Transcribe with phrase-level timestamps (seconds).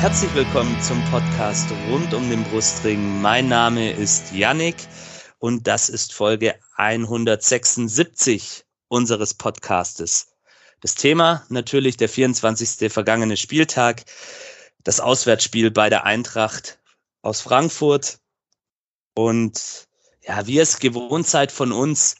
[0.00, 3.20] Herzlich willkommen zum Podcast rund um den Brustring.
[3.20, 4.76] Mein Name ist Yannick
[5.38, 10.28] und das ist Folge 176 unseres Podcastes.
[10.80, 12.90] Das Thema natürlich der 24.
[12.90, 14.04] vergangene Spieltag,
[14.84, 16.78] das Auswärtsspiel bei der Eintracht
[17.20, 18.20] aus Frankfurt.
[19.12, 19.86] Und
[20.22, 22.16] ja, wie es gewohnt seid von uns,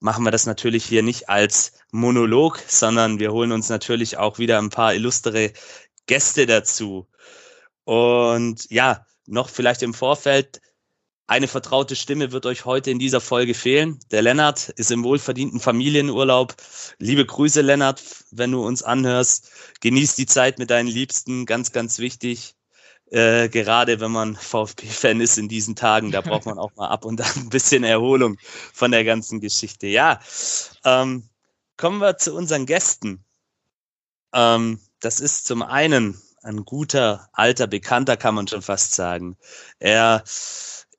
[0.00, 4.58] machen wir das natürlich hier nicht als Monolog, sondern wir holen uns natürlich auch wieder
[4.58, 5.52] ein paar illustre
[6.06, 7.06] Gäste dazu.
[7.84, 10.60] Und ja, noch vielleicht im Vorfeld,
[11.30, 14.00] eine vertraute Stimme wird euch heute in dieser Folge fehlen.
[14.10, 16.56] Der Lennart ist im wohlverdienten Familienurlaub.
[16.98, 19.48] Liebe Grüße, Lennart, wenn du uns anhörst.
[19.80, 22.56] Genieß die Zeit mit deinen Liebsten, ganz, ganz wichtig.
[23.12, 27.04] Äh, gerade wenn man VfB-Fan ist in diesen Tagen, da braucht man auch mal ab
[27.04, 28.36] und an ein bisschen Erholung
[28.72, 29.86] von der ganzen Geschichte.
[29.86, 30.18] Ja,
[30.84, 31.28] ähm,
[31.76, 33.24] kommen wir zu unseren Gästen.
[34.32, 39.36] Ähm, das ist zum einen ein guter, alter Bekannter, kann man schon fast sagen.
[39.78, 40.22] Er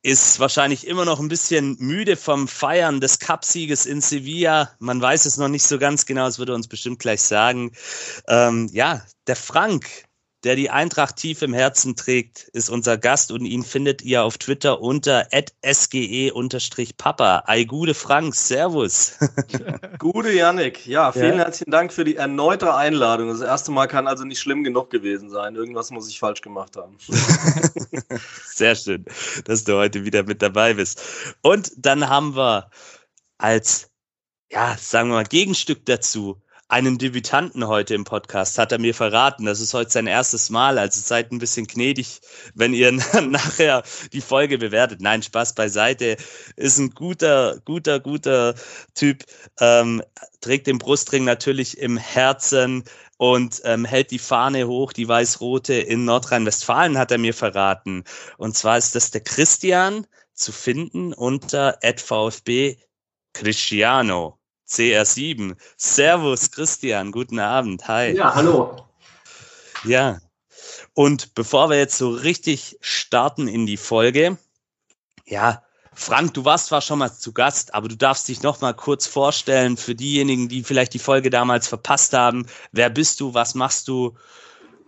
[0.03, 4.71] ist wahrscheinlich immer noch ein bisschen müde vom Feiern des Cupsieges in Sevilla.
[4.79, 7.71] Man weiß es noch nicht so ganz genau, das würde er uns bestimmt gleich sagen.
[8.27, 10.05] Ähm, ja, der Frank,
[10.43, 14.37] der die Eintracht tief im Herzen trägt, ist unser Gast und ihn findet ihr auf
[14.37, 15.27] Twitter unter
[15.61, 17.43] sge-papa.
[17.45, 19.19] Ei, gute Frank, Servus.
[19.99, 21.45] gute Yannick, ja, vielen ja.
[21.45, 23.29] herzlichen Dank für die erneute Einladung.
[23.29, 25.55] Das erste Mal kann also nicht schlimm genug gewesen sein.
[25.55, 26.97] Irgendwas muss ich falsch gemacht haben.
[28.45, 29.05] Sehr schön,
[29.45, 31.03] dass du heute wieder mit dabei bist.
[31.41, 32.71] Und dann haben wir
[33.37, 33.91] als,
[34.51, 36.41] ja, sagen wir mal, Gegenstück dazu
[36.71, 39.45] einen Debütanten heute im Podcast, hat er mir verraten.
[39.45, 42.21] Das ist heute sein erstes Mal, also seid ein bisschen gnädig,
[42.55, 43.83] wenn ihr nachher
[44.13, 45.01] die Folge bewertet.
[45.01, 46.15] Nein, Spaß beiseite.
[46.55, 48.55] Ist ein guter, guter, guter
[48.95, 49.25] Typ,
[49.59, 50.01] ähm,
[50.39, 52.85] trägt den Brustring natürlich im Herzen
[53.17, 58.05] und ähm, hält die Fahne hoch, die weiß-rote in Nordrhein-Westfalen, hat er mir verraten.
[58.37, 62.77] Und zwar ist das der Christian zu finden unter VfB
[63.33, 64.40] Cristiano.
[64.71, 65.57] CR7.
[65.75, 67.87] Servus, Christian, guten Abend.
[67.89, 68.15] Hi.
[68.15, 68.87] Ja, hallo.
[69.83, 70.21] Ja.
[70.93, 74.37] Und bevor wir jetzt so richtig starten in die Folge,
[75.25, 75.61] ja,
[75.93, 79.07] Frank, du warst zwar schon mal zu Gast, aber du darfst dich noch mal kurz
[79.07, 82.45] vorstellen für diejenigen, die vielleicht die Folge damals verpasst haben.
[82.71, 83.33] Wer bist du?
[83.33, 84.15] Was machst du?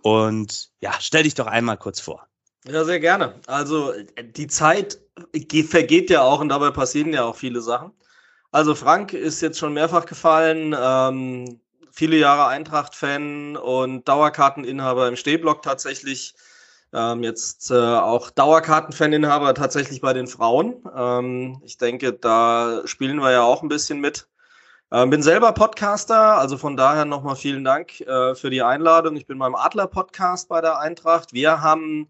[0.02, 2.26] Und ja, stell dich doch einmal kurz vor.
[2.66, 3.38] Ja, sehr gerne.
[3.46, 4.98] Also die Zeit
[5.68, 7.92] vergeht ja auch und dabei passieren ja auch viele Sachen.
[8.54, 11.58] Also Frank ist jetzt schon mehrfach gefallen, ähm,
[11.90, 16.36] viele Jahre Eintracht-Fan und Dauerkarteninhaber im Stehblock tatsächlich.
[16.92, 20.76] Ähm, jetzt äh, auch Dauerkarten-Faninhaber tatsächlich bei den Frauen.
[20.96, 24.28] Ähm, ich denke, da spielen wir ja auch ein bisschen mit.
[24.92, 29.16] Ähm, bin selber Podcaster, also von daher nochmal vielen Dank äh, für die Einladung.
[29.16, 31.32] Ich bin beim Adler-Podcast bei der Eintracht.
[31.32, 32.08] Wir haben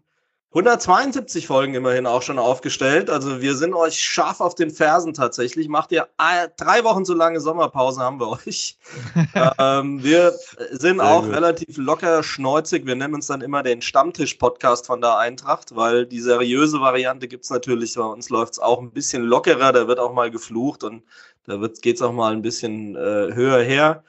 [0.55, 3.09] 172 Folgen immerhin auch schon aufgestellt.
[3.09, 5.67] Also wir sind euch scharf auf den Fersen tatsächlich.
[5.67, 8.77] Macht ihr drei Wochen so lange Sommerpause haben wir euch.
[9.59, 10.31] ähm, wir
[10.71, 11.33] sind Sehr auch gut.
[11.33, 12.85] relativ locker schneuzig.
[12.85, 17.43] Wir nennen uns dann immer den Stammtisch-Podcast von der Eintracht, weil die seriöse Variante gibt
[17.43, 17.95] es natürlich.
[17.95, 19.73] Bei uns läuft es auch ein bisschen lockerer.
[19.73, 21.03] Da wird auch mal geflucht und
[21.47, 24.05] da geht es auch mal ein bisschen äh, höher her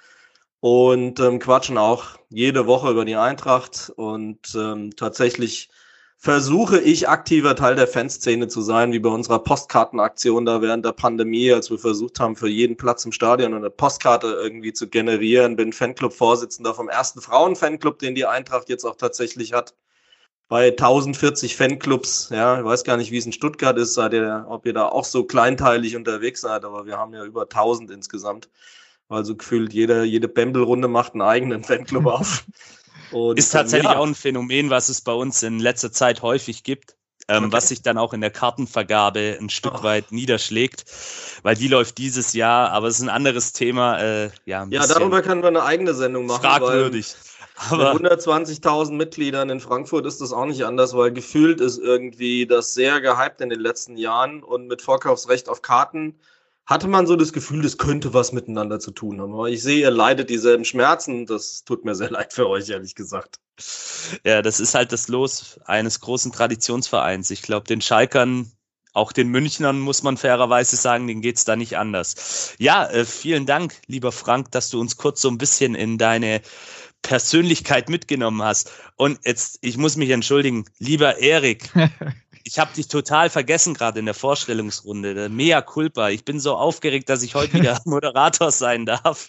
[0.60, 5.70] und ähm, quatschen auch jede Woche über die Eintracht und ähm, tatsächlich
[6.18, 10.92] versuche ich aktiver Teil der Fanszene zu sein, wie bei unserer Postkartenaktion da während der
[10.92, 15.56] Pandemie, als wir versucht haben, für jeden Platz im Stadion eine Postkarte irgendwie zu generieren.
[15.56, 19.74] Bin Fanclub-Vorsitzender vom ersten Frauen-Fanclub, den die Eintracht jetzt auch tatsächlich hat.
[20.48, 24.46] Bei 1040 Fanclubs, ja, ich weiß gar nicht, wie es in Stuttgart ist, seid ihr,
[24.48, 28.48] ob ihr da auch so kleinteilig unterwegs seid, aber wir haben ja über 1000 insgesamt.
[29.08, 32.44] Also gefühlt jede, jede Bembel-Runde macht einen eigenen Fanclub auf.
[33.12, 33.98] Und, ist tatsächlich ja.
[33.98, 36.96] auch ein Phänomen, was es bei uns in letzter Zeit häufig gibt.
[37.28, 37.54] Ähm, okay.
[37.54, 39.82] was sich dann auch in der Kartenvergabe ein Stück oh.
[39.82, 40.84] weit niederschlägt,
[41.42, 43.98] weil die läuft dieses Jahr, aber es ist ein anderes Thema.
[43.98, 46.42] Äh, ja, ja, darüber können wir eine eigene Sendung machen.
[46.42, 47.16] Fragwürdig.
[47.70, 52.46] Aber mit 120.000 Mitgliedern in Frankfurt ist das auch nicht anders, weil gefühlt ist irgendwie
[52.46, 56.14] das sehr gehypt in den letzten Jahren und mit Vorkaufsrecht auf Karten
[56.66, 59.32] hatte man so das Gefühl, das könnte was miteinander zu tun haben.
[59.32, 61.26] Aber ich sehe, ihr leidet dieselben Schmerzen.
[61.26, 63.38] Das tut mir sehr leid für euch, ehrlich gesagt.
[64.24, 67.30] Ja, das ist halt das Los eines großen Traditionsvereins.
[67.30, 68.50] Ich glaube, den Schalkern
[68.92, 72.54] auch den Münchnern muss man fairerweise sagen, denen geht's da nicht anders.
[72.58, 76.40] Ja, äh, vielen Dank, lieber Frank, dass du uns kurz so ein bisschen in deine
[77.02, 78.72] Persönlichkeit mitgenommen hast.
[78.96, 81.70] Und jetzt, ich muss mich entschuldigen, lieber Erik,
[82.46, 85.28] ich habe dich total vergessen gerade in der Vorstellungsrunde.
[85.28, 86.10] Mea culpa.
[86.10, 89.28] Ich bin so aufgeregt, dass ich heute wieder Moderator sein darf.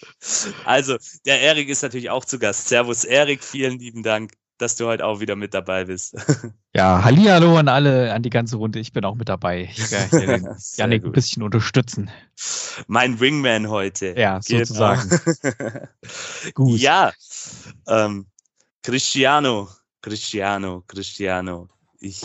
[0.64, 2.68] Also, der Erik ist natürlich auch zu Gast.
[2.68, 6.16] Servus, Erik, vielen lieben Dank dass du heute auch wieder mit dabei bist.
[6.74, 8.78] Ja, Hallihallo an alle, an die ganze Runde.
[8.78, 9.68] Ich bin auch mit dabei.
[9.72, 12.08] Ich werde den Janik ein bisschen unterstützen.
[12.86, 14.14] Mein Wingman heute.
[14.16, 14.64] Ja, genau.
[14.64, 15.20] sozusagen.
[16.54, 16.78] Gut.
[16.78, 17.12] Ja,
[17.88, 18.26] ähm,
[18.82, 19.68] Cristiano,
[20.02, 21.68] Cristiano, Cristiano.
[21.98, 22.22] Ich,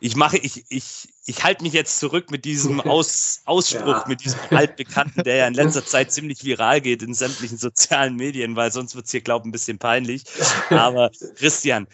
[0.00, 4.04] ich mache, ich, ich, ich halte mich jetzt zurück mit diesem Aus, Ausspruch, ja.
[4.06, 8.56] mit diesem altbekannten, der ja in letzter Zeit ziemlich viral geht in sämtlichen sozialen Medien,
[8.56, 10.24] weil sonst wird es hier, glaube ich, ein bisschen peinlich.
[10.70, 11.86] Aber Christian,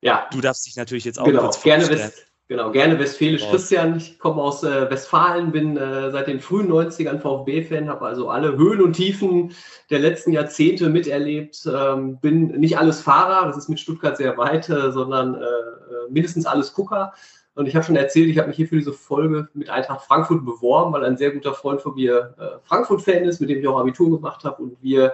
[0.00, 0.28] ja.
[0.32, 1.42] du darfst dich natürlich jetzt auch genau.
[1.42, 2.08] kurz gerne vorstellen.
[2.08, 3.50] West, genau, gerne westfälisch wow.
[3.50, 3.96] Christian.
[3.96, 8.56] Ich komme aus äh, Westfalen, bin äh, seit den frühen 90ern VfB-Fan, habe also alle
[8.56, 9.54] Höhen und Tiefen
[9.90, 11.66] der letzten Jahrzehnte miterlebt.
[11.66, 16.10] Ähm, bin nicht alles Fahrer, das ist mit Stuttgart sehr weit, äh, sondern äh, äh,
[16.10, 17.12] mindestens alles Gucker.
[17.60, 20.46] Und ich habe schon erzählt, ich habe mich hier für diese Folge mit Eintracht Frankfurt
[20.46, 23.78] beworben, weil ein sehr guter Freund von mir äh, Frankfurt-Fan ist, mit dem ich auch
[23.78, 25.12] Abitur gemacht habe und wir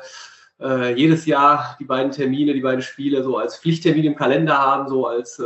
[0.60, 4.88] äh, jedes Jahr die beiden Termine, die beiden Spiele so als Pflichttermin im Kalender haben,
[4.88, 5.44] so als äh,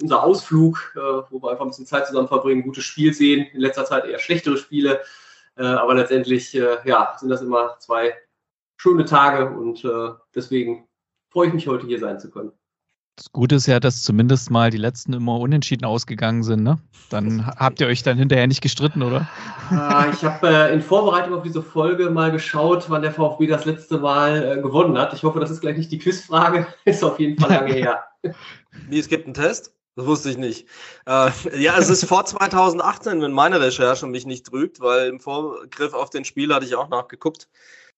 [0.00, 0.98] unser Ausflug, äh,
[1.28, 3.46] wo wir einfach ein bisschen Zeit zusammen verbringen, gutes Spiel sehen.
[3.52, 5.02] In letzter Zeit eher schlechtere Spiele,
[5.58, 8.14] äh, aber letztendlich äh, ja, sind das immer zwei
[8.78, 9.86] schöne Tage und
[10.34, 10.88] deswegen
[11.28, 12.52] freue ich mich heute hier sein zu können.
[13.20, 16.62] Das Gute ist ja, dass zumindest mal die letzten immer unentschieden ausgegangen sind.
[16.62, 16.78] Ne?
[17.10, 19.28] Dann habt ihr euch dann hinterher nicht gestritten, oder?
[19.68, 23.66] Ah, ich habe äh, in Vorbereitung auf diese Folge mal geschaut, wann der VfB das
[23.66, 25.12] letzte Mal äh, gewonnen hat.
[25.12, 26.66] Ich hoffe, das ist gleich nicht die Quizfrage.
[26.86, 28.04] Ist auf jeden Fall lange her.
[28.88, 29.74] Wie, es gibt einen Test?
[29.96, 30.66] Das wusste ich nicht.
[31.04, 31.30] Äh,
[31.60, 36.08] ja, es ist vor 2018, wenn meine Recherche mich nicht trügt, weil im Vorgriff auf
[36.08, 37.48] den Spiel hatte ich auch nachgeguckt.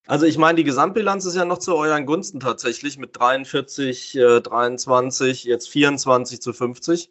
[0.07, 4.41] Also ich meine, die Gesamtbilanz ist ja noch zu euren Gunsten tatsächlich mit 43, äh,
[4.41, 7.11] 23, jetzt 24 zu 50.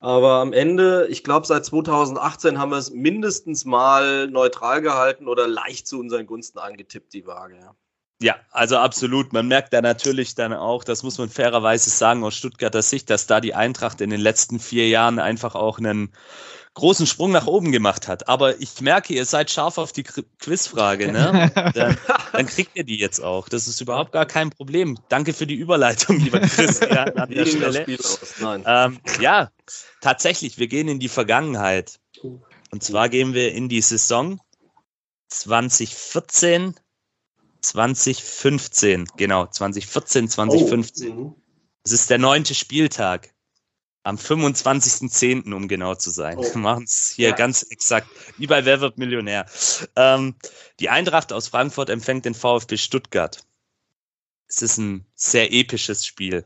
[0.00, 5.48] Aber am Ende, ich glaube, seit 2018 haben wir es mindestens mal neutral gehalten oder
[5.48, 7.56] leicht zu unseren Gunsten angetippt, die Waage.
[7.56, 7.74] Ja.
[8.20, 9.32] Ja, also absolut.
[9.32, 13.26] Man merkt da natürlich dann auch, das muss man fairerweise sagen aus Stuttgarter Sicht, dass
[13.26, 16.12] da die Eintracht in den letzten vier Jahren einfach auch einen
[16.74, 18.28] großen Sprung nach oben gemacht hat.
[18.28, 21.50] Aber ich merke, ihr seid scharf auf die Quizfrage, ne?
[21.74, 21.96] Dann,
[22.32, 23.48] dann, kriegt ihr die jetzt auch.
[23.48, 24.98] Das ist überhaupt gar kein Problem.
[25.08, 27.86] Danke für die Überleitung, lieber Christian, an der Stelle.
[28.66, 29.50] Ähm, ja,
[30.00, 32.00] tatsächlich, wir gehen in die Vergangenheit.
[32.70, 34.40] Und zwar gehen wir in die Saison
[35.28, 36.74] 2014,
[37.60, 39.06] 2015.
[39.16, 41.18] Genau, 2014, 2015.
[41.18, 41.36] Oh.
[41.84, 43.33] Es ist der neunte Spieltag.
[44.04, 46.36] Am 25.10., um genau zu sein.
[46.38, 46.44] Oh.
[46.44, 47.34] Wir machen es hier ja.
[47.34, 48.06] ganz exakt,
[48.36, 49.46] wie bei Wer wird Millionär.
[49.96, 50.36] Ähm,
[50.78, 53.42] die Eintracht aus Frankfurt empfängt den VfB Stuttgart.
[54.46, 56.44] Es ist ein sehr episches Spiel.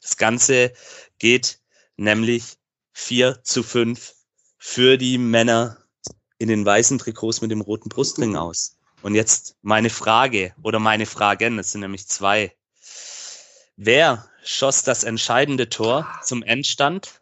[0.00, 0.72] Das Ganze
[1.18, 1.58] geht
[1.96, 2.44] nämlich
[2.92, 4.14] 4 zu 5
[4.56, 5.76] für die Männer
[6.38, 8.76] in den weißen Trikots mit dem roten Brustring aus.
[9.02, 12.54] Und jetzt meine Frage oder meine Fragen, es sind nämlich zwei.
[13.76, 17.20] Wer schoss das entscheidende Tor zum Endstand?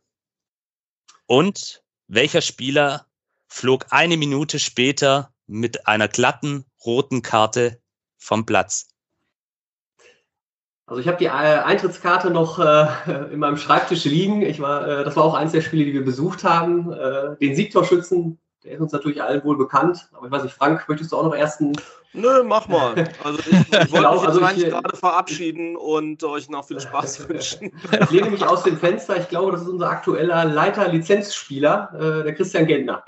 [1.26, 3.06] Und welcher Spieler
[3.48, 7.80] flog eine Minute später mit einer glatten roten Karte
[8.16, 8.88] vom Platz?
[10.86, 14.40] Also ich habe die äh, Eintrittskarte noch äh, in meinem Schreibtisch liegen.
[14.42, 16.92] Ich war, äh, das war auch eines der Spiele, die wir besucht haben.
[16.92, 20.08] Äh, den Siegtorschützen der ist uns natürlich allen wohl bekannt.
[20.12, 21.72] Aber ich weiß nicht, Frank, möchtest du auch noch ersten?
[22.12, 22.94] Nö, mach mal.
[23.22, 27.28] Also ich, ich wollte genau, mich also eigentlich gerade verabschieden und euch noch viel Spaß
[27.28, 27.72] wünschen.
[28.00, 29.16] Ich lehne mich aus dem Fenster.
[29.16, 33.04] Ich glaube, das ist unser aktueller Leiter-Lizenzspieler, äh, der Christian Gentner.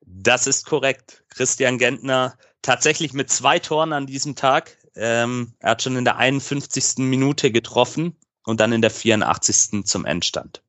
[0.00, 1.24] Das ist korrekt.
[1.30, 4.76] Christian Gentner tatsächlich mit zwei Toren an diesem Tag.
[4.96, 6.98] Ähm, er hat schon in der 51.
[6.98, 9.84] Minute getroffen und dann in der 84.
[9.84, 10.63] zum Endstand.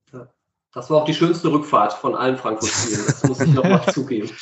[0.75, 3.05] Das war auch die schönste Rückfahrt von allen Frankfurt-Spielen.
[3.07, 4.29] Das muss ich noch mal zugeben.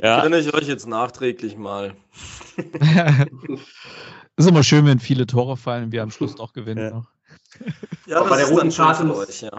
[0.00, 0.18] Ja.
[0.18, 1.94] Erinnere ich euch jetzt nachträglich mal.
[4.36, 6.84] ist immer schön, wenn viele Tore fallen, wir am Schluss doch gewinnen.
[6.84, 6.90] Ja.
[6.90, 7.06] Noch.
[8.06, 9.50] Ja, bei der roten Karte muss, euch, ja.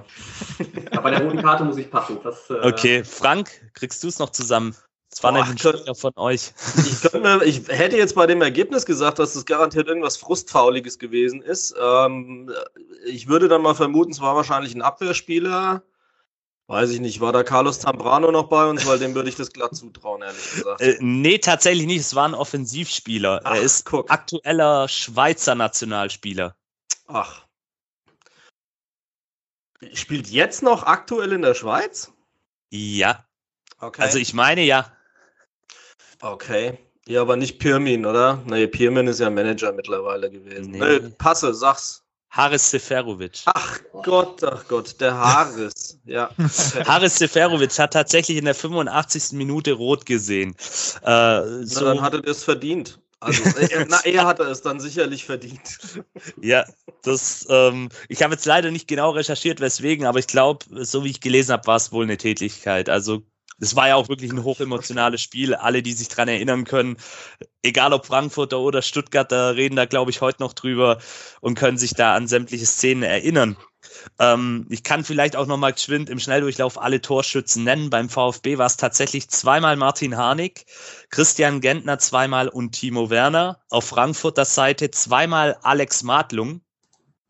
[0.92, 1.01] ja.
[1.01, 2.18] bei der roten Karte muss ich passen.
[2.24, 4.74] Das, äh, okay, Frank, kriegst du es noch zusammen?
[5.10, 6.54] Das war ein Spieler von euch.
[6.88, 11.42] Ich, könnte, ich, hätte jetzt bei dem Ergebnis gesagt, dass es garantiert irgendwas Frustfauliges gewesen
[11.42, 11.75] ist.
[11.80, 12.50] Ähm,
[13.06, 15.84] ich würde dann mal vermuten, es war wahrscheinlich ein Abwehrspieler.
[16.70, 19.52] Weiß ich nicht, war da Carlos Zambrano noch bei uns, weil dem würde ich das
[19.52, 20.82] glatt zutrauen, ehrlich gesagt.
[20.82, 22.02] Äh, nee, tatsächlich nicht.
[22.02, 23.42] Es war ein Offensivspieler.
[23.44, 24.12] Ach, er ist guck.
[24.12, 26.56] aktueller Schweizer Nationalspieler.
[32.70, 33.26] Ja.
[33.80, 34.04] Okay.
[34.04, 34.96] Also ich meine ja.
[36.22, 36.78] Okay.
[37.08, 38.44] Ja, aber nicht Pirmin, oder?
[38.46, 40.70] Nee, Pirmin ist ja Manager mittlerweile gewesen.
[40.70, 41.00] Nee.
[41.00, 42.06] Nee, passe, sag's.
[42.30, 43.42] Haris Seferovic.
[43.46, 46.00] Ach Gott, ach Gott, der Haares.
[46.06, 46.30] Ja.
[46.86, 49.32] Haris Seferovic hat tatsächlich in der 85.
[49.34, 50.56] Minute rot gesehen.
[51.02, 53.00] Äh, Na, so, dann hat er das verdient.
[53.20, 56.04] Also, er, na, er hatte es dann sicherlich verdient.
[56.42, 56.66] ja,
[57.04, 61.10] das, ähm, ich habe jetzt leider nicht genau recherchiert, weswegen, aber ich glaube, so wie
[61.10, 62.90] ich gelesen habe, war es wohl eine Tätigkeit.
[62.90, 63.24] Also
[63.60, 65.54] es war ja auch wirklich ein hochemotionales Spiel.
[65.56, 66.98] Alle, die sich dran erinnern können,
[67.62, 71.00] egal ob Frankfurter oder Stuttgarter, reden da, glaube ich, heute noch drüber
[71.42, 73.58] und können sich da an sämtliche Szenen erinnern.
[74.20, 77.89] Ähm, ich kann vielleicht auch nochmal geschwind im Schnelldurchlauf alle Torschützen nennen.
[77.89, 80.66] Beim VfB war es tatsächlich zweimal Martin Harnik,
[81.10, 83.62] Christian Gentner zweimal und Timo Werner.
[83.70, 86.62] Auf Frankfurter Seite zweimal Alex Madlung.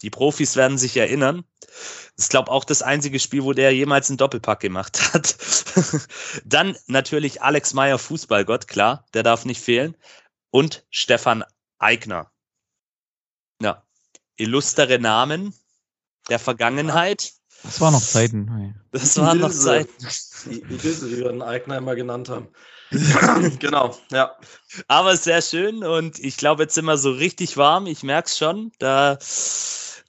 [0.01, 1.43] Die Profis werden sich erinnern.
[1.59, 5.37] Das ist, glaube auch das einzige Spiel, wo der jemals einen Doppelpack gemacht hat.
[6.45, 9.95] Dann natürlich Alex Meyer, Fußballgott, klar, der darf nicht fehlen.
[10.51, 11.43] Und Stefan
[11.77, 12.31] Eigner.
[13.61, 13.83] Ja,
[14.35, 15.53] illustere Namen
[16.29, 17.33] der Vergangenheit.
[17.63, 18.75] Das waren noch Zeiten.
[18.91, 19.51] Das waren noch.
[19.51, 19.91] Zeiten.
[20.45, 22.47] Die Ilse, wie wir den Eigner immer genannt haben.
[23.59, 24.35] genau, ja.
[24.87, 27.85] Aber sehr schön und ich glaube, jetzt sind wir so richtig warm.
[27.85, 28.71] Ich merke es schon.
[28.79, 29.19] Da,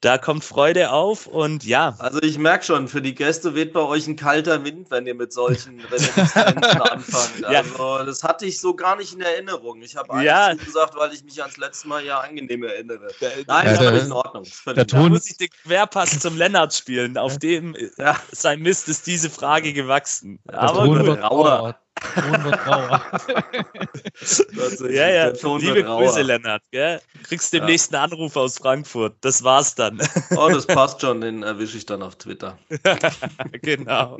[0.02, 3.80] da kommt Freude auf und ja, Also ich merke schon, für die Gäste weht bei
[3.80, 7.40] euch ein kalter Wind, wenn ihr mit solchen Reminiszenzen anfangt.
[7.40, 7.60] Ja.
[7.60, 9.82] Also das hatte ich so gar nicht in Erinnerung.
[9.82, 10.46] Ich habe Ja.
[10.46, 13.08] eigentlich gesagt, weil ich mich ans letzte Mal ja angenehm erinnere.
[13.20, 14.44] da, Nein, Ja, ist völlig in Ordnung.
[14.46, 15.12] Völlig da Ordnung.
[15.12, 17.18] muss ich den Querpass zum Lennart spielen.
[17.18, 18.16] Auf dem Ja.
[18.32, 20.38] sein Mist ist diese Frage gewachsen.
[20.50, 21.22] Der Aber gut.
[21.22, 21.76] rauer.
[22.00, 23.02] Ton wird rauer.
[23.12, 25.84] Tatsächlich, Ja, ja, liebe.
[25.84, 26.62] Grüße, Lennart.
[26.70, 27.00] Gell?
[27.24, 29.16] Kriegst demnächst einen Anruf aus Frankfurt.
[29.20, 30.00] Das war's dann.
[30.36, 32.58] Oh, das passt schon, den erwische ich dann auf Twitter.
[33.62, 34.18] genau.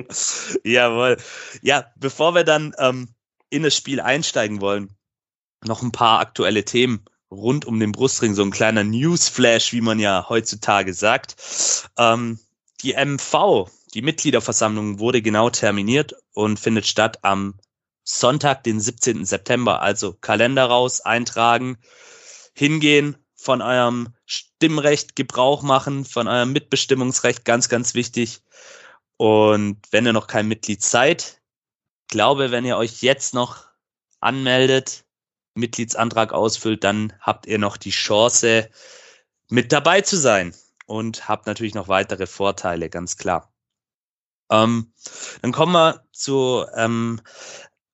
[0.65, 1.17] Jawohl.
[1.63, 3.09] Ja, bevor wir dann ähm,
[3.49, 4.97] in das Spiel einsteigen wollen,
[5.65, 9.99] noch ein paar aktuelle Themen rund um den Brustring, so ein kleiner Newsflash, wie man
[9.99, 11.37] ja heutzutage sagt.
[11.97, 12.39] Ähm,
[12.83, 17.55] die MV, die Mitgliederversammlung, wurde genau terminiert und findet statt am
[18.19, 19.25] Sonntag, den 17.
[19.25, 19.83] September.
[19.83, 21.79] Also Kalender raus, eintragen,
[22.55, 28.43] hingehen, von eurem Stimmrecht Gebrauch machen, von eurem Mitbestimmungsrecht, ganz, ganz wichtig.
[29.17, 31.41] Und wenn ihr noch kein Mitglied seid,
[32.09, 33.67] glaube, wenn ihr euch jetzt noch
[34.21, 35.05] anmeldet,
[35.55, 38.69] Mitgliedsantrag ausfüllt, dann habt ihr noch die Chance,
[39.49, 40.55] mit dabei zu sein
[40.87, 43.53] und habt natürlich noch weitere Vorteile, ganz klar.
[44.51, 44.93] Ähm,
[45.43, 47.21] dann kommen wir zu ähm,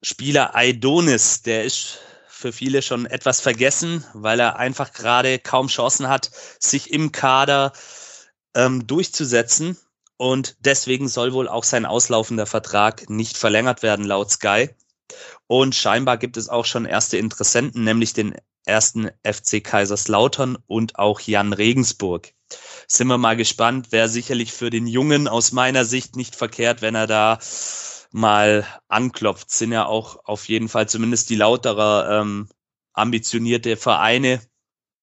[0.08, 1.98] Spieler Aidonis, der ist
[2.28, 7.72] für viele schon etwas vergessen, weil er einfach gerade kaum Chancen hat, sich im Kader
[8.54, 9.76] ähm, durchzusetzen.
[10.16, 14.70] Und deswegen soll wohl auch sein auslaufender Vertrag nicht verlängert werden, laut Sky.
[15.48, 21.18] Und scheinbar gibt es auch schon erste Interessenten, nämlich den ersten FC Kaiserslautern und auch
[21.18, 22.32] Jan Regensburg.
[22.86, 26.94] Sind wir mal gespannt, wäre sicherlich für den Jungen aus meiner Sicht nicht verkehrt, wenn
[26.94, 27.40] er da
[28.12, 29.50] mal anklopft.
[29.50, 32.48] Sind ja auch auf jeden Fall zumindest die lauterer ähm,
[32.92, 34.40] ambitionierte Vereine.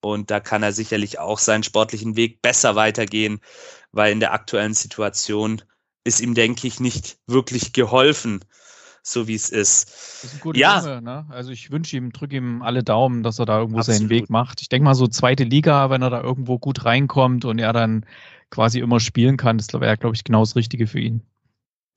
[0.02, 3.40] Und da kann er sicherlich auch seinen sportlichen Weg besser weitergehen,
[3.94, 5.62] weil in der aktuellen Situation
[6.04, 8.44] ist ihm, denke ich, nicht wirklich geholfen,
[9.02, 9.88] so wie es ist.
[9.88, 10.80] Das ist ein guter Ja.
[10.80, 11.26] Junge, ne?
[11.30, 14.00] Also ich wünsche ihm, drücke ihm alle Daumen, dass er da irgendwo Absolut.
[14.00, 14.62] seinen Weg macht.
[14.62, 18.06] Ich denke mal so zweite Liga, wenn er da irgendwo gut reinkommt und er dann
[18.50, 21.24] quasi immer spielen kann, das wäre, glaube ich, genau das Richtige für ihn.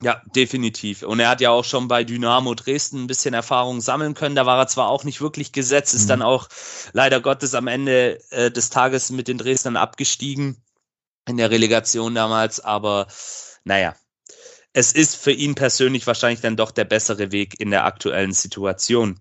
[0.03, 1.01] Ja, definitiv.
[1.01, 4.35] Und er hat ja auch schon bei Dynamo Dresden ein bisschen Erfahrung sammeln können.
[4.35, 6.09] Da war er zwar auch nicht wirklich gesetzt, ist Mhm.
[6.09, 6.49] dann auch
[6.93, 10.63] leider Gottes am Ende äh, des Tages mit den Dresdnern abgestiegen
[11.27, 12.59] in der Relegation damals.
[12.59, 13.07] Aber
[13.63, 13.95] naja,
[14.73, 19.19] es ist für ihn persönlich wahrscheinlich dann doch der bessere Weg in der aktuellen Situation.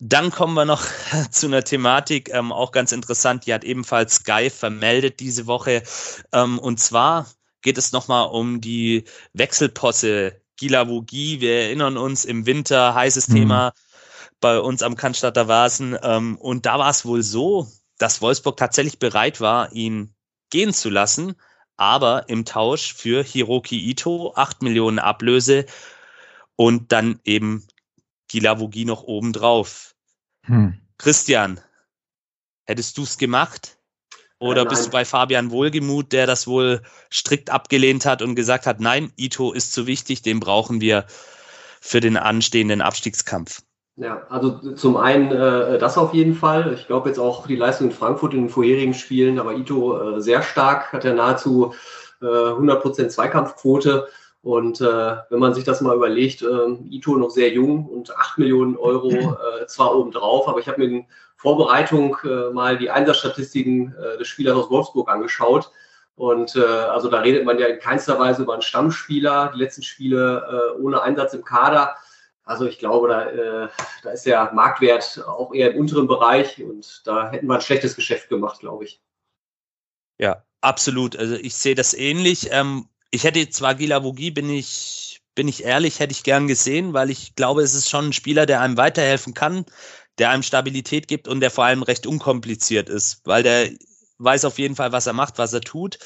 [0.00, 0.84] Dann kommen wir noch
[1.30, 5.84] zu einer Thematik, ähm, auch ganz interessant, die hat ebenfalls Sky vermeldet diese Woche.
[6.32, 7.26] Ähm, und zwar
[7.66, 11.40] geht es nochmal um die Wechselposse Gilavogi.
[11.40, 13.34] Wir erinnern uns im Winter, heißes Mhm.
[13.34, 13.72] Thema
[14.38, 15.98] bei uns am Cannstatter Vasen.
[16.00, 17.66] Ähm, und da war es wohl so,
[17.98, 20.14] dass Wolfsburg tatsächlich bereit war, ihn
[20.48, 21.34] gehen zu lassen,
[21.76, 25.66] aber im Tausch für Hiroki Ito 8 Millionen Ablöse
[26.54, 27.66] und dann eben
[28.28, 29.96] Gilavogi noch obendrauf.
[30.42, 30.80] Hm.
[30.98, 31.60] Christian,
[32.62, 33.75] hättest du es gemacht?
[34.38, 34.90] Oder Äh, bist nein.
[34.90, 39.52] du bei Fabian Wohlgemuth, der das wohl strikt abgelehnt hat und gesagt hat, nein, Ito
[39.52, 41.06] ist zu wichtig, den brauchen wir
[41.80, 43.62] für den anstehenden Abstiegskampf?
[43.96, 46.74] Ja, also zum einen äh, das auf jeden Fall.
[46.74, 50.20] Ich glaube jetzt auch die Leistung in Frankfurt in den vorherigen Spielen, aber Ito äh,
[50.20, 51.72] sehr stark, hat ja nahezu
[52.20, 54.06] äh, 100% Zweikampfquote
[54.46, 58.38] Und äh, wenn man sich das mal überlegt, äh, Ito noch sehr jung und 8
[58.38, 59.10] Millionen Euro
[59.60, 64.28] äh, zwar obendrauf, aber ich habe mir in Vorbereitung äh, mal die Einsatzstatistiken äh, des
[64.28, 65.72] Spielers aus Wolfsburg angeschaut.
[66.14, 69.82] Und äh, also da redet man ja in keinster Weise über einen Stammspieler, die letzten
[69.82, 71.96] Spiele äh, ohne Einsatz im Kader.
[72.44, 73.68] Also ich glaube, da, äh,
[74.04, 77.96] da ist der Marktwert auch eher im unteren Bereich und da hätten wir ein schlechtes
[77.96, 79.02] Geschäft gemacht, glaube ich.
[80.18, 81.16] Ja, absolut.
[81.16, 82.50] Also ich sehe das ähnlich.
[82.52, 87.10] Ähm, ich hätte zwar Gilavogi, bin ich, bin ich ehrlich, hätte ich gern gesehen, weil
[87.10, 89.66] ich glaube, es ist schon ein Spieler, der einem weiterhelfen kann,
[90.18, 93.70] der einem Stabilität gibt und der vor allem recht unkompliziert ist, weil der
[94.18, 95.98] weiß auf jeden Fall, was er macht, was er tut.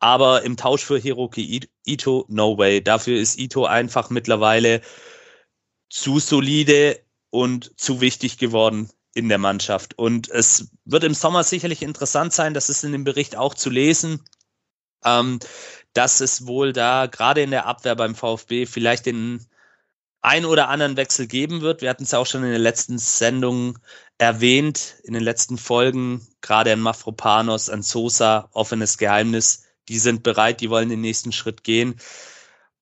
[0.00, 2.82] Aber im Tausch für Hiroki Ito, no way.
[2.82, 4.80] Dafür ist Ito einfach mittlerweile
[5.90, 9.98] zu solide und zu wichtig geworden in der Mannschaft.
[9.98, 13.70] Und es wird im Sommer sicherlich interessant sein, das ist in dem Bericht auch zu
[13.70, 14.22] lesen,
[15.04, 15.40] ähm,
[15.92, 19.46] dass es wohl da gerade in der Abwehr beim VfB vielleicht den
[20.20, 21.80] ein oder anderen Wechsel geben wird.
[21.80, 23.78] Wir hatten es auch schon in den letzten Sendungen
[24.18, 29.64] erwähnt, in den letzten Folgen, gerade an Mafropanos, an Sosa, offenes Geheimnis.
[29.88, 31.96] Die sind bereit, die wollen den nächsten Schritt gehen.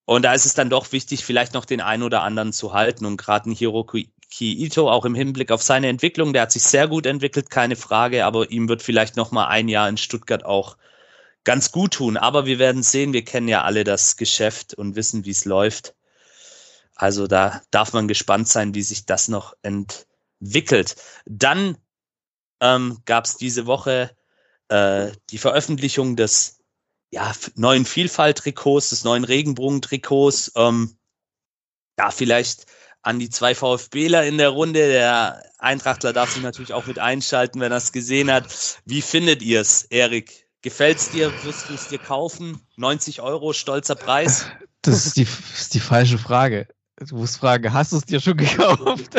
[0.05, 3.05] Und da ist es dann doch wichtig, vielleicht noch den einen oder anderen zu halten.
[3.05, 6.87] Und gerade ein Hiroki Ito, auch im Hinblick auf seine Entwicklung, der hat sich sehr
[6.87, 10.77] gut entwickelt, keine Frage, aber ihm wird vielleicht noch mal ein Jahr in Stuttgart auch
[11.47, 12.17] ganz gut tun.
[12.17, 15.95] Aber wir werden sehen, wir kennen ja alle das Geschäft und wissen, wie es läuft.
[16.93, 20.97] Also da darf man gespannt sein, wie sich das noch entwickelt.
[21.25, 21.77] Dann
[22.59, 24.11] ähm, gab es diese Woche
[24.67, 26.59] äh, die Veröffentlichung des
[27.11, 30.51] ja, neuen Vielfalt-Trikots, des neuen Regenbogen-Trikots.
[30.57, 30.97] Ähm,
[31.97, 32.65] ja, vielleicht
[33.03, 34.85] an die zwei VfBler in der Runde.
[34.85, 38.81] Der Eintrachtler darf sich natürlich auch mit einschalten, wenn er es gesehen hat.
[38.83, 40.46] Wie findet ihr es, Erik?
[40.61, 41.31] Gefällt es dir?
[41.43, 42.59] Wirst du es dir kaufen?
[42.77, 44.45] 90 Euro, stolzer Preis?
[44.83, 46.67] Das ist die, ist die falsche Frage.
[47.09, 49.17] Du musst fragen, hast du es dir schon gekauft?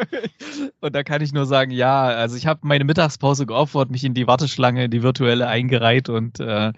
[0.80, 2.08] und da kann ich nur sagen, ja.
[2.08, 6.72] Also ich habe meine Mittagspause geopfert, mich in die Warteschlange, die virtuelle eingereiht und äh,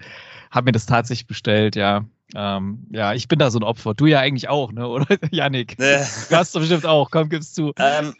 [0.50, 2.04] habe mir das tatsächlich bestellt, ja.
[2.34, 3.94] Ähm, ja, ich bin da so ein Opfer.
[3.94, 4.88] Du ja eigentlich auch, ne?
[4.88, 5.78] Oder Yannick?
[5.78, 6.04] Nee.
[6.28, 7.10] Du hast doch bestimmt auch.
[7.10, 7.72] Komm, gib's zu.
[7.78, 8.14] Ähm,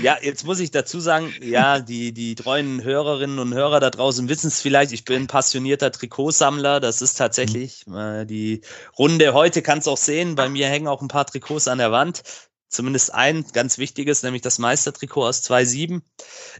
[0.00, 4.28] ja, jetzt muss ich dazu sagen, ja, die, die treuen Hörerinnen und Hörer da draußen
[4.28, 4.92] wissen es vielleicht.
[4.92, 6.80] Ich bin passionierter Trikotsammler.
[6.80, 8.62] Das ist tatsächlich äh, die
[8.98, 9.34] Runde.
[9.34, 10.34] Heute kannst du auch sehen.
[10.34, 12.22] Bei mir hängen auch ein paar Trikots an der Wand
[12.68, 16.02] zumindest ein ganz wichtiges, nämlich das Meistertrikot aus 2.7.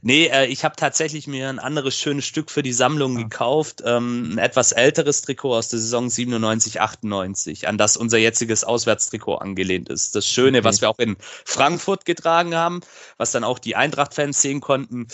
[0.02, 3.24] Nee, äh, ich habe tatsächlich mir ein anderes schönes Stück für die Sammlung ja.
[3.24, 3.82] gekauft.
[3.84, 9.36] Ähm, ein etwas älteres Trikot aus der Saison 97, 98, an das unser jetziges Auswärtstrikot
[9.36, 10.14] angelehnt ist.
[10.14, 10.64] Das Schöne, okay.
[10.64, 12.80] was wir auch in Frankfurt getragen haben,
[13.16, 15.08] was dann auch die Eintracht-Fans sehen konnten,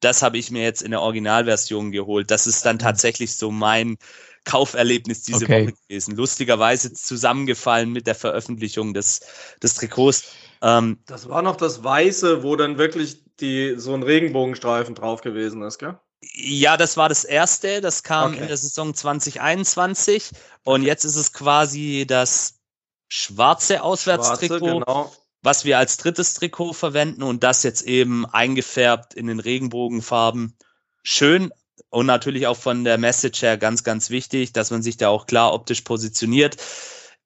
[0.00, 2.30] das habe ich mir jetzt in der Originalversion geholt.
[2.30, 2.80] Das ist dann mhm.
[2.80, 3.98] tatsächlich so mein
[4.44, 5.66] Kauferlebnis diese okay.
[5.66, 6.16] Woche gewesen.
[6.16, 9.20] Lustigerweise zusammengefallen mit der Veröffentlichung des,
[9.62, 10.32] des Trikots.
[10.62, 15.62] Ähm, das war noch das Weiße, wo dann wirklich die, so ein Regenbogenstreifen drauf gewesen
[15.62, 15.98] ist, gell?
[16.34, 17.80] Ja, das war das erste.
[17.80, 18.42] Das kam okay.
[18.42, 20.30] in der Saison 2021.
[20.64, 22.60] Und jetzt ist es quasi das
[23.08, 25.12] schwarze Auswärtstrikot, schwarze, genau.
[25.42, 30.56] was wir als drittes Trikot verwenden und das jetzt eben eingefärbt in den Regenbogenfarben.
[31.02, 31.52] Schön,
[31.88, 35.26] und natürlich auch von der Message her ganz, ganz wichtig, dass man sich da auch
[35.26, 36.56] klar optisch positioniert.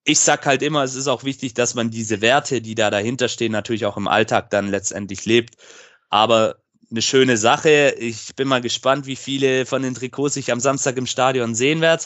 [0.04, 3.28] Ich sag halt immer, es ist auch wichtig, dass man diese Werte, die da dahinter
[3.28, 5.56] stehen, natürlich auch im Alltag dann letztendlich lebt.
[6.10, 6.56] Aber
[6.90, 7.94] eine schöne Sache.
[7.98, 11.80] Ich bin mal gespannt, wie viele von den Trikots ich am Samstag im Stadion sehen
[11.80, 12.04] werde.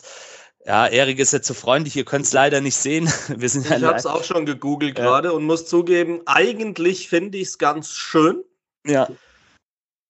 [0.64, 3.06] Ja, Erik ist jetzt so freundlich, ihr könnt es leider nicht sehen.
[3.28, 5.04] Wir sind ich habe es auch schon gegoogelt ja.
[5.04, 8.42] gerade und muss zugeben, eigentlich finde ich es ganz schön.
[8.86, 9.08] Ja.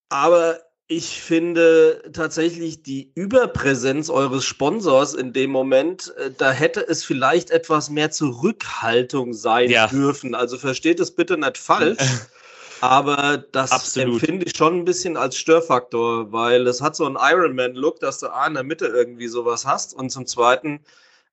[0.09, 7.05] Aber ich finde tatsächlich die Überpräsenz eures Sponsors in dem Moment, äh, da hätte es
[7.05, 9.87] vielleicht etwas mehr Zurückhaltung sein ja.
[9.87, 10.35] dürfen.
[10.35, 11.99] Also versteht es bitte nicht falsch.
[12.81, 14.23] aber das Absolut.
[14.23, 18.29] empfinde ich schon ein bisschen als Störfaktor, weil es hat so einen Ironman-Look, dass du
[18.29, 19.93] A in der Mitte irgendwie sowas hast.
[19.93, 20.81] Und zum Zweiten,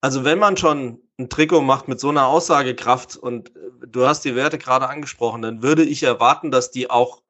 [0.01, 4.25] also wenn man schon ein Trikot macht mit so einer Aussagekraft und äh, du hast
[4.25, 7.21] die Werte gerade angesprochen, dann würde ich erwarten, dass die auch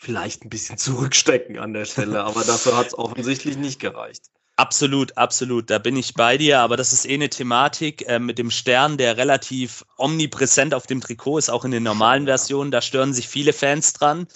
[0.00, 4.22] vielleicht ein bisschen zurückstecken an der Stelle, aber dafür hat es offensichtlich nicht gereicht.
[4.56, 5.70] Absolut, absolut.
[5.70, 8.98] Da bin ich bei dir, aber das ist eh eine Thematik äh, mit dem Stern,
[8.98, 12.70] der relativ omnipräsent auf dem Trikot ist, auch in den normalen Versionen.
[12.70, 14.26] Da stören sich viele Fans dran.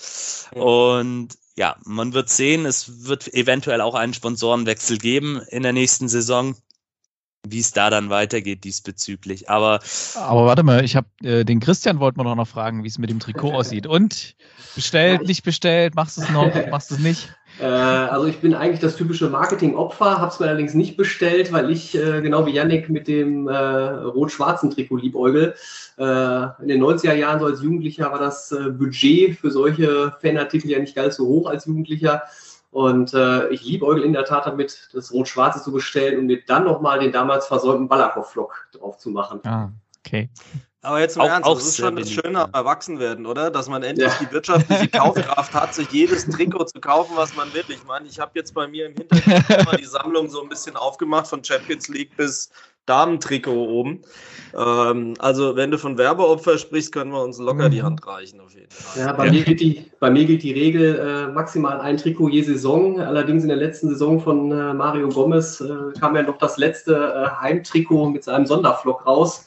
[0.53, 6.09] Und ja, man wird sehen, es wird eventuell auch einen Sponsorenwechsel geben in der nächsten
[6.09, 6.57] Saison.
[7.47, 9.51] Wie es da dann weitergeht diesbezüglich.
[9.51, 9.81] Aber,
[10.17, 12.99] Aber warte mal, ich habe äh, den Christian wollten wir doch noch fragen, wie es
[12.99, 13.87] mit dem Trikot aussieht.
[13.87, 14.35] Und
[14.75, 17.29] bestellt, nicht bestellt, machst du es noch, machst du es nicht?
[17.61, 21.71] Äh, also ich bin eigentlich das typische Marketing-Opfer, habe es mir allerdings nicht bestellt, weil
[21.71, 25.55] ich äh, genau wie Yannick mit dem äh, rot-schwarzen Trikot liebäugel.
[25.99, 26.03] Äh,
[26.63, 30.79] in den 90er Jahren so als Jugendlicher war das äh, Budget für solche Fanartikel ja
[30.79, 32.23] nicht ganz so hoch als Jugendlicher.
[32.75, 36.65] Und äh, ich liebäugel in der Tat damit, das Rot-Schwarze zu bestellen und mir dann
[36.65, 39.39] nochmal den damals versäumten Balakow-Flock drauf zu machen.
[39.45, 39.71] Ah,
[40.05, 40.29] okay.
[40.85, 43.51] Aber jetzt im Auch- Ernst, auch das ist schon das Schöne am Erwachsenwerden, oder?
[43.51, 44.19] Dass man endlich Ja.
[44.21, 47.65] die wirtschaftliche Kaufkraft hat, sich jedes Trikot zu kaufen, was man will.
[47.69, 50.77] Ich meine, ich habe jetzt bei mir im Hintergrund immer die Sammlung so ein bisschen
[50.77, 52.51] aufgemacht, von Champions League bis
[52.87, 54.03] Damentrikot oben.
[54.55, 57.87] Ähm, also, wenn du von Werbeopfer sprichst, können wir uns locker die Mhm.
[57.87, 59.03] Hand reichen, auf jeden Fall.
[59.07, 59.33] Ja, bei, Ja.
[59.33, 63.01] Mir gilt die, bei mir gilt die Regel äh, maximal ein Trikot je Saison.
[63.01, 66.95] Allerdings in der letzten Saison von äh, Mario Gomez äh, kam ja noch das letzte
[66.95, 69.47] äh, Heimtrikot mit seinem Sonderflock raus.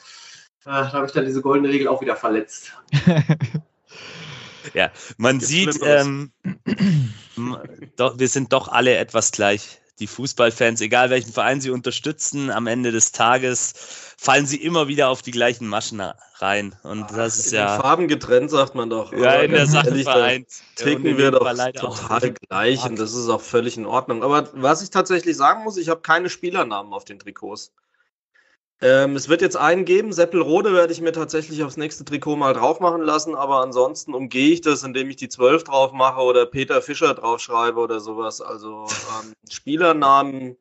[0.67, 2.73] Äh, da habe ich dann diese goldene Regel auch wieder verletzt.
[5.17, 6.31] Man Gibt's sieht, ähm,
[7.95, 9.79] doch, wir sind doch alle etwas gleich.
[9.99, 13.73] Die Fußballfans, egal welchen Verein sie unterstützen, am Ende des Tages
[14.17, 16.03] fallen sie immer wieder auf die gleichen Maschen
[16.35, 16.75] rein.
[16.83, 19.13] Und das ist In den ja, Farben getrennt, sagt man doch.
[19.13, 20.47] ja in der Sache ehrlich, vereint.
[20.75, 24.21] Ticken wir doch total gleich und das ist auch völlig in Ordnung.
[24.21, 27.71] Aber was ich tatsächlich sagen muss, ich habe keine Spielernamen auf den Trikots.
[28.79, 32.53] Ähm, es wird jetzt einen geben, Seppelrode werde ich mir tatsächlich aufs nächste Trikot mal
[32.53, 36.45] drauf machen lassen, aber ansonsten umgehe ich das, indem ich die 12 drauf mache oder
[36.45, 38.39] Peter Fischer draufschreibe oder sowas.
[38.39, 40.57] Also ähm, Spielernamen,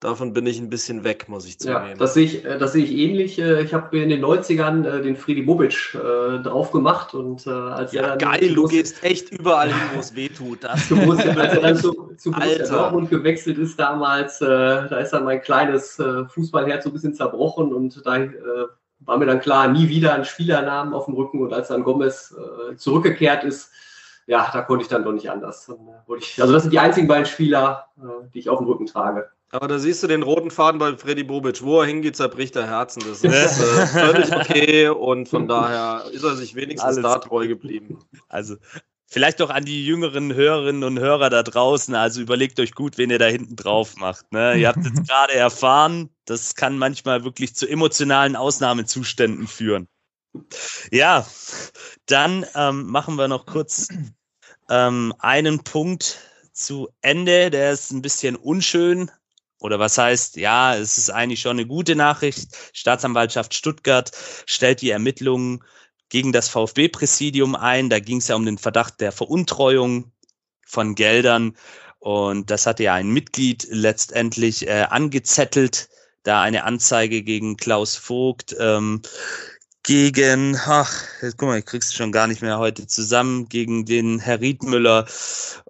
[0.00, 1.98] davon bin ich ein bisschen weg, muss ich Ja, zugeben.
[1.98, 3.38] das sehe ich, äh, das sehe ich ähnlich.
[3.38, 7.50] Äh, Ich habe in den 90ern äh, den Friedi Bobic äh, drauf gemacht und äh,
[7.50, 10.64] als ja, er dann geil, du gehst echt überall hin, wo es weh tut.
[10.64, 12.66] Das zu Borussia, als er dann zu, zu Borussia.
[12.68, 17.72] Dortmund gewechselt ist damals, äh, da ist dann mein kleines Fußballherz so ein bisschen zerbrochen
[17.72, 18.28] und da
[19.00, 22.34] war mir dann klar, nie wieder ein Spielernamen auf dem Rücken und als dann Gomez
[22.76, 23.70] zurückgekehrt ist,
[24.26, 25.70] ja, da konnte ich dann doch nicht anders.
[26.18, 27.86] Ich, also das sind die einzigen beiden Spieler,
[28.34, 29.28] die ich auf dem Rücken trage.
[29.50, 31.62] Aber da siehst du den roten Faden bei Freddy Bobic.
[31.62, 33.02] Wo er hingeht, zerbricht er Herzen.
[33.06, 37.46] Das ist äh, völlig okay und von daher ist er sich wenigstens Alles da treu
[37.46, 37.98] geblieben.
[38.28, 38.56] Also
[39.06, 41.94] vielleicht doch an die jüngeren Hörerinnen und Hörer da draußen.
[41.94, 44.32] Also überlegt euch gut, wen ihr da hinten drauf macht.
[44.32, 44.56] Ne?
[44.56, 49.86] Ihr habt jetzt gerade erfahren, das kann manchmal wirklich zu emotionalen Ausnahmezuständen führen.
[50.90, 51.26] Ja,
[52.06, 53.88] dann ähm, machen wir noch kurz
[54.68, 56.18] ähm, einen Punkt
[56.52, 57.50] zu Ende.
[57.50, 59.10] Der ist ein bisschen unschön.
[59.60, 62.56] Oder was heißt, ja, es ist eigentlich schon eine gute Nachricht.
[62.72, 64.10] Staatsanwaltschaft Stuttgart
[64.46, 65.64] stellt die Ermittlungen
[66.08, 67.88] gegen das VfB-Präsidium ein.
[67.88, 70.12] Da ging es ja um den Verdacht der Veruntreuung
[70.66, 71.56] von Geldern.
[71.98, 75.88] Und das hatte ja ein Mitglied letztendlich äh, angezettelt,
[76.22, 79.02] da eine Anzeige gegen Klaus Vogt, ähm,
[79.82, 84.18] gegen, ach, jetzt, guck mal, ich krieg's schon gar nicht mehr heute zusammen, gegen den
[84.18, 85.06] Herr Riedmüller.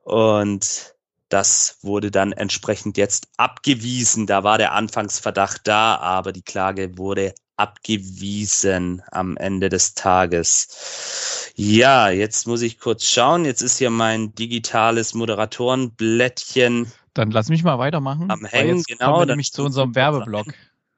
[0.04, 0.95] Und
[1.28, 4.26] das wurde dann entsprechend jetzt abgewiesen.
[4.26, 11.52] Da war der Anfangsverdacht da, aber die Klage wurde abgewiesen am Ende des Tages.
[11.56, 13.44] Ja, jetzt muss ich kurz schauen.
[13.44, 16.92] Jetzt ist hier mein digitales Moderatorenblättchen.
[17.14, 18.30] Dann lass mich mal weitermachen.
[18.30, 20.48] Am Hängen, jetzt genau, Kommen wir nämlich zu unserem Werbeblock.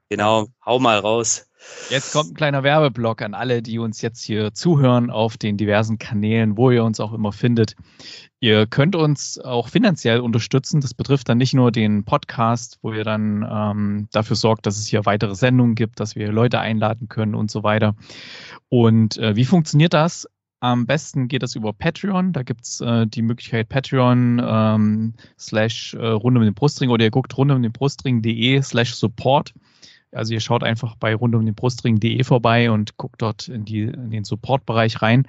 [0.08, 1.46] Genau, hau mal raus.
[1.90, 5.98] Jetzt kommt ein kleiner Werbeblock an alle, die uns jetzt hier zuhören auf den diversen
[5.98, 7.74] Kanälen, wo ihr uns auch immer findet.
[8.40, 10.80] Ihr könnt uns auch finanziell unterstützen.
[10.80, 14.86] Das betrifft dann nicht nur den Podcast, wo ihr dann ähm, dafür sorgt, dass es
[14.86, 17.96] hier weitere Sendungen gibt, dass wir Leute einladen können und so weiter.
[18.68, 20.28] Und äh, wie funktioniert das?
[20.60, 22.32] Am besten geht das über Patreon.
[22.32, 27.10] Da gibt's äh, die Möglichkeit Patreon ähm, slash äh, rund um den Brustring oder ihr
[27.10, 29.54] guckt rund um den Brustring.de slash support.
[30.12, 31.34] Also ihr schaut einfach bei rund
[32.24, 35.26] vorbei und guckt dort in, die, in den Support-Bereich rein.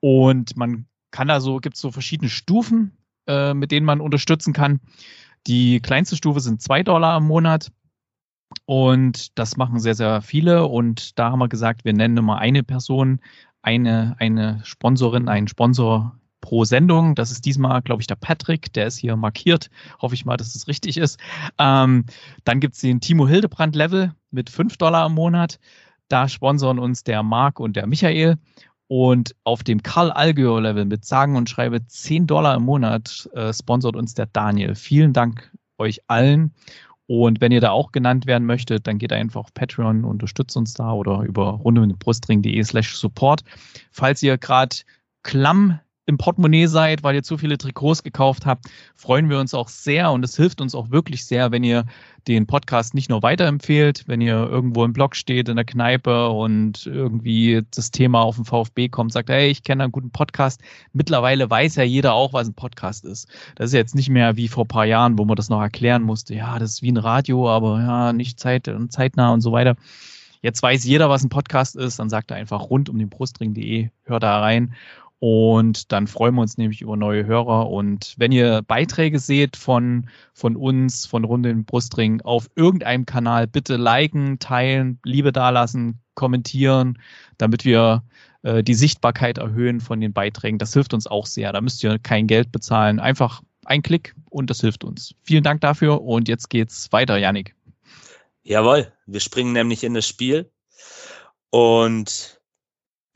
[0.00, 2.92] Und man kann da so, gibt es so verschiedene Stufen,
[3.26, 4.80] äh, mit denen man unterstützen kann.
[5.46, 7.70] Die kleinste Stufe sind zwei Dollar im Monat.
[8.64, 10.66] Und das machen sehr, sehr viele.
[10.66, 13.20] Und da haben wir gesagt, wir nennen immer eine Person,
[13.62, 17.14] eine, eine Sponsorin, einen Sponsor pro Sendung.
[17.14, 19.70] Das ist diesmal, glaube ich, der Patrick, der ist hier markiert.
[20.00, 21.18] Hoffe ich mal, dass es richtig ist.
[21.58, 22.04] Ähm,
[22.44, 25.58] dann gibt es den Timo Hildebrand Level mit 5 Dollar im Monat.
[26.08, 28.36] Da sponsoren uns der Marc und der Michael.
[28.86, 33.52] Und auf dem Karl Allgäuer Level mit sagen und schreibe 10 Dollar im Monat äh,
[33.52, 34.74] sponsort uns der Daniel.
[34.74, 36.54] Vielen Dank euch allen.
[37.06, 40.74] Und wenn ihr da auch genannt werden möchtet, dann geht einfach auf Patreon, unterstützt uns
[40.74, 43.44] da oder über rundumdenbrustring.de slash support.
[43.90, 44.76] Falls ihr gerade
[45.22, 49.68] klamm im Portemonnaie seid, weil ihr zu viele Trikots gekauft habt, freuen wir uns auch
[49.68, 51.84] sehr und es hilft uns auch wirklich sehr, wenn ihr
[52.26, 56.86] den Podcast nicht nur weiterempfehlt, wenn ihr irgendwo im Blog steht, in der Kneipe und
[56.86, 60.62] irgendwie das Thema auf den VfB kommt, sagt, hey, ich kenne einen guten Podcast.
[60.94, 63.28] Mittlerweile weiß ja jeder auch, was ein Podcast ist.
[63.56, 66.34] Das ist jetzt nicht mehr wie vor paar Jahren, wo man das noch erklären musste.
[66.34, 69.76] Ja, das ist wie ein Radio, aber ja, nicht zeit und zeitnah und so weiter.
[70.40, 73.90] Jetzt weiß jeder, was ein Podcast ist, dann sagt er einfach rund um den Brustring.de,
[74.04, 74.74] hört da rein
[75.20, 77.68] und dann freuen wir uns nämlich über neue Hörer.
[77.68, 83.48] Und wenn ihr Beiträge seht von, von uns, von Runde im Brustring auf irgendeinem Kanal,
[83.48, 86.98] bitte liken, teilen, Liebe dalassen, kommentieren,
[87.36, 88.04] damit wir
[88.42, 90.58] äh, die Sichtbarkeit erhöhen von den Beiträgen.
[90.58, 91.52] Das hilft uns auch sehr.
[91.52, 93.00] Da müsst ihr kein Geld bezahlen.
[93.00, 95.14] Einfach ein Klick und das hilft uns.
[95.24, 97.56] Vielen Dank dafür und jetzt geht's weiter, Janik.
[98.44, 100.50] Jawohl, wir springen nämlich in das Spiel.
[101.50, 102.40] Und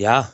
[0.00, 0.32] ja,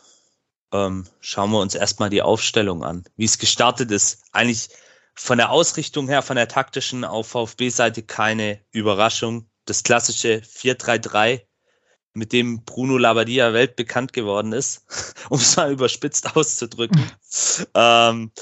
[0.72, 4.22] ähm, schauen wir uns erstmal die Aufstellung an, wie es gestartet ist.
[4.33, 4.68] Eigentlich
[5.14, 9.50] von der Ausrichtung her, von der taktischen auf VfB-Seite keine Überraschung.
[9.64, 11.42] Das klassische 4-3-3,
[12.14, 14.84] mit dem Bruno Labbadia weltbekannt geworden ist,
[15.28, 17.00] um es mal überspitzt auszudrücken.
[17.74, 18.32] ähm,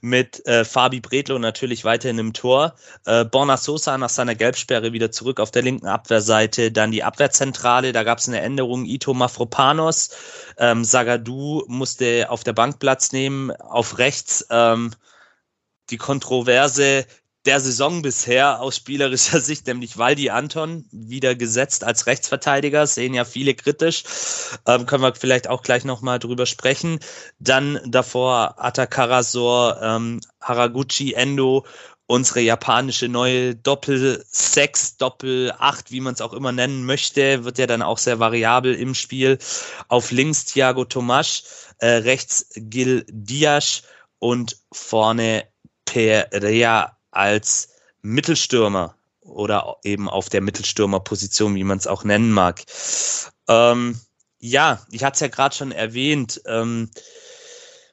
[0.00, 2.74] mit äh, Fabi Bredlo natürlich weiterhin im Tor.
[3.06, 6.72] Äh, Borna Sosa nach seiner Gelbsperre wieder zurück auf der linken Abwehrseite.
[6.72, 8.84] Dann die Abwehrzentrale, da gab es eine Änderung.
[8.84, 10.10] Ito Mafropanos,
[10.58, 13.50] ähm, Sagadu musste auf der Bank Platz nehmen.
[13.50, 14.92] Auf rechts ähm,
[15.90, 17.04] die Kontroverse
[17.46, 23.24] der Saison bisher aus spielerischer Sicht, nämlich Waldi Anton, wieder gesetzt als Rechtsverteidiger, sehen ja
[23.24, 24.04] viele kritisch.
[24.66, 27.00] Ähm, können wir vielleicht auch gleich nochmal drüber sprechen.
[27.38, 31.64] Dann davor Atakarasor, ähm, Haraguchi, Endo,
[32.06, 37.82] unsere japanische neue Doppel-6, Doppel-8, wie man es auch immer nennen möchte, wird ja dann
[37.82, 39.38] auch sehr variabel im Spiel.
[39.88, 41.44] Auf links Thiago Tomasch,
[41.78, 43.82] äh, rechts Gil Dias
[44.18, 45.44] und vorne
[45.84, 47.70] Perea als
[48.02, 52.62] Mittelstürmer oder eben auf der Mittelstürmerposition, wie man es auch nennen mag.
[53.48, 53.98] Ähm,
[54.38, 56.40] ja, ich hatte es ja gerade schon erwähnt.
[56.46, 56.90] Ähm,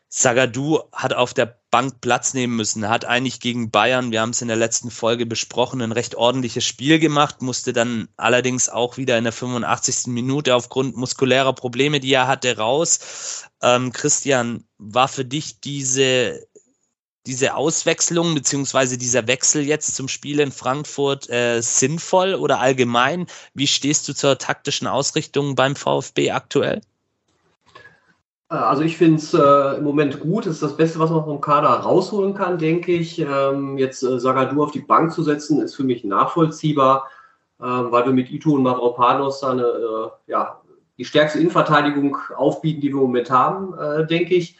[0.09, 4.41] Sagadu hat auf der Bank Platz nehmen müssen, hat eigentlich gegen Bayern, wir haben es
[4.41, 9.17] in der letzten Folge besprochen, ein recht ordentliches Spiel gemacht, musste dann allerdings auch wieder
[9.17, 10.07] in der 85.
[10.07, 13.43] Minute aufgrund muskulärer Probleme, die er hatte, raus.
[13.61, 16.47] Ähm, Christian, war für dich diese
[17.27, 23.27] diese Auswechslung beziehungsweise dieser Wechsel jetzt zum Spiel in Frankfurt äh, sinnvoll oder allgemein?
[23.53, 26.81] Wie stehst du zur taktischen Ausrichtung beim VfB aktuell?
[28.49, 30.45] Äh, also ich finde es äh, im Moment gut.
[30.45, 33.19] Das ist das Beste, was man vom Kader rausholen kann, denke ich.
[33.19, 37.09] Ähm, jetzt äh, Sagadu auf die Bank zu setzen, ist für mich nachvollziehbar,
[37.59, 39.61] äh, weil wir mit Ito und Mavropanos äh,
[40.27, 40.61] ja,
[40.97, 44.57] die stärkste Innenverteidigung aufbieten, die wir im Moment haben, äh, denke ich.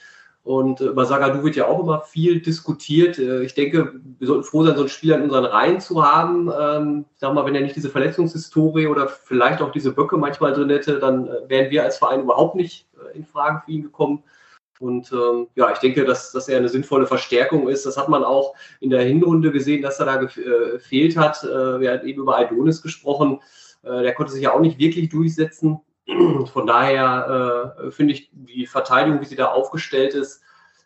[0.48, 3.20] Und über Sagadu wird ja auch immer viel diskutiert.
[3.20, 6.50] Äh, ich denke, wir sollten froh sein, so einen Spieler in unseren Reihen zu haben.
[6.58, 10.54] Ähm, ich sag mal, wenn er nicht diese Verletzungshistorie oder vielleicht auch diese Böcke manchmal
[10.54, 13.84] drin hätte, dann äh, wären wir als Verein überhaupt nicht äh, in Frage für ihn
[13.84, 14.24] gekommen.
[14.80, 17.86] Und ähm, ja, ich denke, dass, dass er eine sinnvolle Verstärkung ist.
[17.86, 21.44] Das hat man auch in der Hinrunde gesehen, dass er da gefehlt hat.
[21.44, 23.42] wir hatten eben über Aidonis gesprochen.
[23.84, 25.82] der konnte sich ja auch nicht wirklich durchsetzen.
[26.54, 30.42] Von daher äh, finde ich die Verteidigung, wie sie da aufgestellt ist,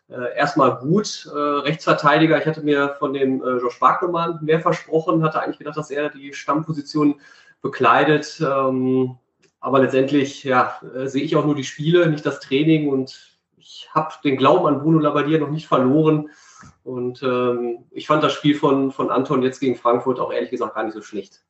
[0.08, 1.28] äh, erstmal gut.
[1.32, 5.76] Äh, Rechtsverteidiger, ich hatte mir von dem äh, Josh Wagnermann mehr versprochen, hatte eigentlich gedacht,
[5.76, 7.20] dass er die Stammposition
[7.62, 8.40] bekleidet.
[8.40, 9.16] Ähm,
[9.60, 13.88] aber letztendlich ja, äh, sehe ich auch nur die Spiele, nicht das Training und ich
[13.94, 16.30] habe den Glauben an Bruno Labbadia noch nicht verloren.
[16.82, 20.74] Und ähm, ich fand das Spiel von, von Anton jetzt gegen Frankfurt auch ehrlich gesagt
[20.74, 21.44] gar nicht so schlecht.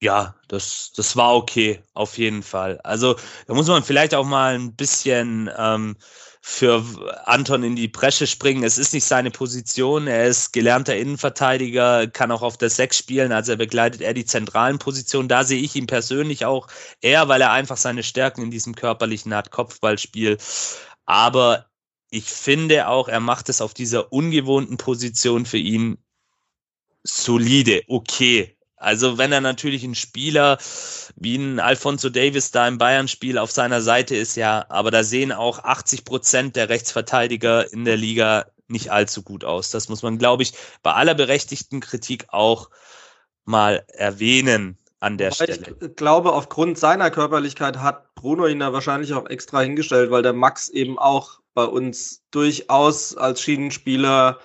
[0.00, 2.80] Ja, das, das war okay, auf jeden Fall.
[2.84, 5.96] Also da muss man vielleicht auch mal ein bisschen ähm,
[6.40, 6.84] für
[7.26, 8.62] Anton in die Bresche springen.
[8.62, 10.06] Es ist nicht seine Position.
[10.06, 13.32] Er ist gelernter Innenverteidiger, kann auch auf der Sechs spielen.
[13.32, 15.28] Also er begleitet eher die zentralen Positionen.
[15.28, 16.68] Da sehe ich ihn persönlich auch
[17.00, 20.38] eher, weil er einfach seine Stärken in diesem körperlichen hat, Kopfballspiel.
[21.06, 21.66] Aber
[22.10, 25.98] ich finde auch, er macht es auf dieser ungewohnten Position für ihn
[27.02, 28.57] solide, okay.
[28.78, 30.58] Also wenn er natürlich ein Spieler
[31.16, 35.32] wie ein Alfonso Davis da im Bayern-Spiel auf seiner Seite ist, ja, aber da sehen
[35.32, 39.70] auch 80 Prozent der Rechtsverteidiger in der Liga nicht allzu gut aus.
[39.70, 42.70] Das muss man, glaube ich, bei aller berechtigten Kritik auch
[43.44, 45.76] mal erwähnen an der weil Stelle.
[45.80, 50.32] Ich glaube, aufgrund seiner Körperlichkeit hat Bruno ihn da wahrscheinlich auch extra hingestellt, weil der
[50.32, 54.38] Max eben auch bei uns durchaus als Schienenspieler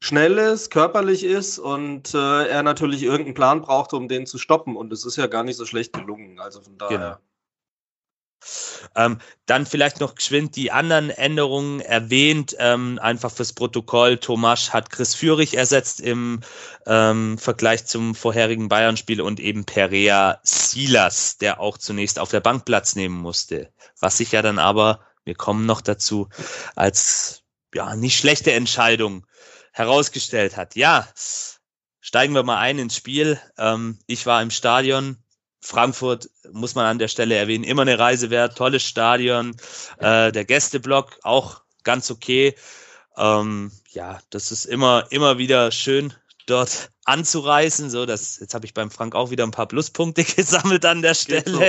[0.00, 4.76] schnell ist, körperlich ist und äh, er natürlich irgendeinen Plan brauchte, um den zu stoppen.
[4.76, 6.40] Und es ist ja gar nicht so schlecht gelungen.
[6.40, 6.98] Also von daher.
[6.98, 7.16] Genau.
[8.96, 14.16] Ähm, dann vielleicht noch geschwind die anderen Änderungen erwähnt, ähm, einfach fürs Protokoll.
[14.16, 16.40] Tomasch hat Chris Führig ersetzt im
[16.86, 22.64] ähm, Vergleich zum vorherigen Bayern-Spiel und eben Perea Silas, der auch zunächst auf der Bank
[22.64, 23.70] Platz nehmen musste.
[23.98, 26.30] Was sich ja dann aber, wir kommen noch dazu,
[26.74, 27.42] als
[27.74, 29.26] ja nicht schlechte Entscheidung
[29.80, 30.76] herausgestellt hat.
[30.76, 31.08] Ja,
[32.00, 33.40] steigen wir mal ein ins Spiel.
[33.58, 35.16] Ähm, ich war im Stadion.
[35.62, 39.56] Frankfurt muss man an der Stelle erwähnen, immer eine Reise wert, tolles Stadion.
[39.98, 42.54] Äh, der Gästeblock auch ganz okay.
[43.16, 46.14] Ähm, ja, das ist immer, immer wieder schön,
[46.50, 47.90] dort anzureißen.
[47.90, 51.14] So, das, jetzt habe ich beim Frank auch wieder ein paar Pluspunkte gesammelt an der
[51.14, 51.44] Stelle.
[51.46, 51.60] So.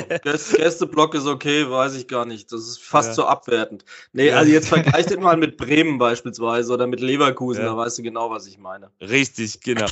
[0.58, 2.52] Gästeblock ist okay, weiß ich gar nicht.
[2.52, 3.14] Das ist fast ja.
[3.16, 3.86] so abwertend.
[4.14, 4.38] Nee, ja.
[4.38, 7.70] also jetzt vergleich den mal mit Bremen beispielsweise oder mit Leverkusen, ja.
[7.70, 8.92] da weißt du genau, was ich meine.
[9.00, 9.88] Richtig, genau.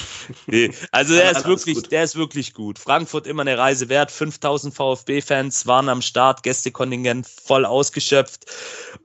[0.47, 0.71] nee.
[0.91, 2.77] Also der ist wirklich, der ist wirklich gut.
[2.77, 4.11] Frankfurt immer eine Reise wert.
[4.11, 8.45] 5000 VfB-Fans waren am Start, Gästekontingent voll ausgeschöpft.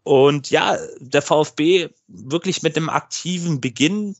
[0.03, 4.17] Und ja, der VfB wirklich mit einem aktiven Beginn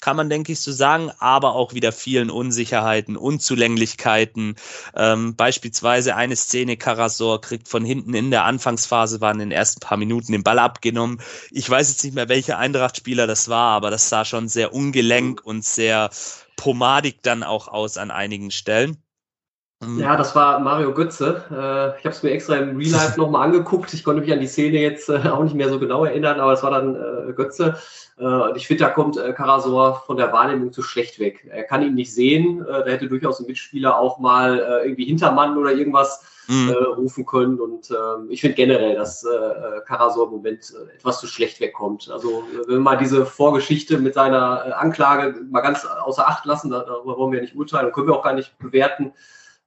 [0.00, 4.56] kann man, denke ich, so sagen, aber auch wieder vielen Unsicherheiten, Unzulänglichkeiten.
[4.94, 9.80] Ähm, beispielsweise eine Szene, Karasor kriegt von hinten in der Anfangsphase, waren in den ersten
[9.80, 11.20] paar Minuten den Ball abgenommen.
[11.50, 15.44] Ich weiß jetzt nicht mehr, welcher Eintracht-Spieler das war, aber das sah schon sehr ungelenk
[15.44, 16.10] und sehr
[16.56, 19.02] pomadig dann auch aus an einigen Stellen.
[19.80, 20.00] Mhm.
[20.00, 21.44] Ja, das war Mario Götze.
[21.50, 23.94] Äh, ich habe es mir extra im Real Life nochmal angeguckt.
[23.94, 26.52] Ich konnte mich an die Szene jetzt äh, auch nicht mehr so genau erinnern, aber
[26.52, 27.78] es war dann äh, Götze.
[28.16, 31.46] und ich finde, da kommt Karasor von der Wahrnehmung zu schlecht weg.
[31.48, 32.66] Er kann ihn nicht sehen.
[32.66, 36.70] da hätte durchaus ein Mitspieler auch mal irgendwie Hintermann oder irgendwas mhm.
[36.96, 37.60] rufen können.
[37.60, 39.24] Und ähm, ich finde generell, dass
[39.86, 42.10] Karasor im Moment etwas zu schlecht wegkommt.
[42.10, 47.16] Also wenn wir mal diese Vorgeschichte mit seiner Anklage mal ganz außer Acht lassen, darüber
[47.18, 49.12] wollen wir ja nicht urteilen und können wir auch gar nicht bewerten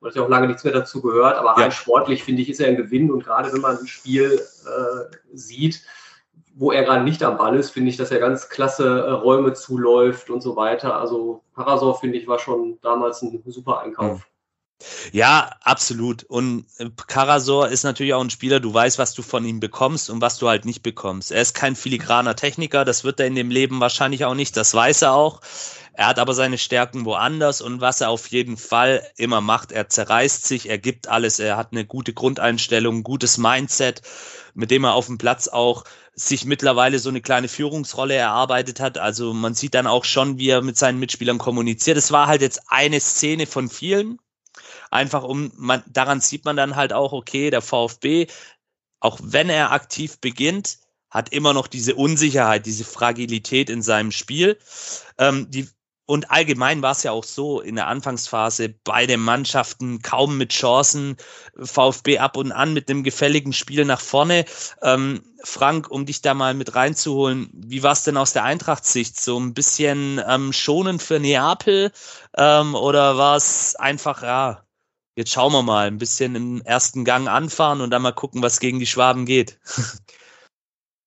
[0.01, 1.37] und hat ja auch lange nichts mehr dazu gehört.
[1.37, 1.71] Aber rein ja.
[1.71, 3.11] sportlich, finde ich, ist er ein Gewinn.
[3.11, 5.83] Und gerade wenn man ein Spiel äh, sieht,
[6.55, 9.53] wo er gerade nicht am Ball ist, finde ich, dass er ganz klasse äh, Räume
[9.53, 10.99] zuläuft und so weiter.
[10.99, 14.17] Also Parasov, finde ich, war schon damals ein super Einkauf.
[14.17, 14.23] Mhm.
[15.11, 16.23] Ja, absolut.
[16.23, 20.09] Und äh, Karasor ist natürlich auch ein Spieler, du weißt, was du von ihm bekommst
[20.09, 21.31] und was du halt nicht bekommst.
[21.31, 24.73] Er ist kein filigraner Techniker, das wird er in dem Leben wahrscheinlich auch nicht, das
[24.73, 25.41] weiß er auch.
[25.93, 29.89] Er hat aber seine Stärken woanders und was er auf jeden Fall immer macht, er
[29.89, 34.01] zerreißt sich, er gibt alles, er hat eine gute Grundeinstellung, ein gutes Mindset,
[34.53, 38.97] mit dem er auf dem Platz auch sich mittlerweile so eine kleine Führungsrolle erarbeitet hat.
[38.97, 41.97] Also man sieht dann auch schon, wie er mit seinen Mitspielern kommuniziert.
[41.97, 44.19] Es war halt jetzt eine Szene von vielen.
[44.91, 48.27] Einfach um, man, daran sieht man dann halt auch, okay, der VfB,
[48.99, 54.57] auch wenn er aktiv beginnt, hat immer noch diese Unsicherheit, diese Fragilität in seinem Spiel.
[55.17, 55.67] Ähm, die
[56.05, 61.15] und allgemein war es ja auch so in der Anfangsphase beide Mannschaften kaum mit Chancen.
[61.57, 64.45] VfB ab und an mit einem gefälligen Spiel nach vorne.
[64.81, 69.19] Ähm, Frank, um dich da mal mit reinzuholen, wie war es denn aus der Eintracht-Sicht?
[69.19, 71.91] So ein bisschen ähm, schonend für Neapel
[72.35, 74.65] ähm, oder war es einfach, ja,
[75.15, 78.59] jetzt schauen wir mal, ein bisschen im ersten Gang anfahren und dann mal gucken, was
[78.59, 79.59] gegen die Schwaben geht?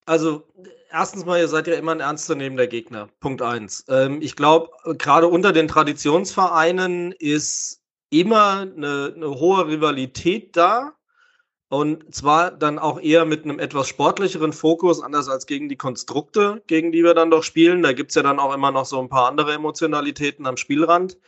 [0.06, 0.46] Also
[0.94, 3.08] erstens mal, ihr seid ja immer ein ernstzunehmender Gegner.
[3.20, 3.84] Punkt eins.
[3.88, 10.92] Ähm, ich glaube, gerade unter den Traditionsvereinen ist immer eine, eine, hohe Rivalität da.
[11.68, 16.62] Und zwar dann auch eher mit einem etwas sportlicheren Fokus, anders als gegen die Konstrukte,
[16.68, 17.82] gegen die wir dann doch spielen.
[17.82, 21.18] Da gibt es ja dann auch immer noch so ein paar andere Emotionalitäten am Spielrand.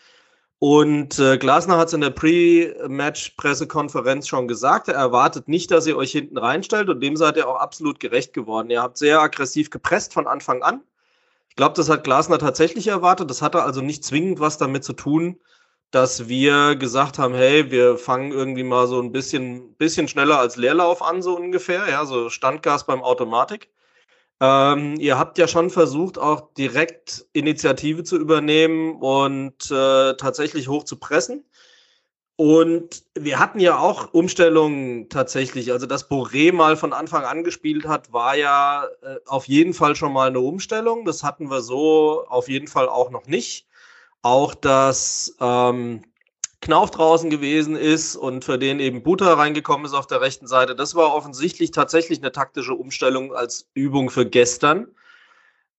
[0.58, 5.98] Und äh, Glasner hat es in der Pre-Match-Pressekonferenz schon gesagt, er erwartet nicht, dass ihr
[5.98, 8.70] euch hinten reinstellt und dem seid ihr auch absolut gerecht geworden.
[8.70, 10.80] Ihr habt sehr aggressiv gepresst von Anfang an.
[11.50, 13.28] Ich glaube, das hat Glasner tatsächlich erwartet.
[13.28, 15.38] Das hatte also nicht zwingend was damit zu tun,
[15.90, 20.56] dass wir gesagt haben, hey, wir fangen irgendwie mal so ein bisschen, bisschen schneller als
[20.56, 23.70] Leerlauf an, so ungefähr, ja, so Standgas beim Automatik.
[24.40, 30.84] Ähm, ihr habt ja schon versucht, auch direkt Initiative zu übernehmen und äh, tatsächlich hoch
[30.84, 31.44] zu pressen.
[32.36, 35.72] Und wir hatten ja auch Umstellungen tatsächlich.
[35.72, 39.96] Also, dass Boré mal von Anfang an gespielt hat, war ja äh, auf jeden Fall
[39.96, 41.06] schon mal eine Umstellung.
[41.06, 43.66] Das hatten wir so auf jeden Fall auch noch nicht.
[44.20, 46.02] Auch, dass ähm,
[46.66, 50.74] Knauf draußen gewesen ist und für den eben Buta reingekommen ist auf der rechten Seite.
[50.74, 54.88] Das war offensichtlich tatsächlich eine taktische Umstellung als Übung für gestern.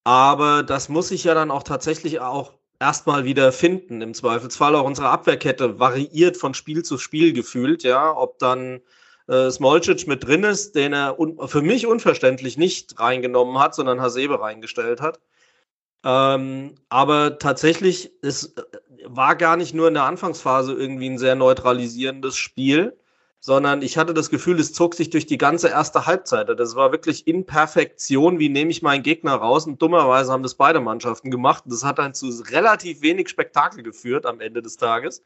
[0.06, 4.02] Aber das muss sich ja dann auch tatsächlich auch erstmal wieder finden.
[4.02, 8.80] Im Zweifelsfall auch unsere Abwehrkette variiert von Spiel zu Spiel gefühlt, ja, ob dann
[9.28, 14.40] äh, Smolcic mit drin ist, den er für mich unverständlich nicht reingenommen hat, sondern Hasebe
[14.40, 15.20] reingestellt hat.
[16.06, 18.64] Ähm, aber tatsächlich, es äh,
[19.10, 22.98] war gar nicht nur in der Anfangsphase irgendwie ein sehr neutralisierendes Spiel.
[23.40, 26.50] sondern ich hatte das Gefühl, es zog sich durch die ganze erste Halbzeit.
[26.60, 29.68] Das war wirklich in Perfektion, wie nehme ich meinen Gegner raus.
[29.68, 31.64] Und dummerweise haben das beide Mannschaften gemacht.
[31.68, 35.24] Das hat dann zu relativ wenig Spektakel geführt am Ende des Tages.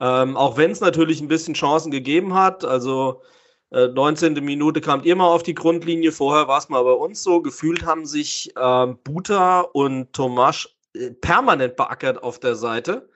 [0.00, 2.64] Ähm, auch wenn es natürlich ein bisschen Chancen gegeben hat.
[2.64, 3.22] Also
[3.70, 4.34] äh, 19.
[4.44, 6.12] Minute kam ihr mal auf die Grundlinie.
[6.12, 7.42] Vorher war es mal bei uns so.
[7.42, 10.75] Gefühlt haben sich ähm, Buta und Tomasch
[11.20, 13.08] permanent beackert auf der Seite.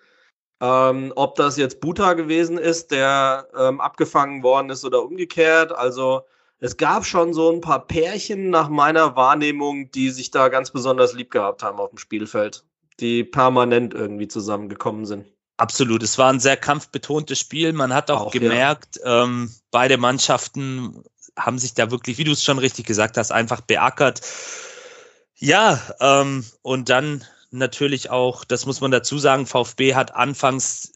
[0.60, 5.72] Ähm, ob das jetzt Buta gewesen ist, der ähm, abgefangen worden ist oder umgekehrt.
[5.72, 6.22] Also
[6.58, 11.14] es gab schon so ein paar Pärchen nach meiner Wahrnehmung, die sich da ganz besonders
[11.14, 12.64] lieb gehabt haben auf dem Spielfeld,
[13.00, 15.24] die permanent irgendwie zusammengekommen sind.
[15.56, 16.02] Absolut.
[16.02, 17.72] Es war ein sehr kampfbetontes Spiel.
[17.72, 19.24] Man hat auch, auch gemerkt, ja.
[19.24, 21.04] ähm, beide Mannschaften
[21.38, 24.20] haben sich da wirklich, wie du es schon richtig gesagt hast, einfach beackert.
[25.36, 30.92] Ja, ähm, und dann natürlich auch, das muss man dazu sagen, VfB hat anfangs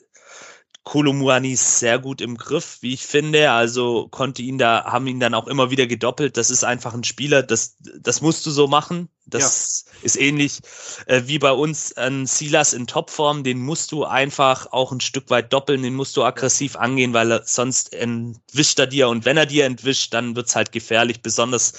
[0.85, 3.51] Kolumuani sehr gut im Griff, wie ich finde.
[3.51, 6.37] Also konnte ihn da, haben ihn dann auch immer wieder gedoppelt.
[6.37, 9.09] Das ist einfach ein Spieler, das, das musst du so machen.
[9.25, 9.99] Das ja.
[10.03, 10.61] ist ähnlich
[11.07, 13.45] äh, wie bei uns ein Silas in Topform.
[13.45, 17.33] Den musst du einfach auch ein Stück weit doppeln, den musst du aggressiv angehen, weil
[17.33, 19.09] er, sonst entwischt er dir.
[19.09, 21.73] Und wenn er dir entwischt, dann wird's halt gefährlich, besonders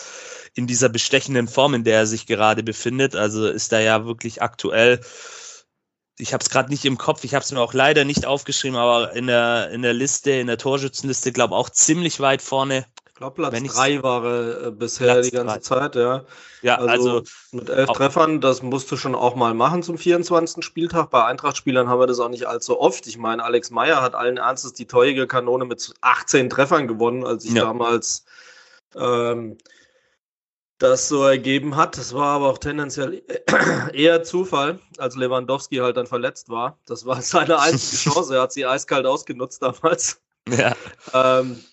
[0.55, 3.15] in dieser bestechenden Form, in der er sich gerade befindet.
[3.15, 5.01] Also ist er ja wirklich aktuell
[6.17, 8.77] ich habe es gerade nicht im Kopf, ich habe es mir auch leider nicht aufgeschrieben,
[8.77, 12.85] aber in der, in der Liste, in der Torschützenliste, glaube auch ziemlich weit vorne.
[13.07, 15.59] Ich glaube, Platz drei war er äh, bisher Platz die ganze drei.
[15.61, 16.25] Zeit, ja.
[16.61, 20.63] Ja, also, also mit elf Treffern, das musst du schon auch mal machen zum 24.
[20.63, 21.11] Spieltag.
[21.11, 23.07] Bei Eintracht-Spielern haben wir das auch nicht allzu oft.
[23.07, 27.45] Ich meine, Alex Meyer hat allen Ernstes die teurige Kanone mit 18 Treffern gewonnen, als
[27.45, 27.63] ich ja.
[27.63, 28.25] damals
[28.97, 29.57] ähm,
[30.77, 31.97] das so ergeben hat.
[31.97, 33.23] Das war aber auch tendenziell
[33.93, 36.77] eher Zufall, als Lewandowski halt dann verletzt war.
[36.85, 38.35] Das war seine einzige Chance.
[38.35, 40.21] Er hat sie eiskalt ausgenutzt damals.
[40.49, 40.75] Ja.
[41.13, 41.63] Ähm,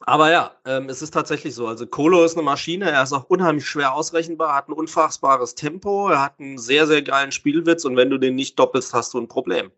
[0.00, 1.66] aber ja, ähm, es ist tatsächlich so.
[1.66, 6.08] Also Kolo ist eine Maschine, er ist auch unheimlich schwer ausrechenbar, hat ein unfassbares Tempo,
[6.08, 9.18] er hat einen sehr, sehr geilen Spielwitz und wenn du den nicht doppelst, hast du
[9.18, 9.70] ein Problem.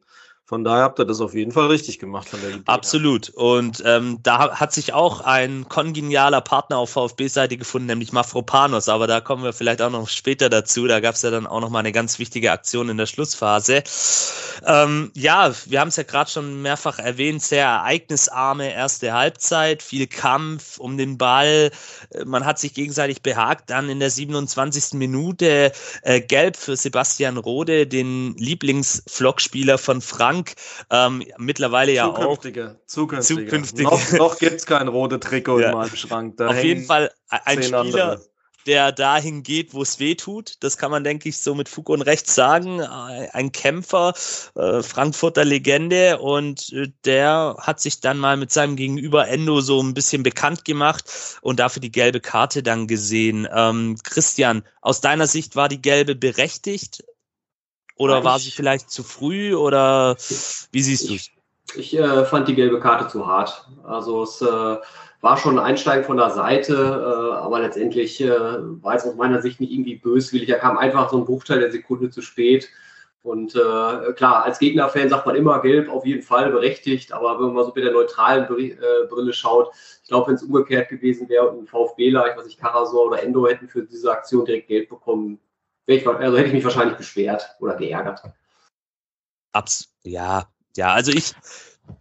[0.53, 2.61] Von daher habt ihr das auf jeden Fall richtig gemacht von der.
[2.67, 3.31] Absolut.
[3.31, 8.91] Und ähm, da hat sich auch ein kongenialer Partner auf VfB-Seite gefunden, nämlich Mafropanos.
[8.91, 10.87] Aber da kommen wir vielleicht auch noch später dazu.
[10.87, 13.83] Da gab es ja dann auch noch mal eine ganz wichtige Aktion in der Schlussphase.
[14.67, 17.43] Ähm, ja, wir haben es ja gerade schon mehrfach erwähnt.
[17.43, 21.71] Sehr ereignisarme erste Halbzeit, viel Kampf um den Ball.
[22.27, 23.71] Man hat sich gegenseitig behagt.
[23.71, 24.99] Dann in der 27.
[24.99, 25.73] Minute
[26.03, 30.55] äh, gelb für Sebastian Rode, den Lieblingsvlogspieler von Frank Frank
[30.91, 32.19] ähm, mittlerweile ja auch.
[32.19, 32.81] Zukünftige.
[32.87, 33.83] Zukünftige.
[33.85, 35.71] Noch, noch gibt es kein rote Trikot ja.
[35.71, 36.37] in meinem Schrank.
[36.37, 38.27] Da Auf jeden Fall ein Spieler, andere.
[38.67, 40.57] der dahin geht, wo es weh tut.
[40.61, 42.81] Das kann man, denke ich, so mit Fug und Recht sagen.
[42.81, 44.15] Ein Kämpfer,
[44.55, 49.83] äh, Frankfurter Legende und äh, der hat sich dann mal mit seinem Gegenüber Endo so
[49.83, 53.49] ein bisschen bekannt gemacht und dafür die gelbe Karte dann gesehen.
[53.55, 57.05] Ähm, Christian, aus deiner Sicht war die gelbe berechtigt?
[58.03, 60.17] Oder ich, war sie vielleicht zu früh oder
[60.73, 61.31] wie siehst du es?
[61.77, 63.69] Ich, äh, fand die gelbe Karte zu hart.
[63.85, 64.77] Also es äh,
[65.21, 69.41] war schon ein Einsteigen von der Seite, äh, aber letztendlich äh, war es aus meiner
[69.41, 70.49] Sicht nicht irgendwie böswillig.
[70.49, 72.69] Er kam einfach so ein Bruchteil der Sekunde zu spät.
[73.23, 77.47] Und äh, klar, als Gegnerfan sagt man immer gelb, auf jeden Fall berechtigt, aber wenn
[77.47, 79.71] man mal so mit der neutralen äh, Brille schaut,
[80.03, 83.23] ich glaube, wenn es umgekehrt gewesen wäre und ein VfBler, ich weiß nicht, Karasor oder
[83.23, 85.39] Endo hätten für diese Aktion direkt Geld bekommen,
[85.87, 88.23] ich, also hätte ich mich wahrscheinlich beschwert oder geärgert.
[89.53, 91.33] Abs ja, ja, also ich.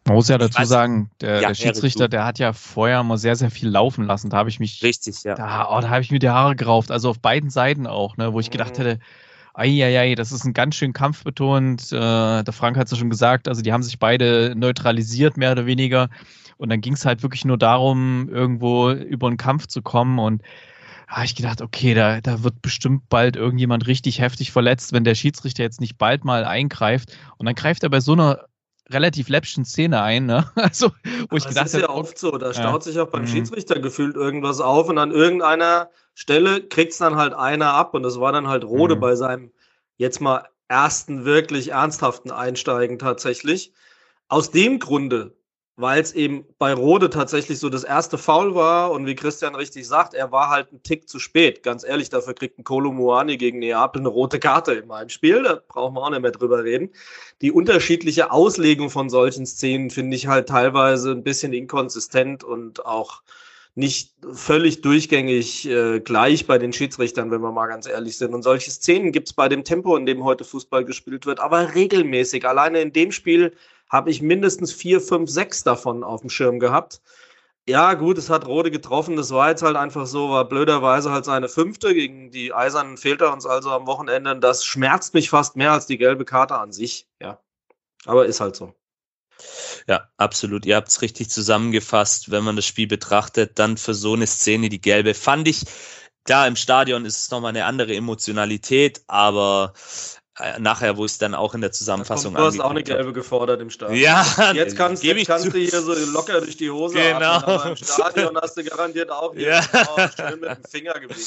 [0.06, 3.36] Man muss ja dazu sagen, der, ja, der Schiedsrichter, der hat ja vorher mal sehr,
[3.36, 4.30] sehr viel laufen lassen.
[4.30, 4.82] Da habe ich mich.
[4.84, 5.36] Richtig, ja.
[5.36, 6.92] Da, oh, da habe ich mir die Haare gerauft.
[6.92, 8.84] Also auf beiden Seiten auch, ne, wo ich gedacht mhm.
[8.84, 9.00] hätte,
[9.54, 11.92] Eieiei, das ist ein ganz schön kampfbetont.
[11.92, 15.52] Äh, der Frank hat es ja schon gesagt, also die haben sich beide neutralisiert, mehr
[15.52, 16.10] oder weniger.
[16.58, 20.20] Und dann ging es halt wirklich nur darum, irgendwo über einen Kampf zu kommen.
[20.20, 20.42] Und
[21.12, 25.16] habe ich gedacht, okay, da, da wird bestimmt bald irgendjemand richtig heftig verletzt, wenn der
[25.16, 27.18] Schiedsrichter jetzt nicht bald mal eingreift.
[27.38, 28.46] Und dann greift er bei so einer
[28.90, 30.50] relativ läppschen Szene ein, ne?
[30.56, 30.92] Also,
[31.30, 31.66] wo ich gedacht habe.
[31.66, 32.92] Das ist ja oft so, da staut ja.
[32.92, 33.28] sich auch beim mhm.
[33.28, 38.04] Schiedsrichter gefühlt irgendwas auf und an irgendeiner Stelle kriegt es dann halt einer ab und
[38.04, 39.00] das war dann halt Rode mhm.
[39.02, 39.52] bei seinem
[39.98, 43.74] jetzt mal ersten wirklich ernsthaften Einsteigen tatsächlich.
[44.30, 45.36] Aus dem Grunde
[45.78, 49.88] weil es eben bei Rode tatsächlich so das erste Foul war und wie Christian richtig
[49.88, 51.64] sagt, er war halt ein Tick zu spät.
[51.64, 55.44] Ganz ehrlich, dafür kriegt ein Kolo Muani gegen Neapel eine rote Karte in meinem Spiel,
[55.44, 56.90] da brauchen wir auch nicht mehr drüber reden.
[57.42, 63.22] Die unterschiedliche Auslegung von solchen Szenen finde ich halt teilweise ein bisschen inkonsistent und auch
[63.74, 68.34] nicht völlig durchgängig äh, gleich bei den Schiedsrichtern, wenn wir mal ganz ehrlich sind.
[68.34, 71.74] Und solche Szenen gibt es bei dem Tempo, in dem heute Fußball gespielt wird, aber
[71.74, 72.46] regelmäßig.
[72.46, 73.54] Alleine in dem Spiel
[73.92, 77.02] habe ich mindestens vier, fünf, sechs davon auf dem Schirm gehabt.
[77.68, 79.18] Ja, gut, es hat Rode getroffen.
[79.18, 81.94] Das war jetzt halt einfach so, war blöderweise halt seine fünfte.
[81.94, 84.40] Gegen die Eisernen fehlt er uns also am Wochenende.
[84.40, 87.08] Das schmerzt mich fast mehr als die gelbe Karte an sich.
[87.20, 87.40] Ja.
[88.06, 88.74] Aber ist halt so.
[89.88, 90.66] Ja, absolut.
[90.66, 92.32] Ihr habt es richtig zusammengefasst.
[92.32, 95.14] Wenn man das Spiel betrachtet, dann für so eine Szene die gelbe.
[95.14, 95.66] Fand ich,
[96.24, 99.74] klar, im Stadion ist es nochmal eine andere Emotionalität, aber
[100.60, 103.70] nachher, wo es dann auch in der Zusammenfassung Du hast auch eine gelbe gefordert im
[103.70, 104.00] Stadion.
[104.00, 107.20] Ja, jetzt kannst, jetzt kannst du hier so locker durch die Hose genau.
[107.20, 109.62] atmen, im Stadion hast du garantiert auch hier Ja.
[110.18, 111.22] schön mit dem Finger gewinkt.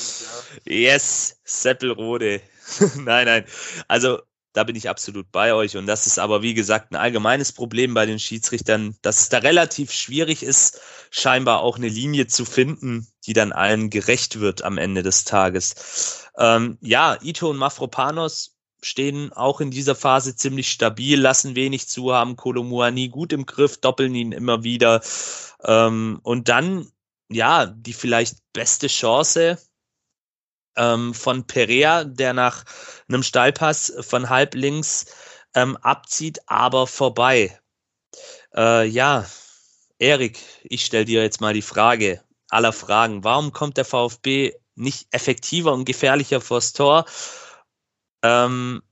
[0.65, 0.73] Ja.
[0.73, 2.41] Yes, Seppelrode.
[2.97, 3.45] nein, nein.
[3.89, 4.21] Also
[4.55, 5.77] da bin ich absolut bei euch.
[5.77, 9.39] Und das ist aber, wie gesagt, ein allgemeines Problem bei den Schiedsrichtern, dass es da
[9.39, 14.79] relativ schwierig ist, scheinbar auch eine Linie zu finden, die dann allen gerecht wird am
[14.79, 16.29] Ende des Tages.
[16.39, 18.54] Ähm, ja, Ito und Mafropanos
[18.85, 23.79] stehen auch in dieser Phase ziemlich stabil, lassen wenig zu, haben Kolomuani gut im Griff,
[23.79, 25.01] doppeln ihn immer wieder.
[25.65, 26.87] Ähm, und dann,
[27.31, 29.59] ja, die vielleicht beste Chance
[30.77, 32.65] ähm, von Perea, der nach
[33.09, 35.07] einem Steilpass von halb links
[35.55, 37.59] ähm, abzieht, aber vorbei.
[38.55, 39.25] Äh, ja,
[39.99, 43.25] Erik, ich stelle dir jetzt mal die Frage aller Fragen.
[43.25, 47.07] Warum kommt der VfB nicht effektiver und gefährlicher vors Tor?
[48.25, 48.83] Ähm,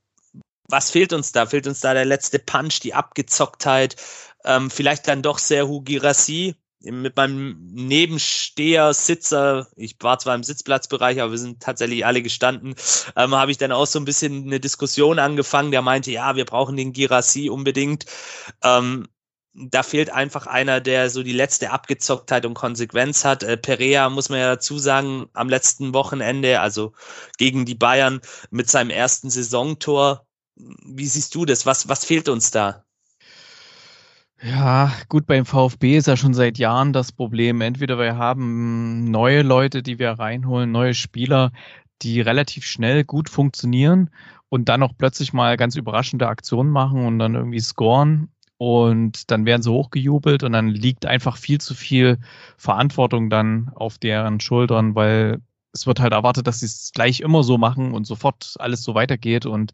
[0.69, 1.45] was fehlt uns da?
[1.45, 3.97] Fehlt uns da der letzte Punch, die Abgezocktheit?
[4.45, 11.21] Ähm, vielleicht dann doch Serhu Girassi mit meinem Nebensteher, Sitzer, ich war zwar im Sitzplatzbereich,
[11.21, 12.75] aber wir sind tatsächlich alle gestanden,
[13.15, 16.45] ähm, habe ich dann auch so ein bisschen eine Diskussion angefangen, der meinte, ja, wir
[16.45, 18.05] brauchen den Girassi unbedingt.
[18.63, 19.07] Ähm,
[19.53, 23.43] da fehlt einfach einer, der so die letzte Abgezocktheit und Konsequenz hat.
[23.43, 26.93] Äh, Perea, muss man ja dazu sagen, am letzten Wochenende, also
[27.37, 30.25] gegen die Bayern mit seinem ersten Saisontor.
[30.55, 31.65] Wie siehst du das?
[31.65, 32.83] Was, was fehlt uns da?
[34.41, 37.61] Ja, gut, beim VfB ist ja schon seit Jahren das Problem.
[37.61, 41.51] Entweder wir haben neue Leute, die wir reinholen, neue Spieler,
[42.01, 44.09] die relativ schnell gut funktionieren
[44.49, 49.45] und dann auch plötzlich mal ganz überraschende Aktionen machen und dann irgendwie scoren und dann
[49.45, 52.19] werden sie hochgejubelt und dann liegt einfach viel zu viel
[52.57, 55.41] Verantwortung dann auf deren Schultern, weil
[55.73, 58.93] es wird halt erwartet, dass sie es gleich immer so machen und sofort alles so
[58.93, 59.73] weitergeht und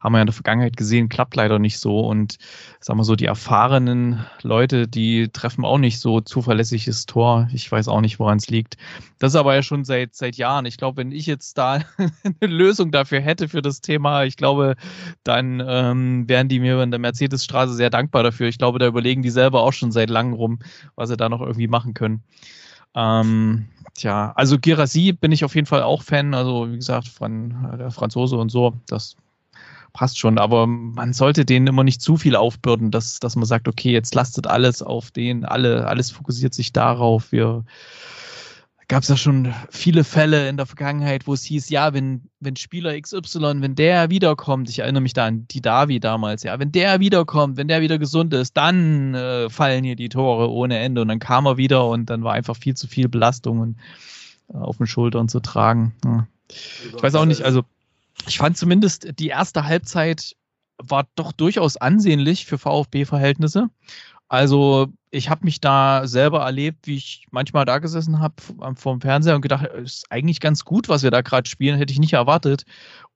[0.00, 2.38] haben wir ja in der Vergangenheit gesehen, klappt leider nicht so und
[2.80, 7.48] sagen wir so, die erfahrenen Leute, die treffen auch nicht so zuverlässiges Tor.
[7.52, 8.76] Ich weiß auch nicht, woran es liegt.
[9.20, 10.66] Das ist aber ja schon seit, seit Jahren.
[10.66, 11.84] Ich glaube, wenn ich jetzt da
[12.24, 14.74] eine Lösung dafür hätte für das Thema, ich glaube,
[15.22, 18.48] dann ähm, wären die mir in der Mercedesstraße sehr dankbar dafür.
[18.48, 20.58] Ich glaube, da überlegen die selber auch schon seit langem rum,
[20.96, 22.24] was sie da noch irgendwie machen können.
[22.94, 26.34] Ähm, tja, also Girassi bin ich auf jeden Fall auch Fan.
[26.34, 29.16] Also wie gesagt, von der Franzose und so, das
[29.92, 30.38] passt schon.
[30.38, 34.14] Aber man sollte denen immer nicht zu viel aufbürden, dass, dass man sagt, okay, jetzt
[34.14, 37.32] lastet alles auf den, alle, alles fokussiert sich darauf.
[37.32, 37.64] Wir
[38.88, 42.56] gab es ja schon viele Fälle in der Vergangenheit, wo es hieß, ja, wenn, wenn
[42.56, 46.72] Spieler XY, wenn der wiederkommt, ich erinnere mich da an die Davi damals, ja, wenn
[46.72, 51.02] der wiederkommt, wenn der wieder gesund ist, dann äh, fallen hier die Tore ohne Ende
[51.02, 53.76] und dann kam er wieder und dann war einfach viel zu viel Belastung und,
[54.48, 55.94] äh, auf den Schultern zu tragen.
[56.04, 56.26] Ja.
[56.48, 57.64] Ich weiß auch nicht, also
[58.26, 60.34] ich fand zumindest die erste Halbzeit
[60.78, 63.68] war doch durchaus ansehnlich für VfB-Verhältnisse.
[64.28, 68.34] Also ich habe mich da selber erlebt, wie ich manchmal da gesessen habe
[68.76, 71.98] vorm Fernseher und gedacht, ist eigentlich ganz gut, was wir da gerade spielen, hätte ich
[71.98, 72.64] nicht erwartet.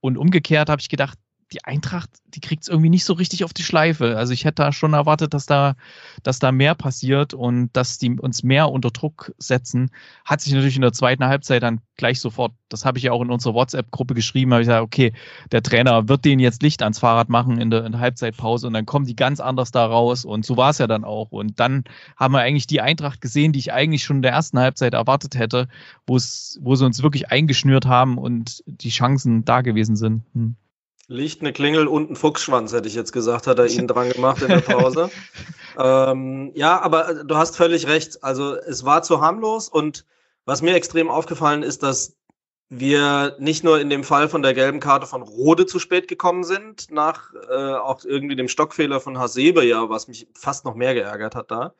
[0.00, 1.18] Und umgekehrt habe ich gedacht,
[1.52, 4.16] die Eintracht, die kriegt es irgendwie nicht so richtig auf die Schleife.
[4.16, 5.74] Also ich hätte da schon erwartet, dass da,
[6.22, 9.90] dass da mehr passiert und dass die uns mehr unter Druck setzen.
[10.24, 13.22] Hat sich natürlich in der zweiten Halbzeit dann gleich sofort, das habe ich ja auch
[13.22, 15.12] in unserer WhatsApp-Gruppe geschrieben, habe ich gesagt, okay,
[15.52, 18.72] der Trainer wird denen jetzt Licht ans Fahrrad machen in der, in der Halbzeitpause und
[18.72, 21.30] dann kommen die ganz anders da raus und so war es ja dann auch.
[21.30, 21.84] Und dann
[22.16, 25.36] haben wir eigentlich die Eintracht gesehen, die ich eigentlich schon in der ersten Halbzeit erwartet
[25.36, 25.68] hätte,
[26.06, 30.22] wo sie uns wirklich eingeschnürt haben und die Chancen da gewesen sind.
[30.34, 30.56] Hm.
[31.08, 34.40] Licht, eine Klingel und ein Fuchsschwanz, hätte ich jetzt gesagt, hat er ihnen dran gemacht
[34.42, 35.10] in der Pause.
[35.78, 38.22] ähm, ja, aber du hast völlig recht.
[38.22, 40.04] Also es war zu harmlos und
[40.44, 42.16] was mir extrem aufgefallen ist, dass
[42.68, 46.42] wir nicht nur in dem Fall von der gelben Karte von Rode zu spät gekommen
[46.42, 50.94] sind, nach äh, auch irgendwie dem Stockfehler von Hasebe, ja, was mich fast noch mehr
[50.94, 51.74] geärgert hat da,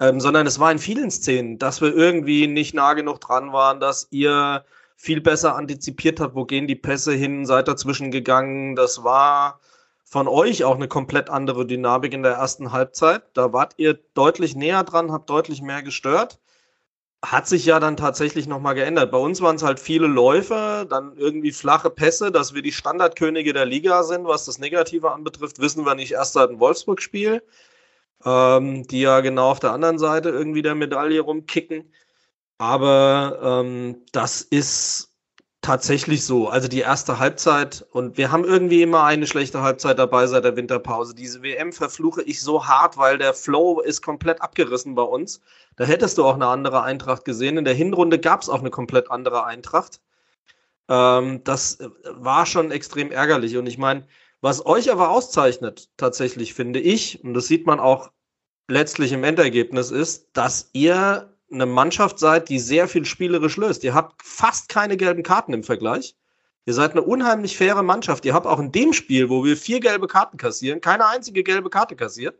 [0.00, 3.78] ähm, sondern es war in vielen Szenen, dass wir irgendwie nicht nah genug dran waren,
[3.78, 4.64] dass ihr
[5.02, 8.76] viel besser antizipiert habt, wo gehen die Pässe hin, seid dazwischen gegangen.
[8.76, 9.60] Das war
[10.04, 13.24] von euch auch eine komplett andere Dynamik in der ersten Halbzeit.
[13.34, 16.38] Da wart ihr deutlich näher dran, habt deutlich mehr gestört.
[17.24, 19.10] Hat sich ja dann tatsächlich nochmal geändert.
[19.10, 23.52] Bei uns waren es halt viele Läufe, dann irgendwie flache Pässe, dass wir die Standardkönige
[23.52, 27.42] der Liga sind, was das Negative anbetrifft, wissen wir nicht erst seit dem Wolfsburg-Spiel.
[28.24, 31.92] ähm, die ja genau auf der anderen Seite irgendwie der Medaille rumkicken.
[32.62, 35.10] Aber ähm, das ist
[35.62, 36.46] tatsächlich so.
[36.46, 40.54] Also die erste Halbzeit und wir haben irgendwie immer eine schlechte Halbzeit dabei seit der
[40.54, 41.12] Winterpause.
[41.12, 45.40] Diese WM verfluche ich so hart, weil der Flow ist komplett abgerissen bei uns.
[45.74, 47.58] Da hättest du auch eine andere Eintracht gesehen.
[47.58, 50.00] In der Hinrunde gab es auch eine komplett andere Eintracht.
[50.88, 53.56] Ähm, das war schon extrem ärgerlich.
[53.56, 54.06] Und ich meine,
[54.40, 58.12] was euch aber auszeichnet, tatsächlich finde ich, und das sieht man auch
[58.68, 63.84] letztlich im Endergebnis, ist, dass ihr eine Mannschaft seid, die sehr viel spielerisch löst.
[63.84, 66.14] Ihr habt fast keine gelben Karten im Vergleich.
[66.64, 68.24] Ihr seid eine unheimlich faire Mannschaft.
[68.24, 71.70] Ihr habt auch in dem Spiel, wo wir vier gelbe Karten kassieren, keine einzige gelbe
[71.70, 72.36] Karte kassiert.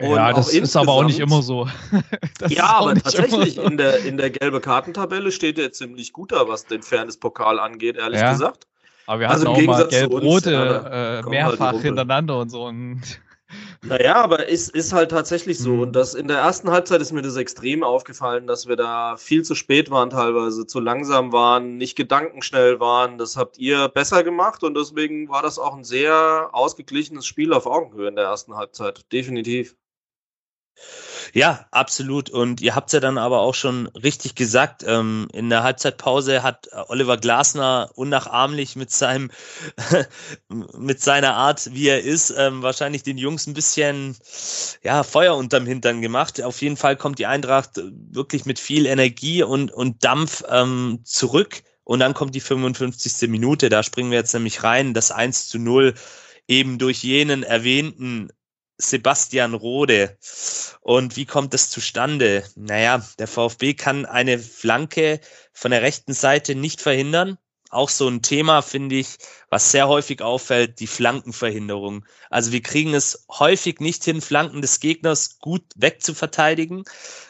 [0.00, 1.66] Und ja, das ist aber auch nicht immer so.
[2.48, 6.66] ja, aber tatsächlich, in der, in der gelbe Kartentabelle steht er ziemlich gut da, was
[6.66, 8.30] den Fairness-Pokal angeht, ehrlich ja.
[8.30, 8.68] gesagt.
[9.06, 12.66] Aber wir also hatten auch mal gelb-rote äh, mehrfach halt hintereinander und so.
[12.66, 13.00] Und
[13.88, 15.72] naja, aber ist, ist halt tatsächlich so.
[15.74, 15.80] Mhm.
[15.80, 19.42] Und das in der ersten Halbzeit ist mir das extrem aufgefallen, dass wir da viel
[19.42, 23.18] zu spät waren, teilweise zu langsam waren, nicht gedankenschnell waren.
[23.18, 27.66] Das habt ihr besser gemacht und deswegen war das auch ein sehr ausgeglichenes Spiel auf
[27.66, 29.10] Augenhöhe in der ersten Halbzeit.
[29.12, 29.76] Definitiv.
[31.34, 32.30] Ja, absolut.
[32.30, 36.68] Und ihr habt ja dann aber auch schon richtig gesagt, ähm, in der Halbzeitpause hat
[36.88, 39.30] Oliver Glasner unnachahmlich mit seinem,
[40.48, 44.16] mit seiner Art, wie er ist, ähm, wahrscheinlich den Jungs ein bisschen,
[44.82, 46.42] ja, Feuer unterm Hintern gemacht.
[46.42, 51.62] Auf jeden Fall kommt die Eintracht wirklich mit viel Energie und, und Dampf ähm, zurück.
[51.84, 53.30] Und dann kommt die 55.
[53.30, 55.94] Minute, da springen wir jetzt nämlich rein, das 1 zu 0
[56.46, 58.30] eben durch jenen erwähnten
[58.78, 60.16] Sebastian Rode.
[60.80, 62.44] Und wie kommt das zustande?
[62.54, 65.20] Naja, der VfB kann eine Flanke
[65.52, 67.38] von der rechten Seite nicht verhindern.
[67.70, 69.18] Auch so ein Thema, finde ich,
[69.50, 72.06] was sehr häufig auffällt, die Flankenverhinderung.
[72.30, 76.84] Also wir kriegen es häufig nicht hin, Flanken des Gegners gut wegzuverteidigen.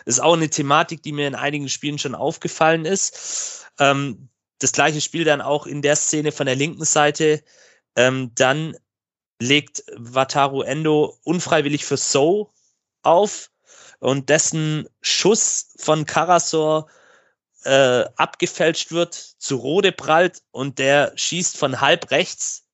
[0.04, 3.66] Ist auch eine Thematik, die mir in einigen Spielen schon aufgefallen ist.
[3.80, 4.28] Ähm,
[4.60, 7.42] das gleiche Spiel dann auch in der Szene von der linken Seite.
[7.96, 8.76] Ähm, dann
[9.40, 12.52] legt Wataru Endo unfreiwillig für So
[13.02, 13.50] auf
[14.00, 16.88] und dessen Schuss von Karasor
[17.64, 22.64] äh, abgefälscht wird, zu Rode prallt und der schießt von halb rechts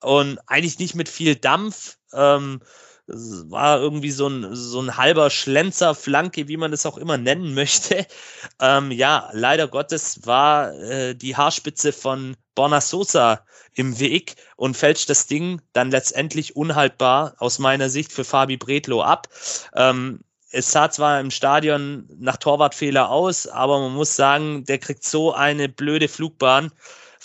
[0.00, 1.98] und eigentlich nicht mit viel Dampf.
[2.12, 2.60] Ähm,
[3.08, 7.54] war irgendwie so ein, so ein halber Schlenzer, Flanke, wie man das auch immer nennen
[7.54, 8.06] möchte.
[8.58, 13.44] Ähm, ja, leider Gottes war äh, die Haarspitze von Borna Sosa
[13.74, 19.02] im Weg und fälscht das Ding dann letztendlich unhaltbar aus meiner Sicht für Fabi Bredlo
[19.02, 19.28] ab.
[19.74, 25.04] Ähm, es sah zwar im Stadion nach Torwartfehler aus, aber man muss sagen, der kriegt
[25.04, 26.72] so eine blöde Flugbahn.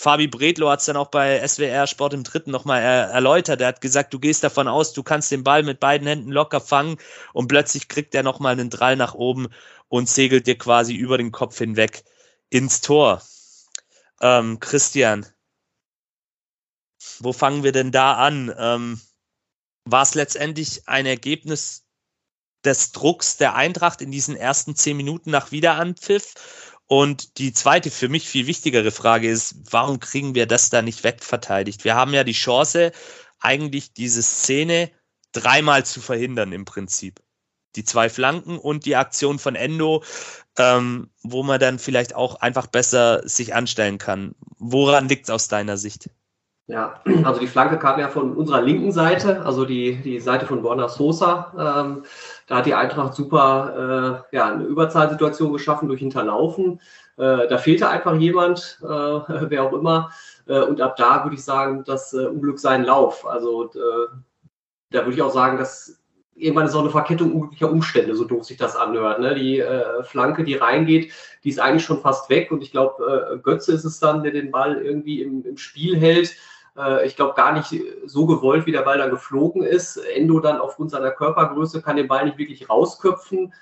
[0.02, 3.60] Fabi Bredlo hat es dann auch bei SWR Sport im Dritten nochmal er erläutert.
[3.60, 6.60] Er hat gesagt, du gehst davon aus, du kannst den Ball mit beiden Händen locker
[6.60, 6.96] fangen
[7.32, 9.46] und plötzlich kriegt er nochmal einen Drall nach oben
[9.86, 12.02] und segelt dir quasi über den Kopf hinweg
[12.50, 13.22] ins Tor.
[14.20, 15.24] Ähm, Christian,
[17.20, 18.52] wo fangen wir denn da an?
[18.58, 19.00] Ähm,
[19.84, 21.86] war es letztendlich ein Ergebnis
[22.64, 26.71] des Drucks der Eintracht in diesen ersten zehn Minuten nach Wiederanpfiff?
[26.92, 31.04] Und die zweite, für mich viel wichtigere Frage ist, warum kriegen wir das da nicht
[31.04, 31.84] wegverteidigt?
[31.84, 32.92] Wir haben ja die Chance,
[33.40, 34.90] eigentlich diese Szene
[35.32, 37.22] dreimal zu verhindern im Prinzip.
[37.76, 40.04] Die zwei Flanken und die Aktion von Endo,
[40.58, 44.34] ähm, wo man dann vielleicht auch einfach besser sich anstellen kann.
[44.58, 46.10] Woran liegt es aus deiner Sicht?
[46.68, 50.62] Ja, also die Flanke kam ja von unserer linken Seite, also die, die Seite von
[50.62, 51.52] Borna Sosa.
[51.58, 52.04] Ähm,
[52.46, 56.80] da hat die Eintracht super äh, ja, eine Überzahlsituation geschaffen durch Hinterlaufen.
[57.16, 60.12] Äh, da fehlte einfach jemand, äh, wer auch immer.
[60.46, 63.26] Äh, und ab da würde ich sagen, das äh, Unglück seinen Lauf.
[63.26, 64.08] Also äh,
[64.90, 65.98] da würde ich auch sagen, dass
[66.34, 69.20] irgendwann ist auch eine Verkettung unglücklicher Umstände, so doof sich das anhört.
[69.20, 69.34] Ne?
[69.34, 71.12] Die äh, Flanke, die reingeht,
[71.44, 72.50] die ist eigentlich schon fast weg.
[72.50, 75.96] Und ich glaube, äh, Götze ist es dann, der den Ball irgendwie im, im Spiel
[75.96, 76.34] hält.
[76.76, 79.96] Äh, ich glaube gar nicht so gewollt, wie der Ball dann geflogen ist.
[79.96, 83.52] Endo dann aufgrund seiner Körpergröße kann den Ball nicht wirklich rausköpfen.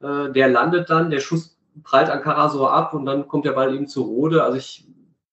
[0.00, 3.74] Äh, der landet dann, der Schuss prallt an Karasor ab und dann kommt der Ball
[3.74, 4.42] eben zu Rode.
[4.42, 4.88] Also ich,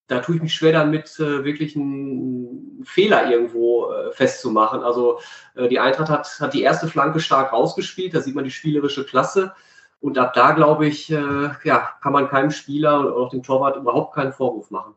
[0.06, 4.82] da tue ich mich schwer damit, äh, wirklich einen Fehler irgendwo festzumachen.
[4.82, 5.20] Also
[5.56, 9.54] die Eintracht hat, hat die erste Flanke stark rausgespielt, da sieht man die spielerische Klasse.
[10.00, 14.14] Und ab da, glaube ich, ja, kann man keinem Spieler oder auch dem Torwart überhaupt
[14.14, 14.94] keinen Vorwurf machen.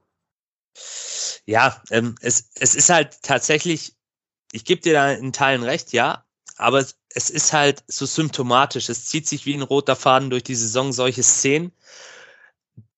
[1.46, 3.96] Ja, ähm, es, es ist halt tatsächlich,
[4.52, 6.26] ich gebe dir da in Teilen recht, ja,
[6.58, 8.90] aber es, es ist halt so symptomatisch.
[8.90, 11.72] Es zieht sich wie ein roter Faden durch die Saison solche Szenen,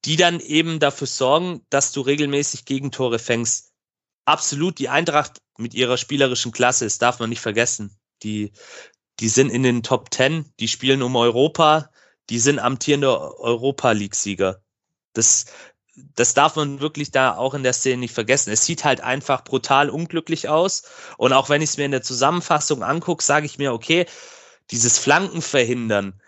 [0.05, 3.71] die dann eben dafür sorgen, dass du regelmäßig Gegentore fängst.
[4.25, 7.97] Absolut die Eintracht mit ihrer spielerischen Klasse, das darf man nicht vergessen.
[8.23, 8.51] Die,
[9.19, 11.89] die sind in den Top Ten, die spielen um Europa,
[12.29, 13.09] die sind amtierende
[13.39, 14.61] Europa League-Sieger.
[15.13, 15.45] Das,
[16.15, 18.51] das darf man wirklich da auch in der Szene nicht vergessen.
[18.51, 20.83] Es sieht halt einfach brutal unglücklich aus.
[21.17, 24.05] Und auch wenn ich es mir in der Zusammenfassung angucke, sage ich mir, okay,
[24.71, 26.21] dieses Flanken verhindern,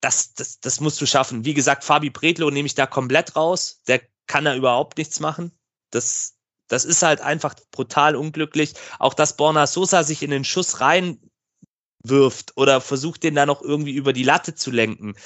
[0.00, 1.44] das, das, das musst du schaffen.
[1.44, 3.82] Wie gesagt, Fabi Bredlo nehme ich da komplett raus.
[3.86, 5.52] Der kann da überhaupt nichts machen.
[5.90, 6.36] Das,
[6.68, 8.74] das ist halt einfach brutal unglücklich.
[8.98, 13.92] Auch dass Borna Sosa sich in den Schuss reinwirft oder versucht, den da noch irgendwie
[13.92, 15.16] über die Latte zu lenken,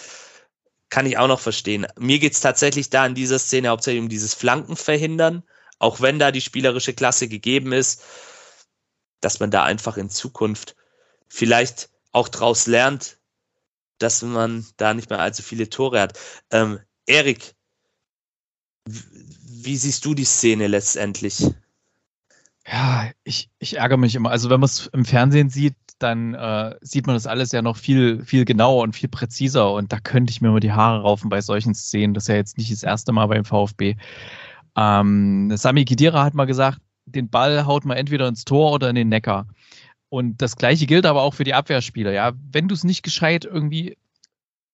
[0.95, 1.88] kann ich auch noch verstehen.
[1.99, 5.42] Mir geht's tatsächlich da in dieser Szene hauptsächlich um dieses Flanken verhindern,
[5.80, 8.05] auch wenn da die spielerische Klasse gegeben ist,
[9.20, 10.76] dass man da einfach in Zukunft
[11.26, 13.18] vielleicht auch draus lernt,
[13.99, 16.16] dass man da nicht mehr allzu viele Tore hat.
[16.53, 17.57] Ähm, Erik,
[18.86, 21.45] wie siehst du die Szene letztendlich?
[22.67, 24.31] Ja, ich, ich ärgere mich immer.
[24.31, 27.77] Also wenn man es im Fernsehen sieht, dann äh, sieht man das alles ja noch
[27.77, 29.73] viel, viel genauer und viel präziser.
[29.73, 32.15] Und da könnte ich mir immer die Haare raufen bei solchen Szenen.
[32.15, 33.97] Das ist ja jetzt nicht das erste Mal beim VfB.
[34.77, 38.97] Ähm, Sami Khedira hat mal gesagt, den Ball haut man entweder ins Tor oder in
[38.97, 39.47] den Neckar.
[40.09, 42.12] Und das gleiche gilt aber auch für die Abwehrspieler.
[42.12, 43.97] Ja, wenn du es nicht gescheit irgendwie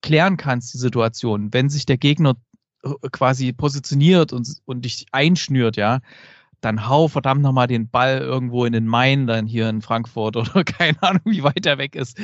[0.03, 2.37] klären kannst, die Situation, wenn sich der Gegner
[2.83, 6.01] äh, quasi positioniert und, und dich einschnürt, ja,
[6.61, 10.65] dann hau verdammt nochmal den Ball irgendwo in den Main, dann hier in Frankfurt oder
[10.65, 12.19] keine Ahnung, wie weit er weg ist.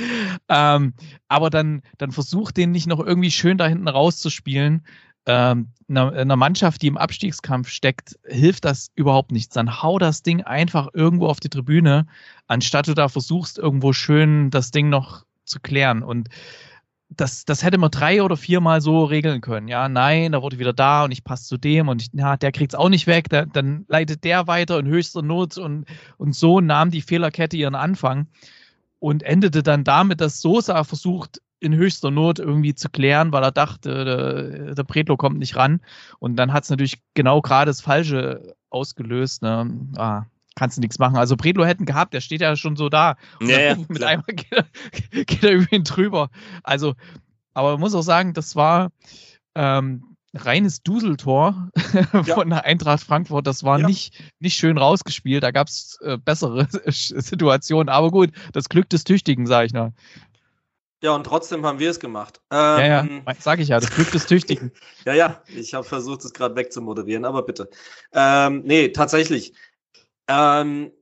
[0.48, 0.94] Ähm,
[1.28, 4.82] aber dann, dann versuch den nicht noch irgendwie schön da hinten rauszuspielen.
[5.28, 9.54] Ähm, einer, einer Mannschaft, die im Abstiegskampf steckt, hilft das überhaupt nichts.
[9.54, 12.06] Dann hau das Ding einfach irgendwo auf die Tribüne,
[12.46, 16.02] anstatt du da versuchst, irgendwo schön das Ding noch zu klären.
[16.02, 16.28] Und
[17.08, 19.68] das, das hätte man drei oder viermal so regeln können.
[19.68, 22.52] Ja, nein, da wurde wieder da und ich passe zu dem und ich, ja, der
[22.52, 25.86] kriegt es auch nicht weg, der, dann leitet der weiter in höchster Not und,
[26.18, 28.26] und so nahm die Fehlerkette ihren Anfang
[28.98, 33.52] und endete dann damit, dass Sosa versucht, in höchster Not irgendwie zu klären, weil er
[33.52, 35.80] dachte, der, der Bretlo kommt nicht ran.
[36.18, 39.42] Und dann hat es natürlich genau gerade das Falsche ausgelöst.
[39.42, 39.70] Ne?
[39.96, 40.24] Ah,
[40.56, 41.16] kannst du nichts machen.
[41.16, 43.16] Also Bredlo hätten gehabt, der steht ja schon so da.
[43.40, 44.64] Und Ja, ja, mit einmal geht er,
[45.24, 46.30] geht er über ihn drüber.
[46.64, 46.94] Also,
[47.54, 48.90] aber man muss auch sagen, das war
[49.54, 51.70] ähm, reines Duseltor
[52.24, 53.46] von der Eintracht Frankfurt.
[53.46, 53.86] Das war Ja.
[53.86, 55.42] nicht, nicht schön rausgespielt.
[55.42, 57.88] Da gab es äh, bessere Situationen.
[57.88, 59.92] Aber gut, das Glück des Tüchtigen, sage ich noch.
[61.02, 62.40] Ja, und trotzdem haben wir es gemacht.
[62.50, 64.72] Ja, ja, Ähm, sage ich ja, das Glück des Tüchtigen.
[65.04, 67.68] Ja, ja, ich habe versucht, es gerade wegzumoderieren, aber bitte.
[68.12, 69.52] Ähm, nee, tatsächlich.
[70.28, 70.92] Ähm,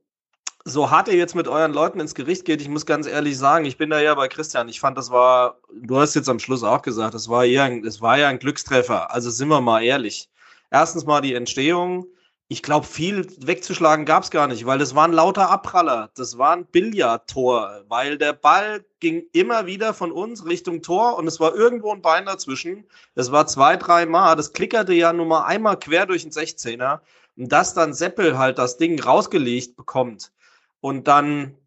[0.65, 3.65] so hart ihr jetzt mit euren Leuten ins Gericht geht, ich muss ganz ehrlich sagen,
[3.65, 4.67] ich bin da ja bei Christian.
[4.67, 8.01] Ich fand, das war, du hast jetzt am Schluss auch gesagt, das war ein, das
[8.01, 9.11] war ja ein Glückstreffer.
[9.11, 10.29] Also sind wir mal ehrlich.
[10.71, 12.07] Erstens mal die Entstehung.
[12.47, 16.11] Ich glaube, viel wegzuschlagen gab es gar nicht, weil das war ein lauter Abpraller.
[16.15, 21.27] Das war ein Billardtor, weil der Ball ging immer wieder von uns Richtung Tor und
[21.27, 22.85] es war irgendwo ein Bein dazwischen.
[23.15, 24.35] Das war zwei, drei Mal.
[24.35, 27.01] Das klickerte ja nur mal einmal quer durch den 16er.
[27.37, 30.31] Und dass dann Seppel halt das Ding rausgelegt bekommt
[30.79, 31.57] und dann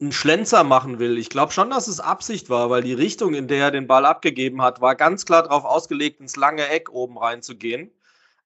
[0.00, 1.18] einen Schlenzer machen will.
[1.18, 4.06] Ich glaube schon, dass es Absicht war, weil die Richtung, in der er den Ball
[4.06, 7.90] abgegeben hat, war ganz klar darauf ausgelegt, ins lange Eck oben reinzugehen.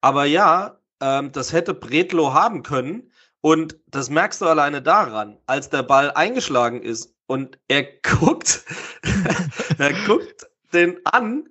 [0.00, 3.10] Aber ja, ähm, das hätte Bretlo haben können.
[3.40, 8.64] Und das merkst du alleine daran, als der Ball eingeschlagen ist und er guckt,
[9.78, 11.48] er guckt den an,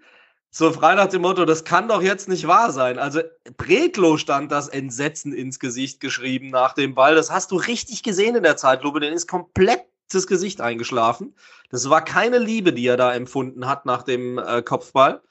[0.58, 2.97] so frei nach dem Motto, das kann doch jetzt nicht wahr sein.
[2.97, 3.20] Also
[3.58, 7.14] Bretlo stand das Entsetzen ins Gesicht geschrieben nach dem Ball.
[7.14, 9.01] Das hast du richtig gesehen in der Zeitlupe.
[9.01, 9.82] Den ist komplett
[10.14, 11.36] das Gesicht eingeschlafen.
[11.72, 15.22] Das war keine Liebe, die er da empfunden hat nach dem äh, Kopfball.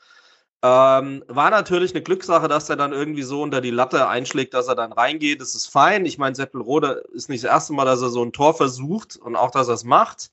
[0.63, 4.69] Ähm, war natürlich eine Glückssache, dass er dann irgendwie so unter die Latte einschlägt, dass
[4.69, 5.41] er dann reingeht.
[5.41, 6.05] Das ist fein.
[6.05, 9.37] Ich meine, Seppelrode ist nicht das erste Mal, dass er so ein Tor versucht und
[9.37, 10.31] auch, dass er es macht.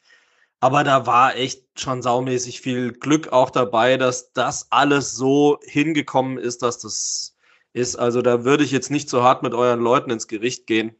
[0.61, 6.37] Aber da war echt schon saumäßig viel Glück auch dabei, dass das alles so hingekommen
[6.37, 7.35] ist, dass das
[7.73, 7.95] ist.
[7.97, 10.95] Also da würde ich jetzt nicht so hart mit euren Leuten ins Gericht gehen.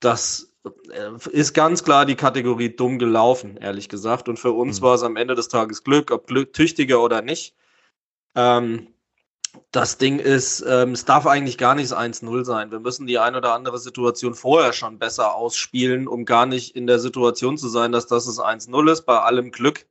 [0.00, 0.52] Das
[0.92, 4.28] äh, ist ganz klar die Kategorie dumm gelaufen, ehrlich gesagt.
[4.28, 4.84] Und für uns Mhm.
[4.84, 7.56] war es am Ende des Tages Glück, ob Glück tüchtiger oder nicht.
[8.36, 8.88] Ähm,
[9.70, 12.70] das Ding ist, ähm, es darf eigentlich gar nicht 1-0 sein.
[12.70, 16.86] Wir müssen die ein oder andere Situation vorher schon besser ausspielen, um gar nicht in
[16.86, 19.86] der Situation zu sein, dass das das 1-0 ist, bei allem Glück.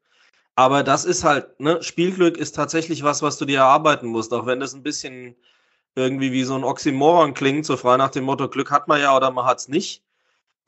[0.55, 4.45] Aber das ist halt, ne, Spielglück ist tatsächlich was, was du dir erarbeiten musst, auch
[4.45, 5.35] wenn das ein bisschen
[5.95, 9.15] irgendwie wie so ein Oxymoron klingt, so frei nach dem Motto, Glück hat man ja
[9.15, 10.03] oder man hat's nicht.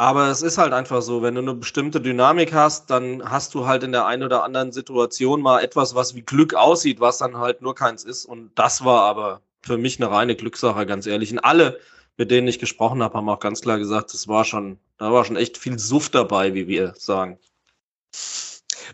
[0.01, 3.67] Aber es ist halt einfach so, wenn du eine bestimmte Dynamik hast, dann hast du
[3.67, 7.37] halt in der einen oder anderen Situation mal etwas, was wie Glück aussieht, was dann
[7.37, 8.25] halt nur keins ist.
[8.25, 11.31] Und das war aber für mich eine reine Glückssache, ganz ehrlich.
[11.31, 11.79] Und alle,
[12.17, 15.23] mit denen ich gesprochen habe, haben auch ganz klar gesagt, das war schon, da war
[15.23, 17.37] schon echt viel Suff dabei, wie wir sagen.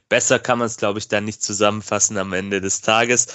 [0.10, 3.28] Besser kann man es, glaube ich, dann nicht zusammenfassen am Ende des Tages.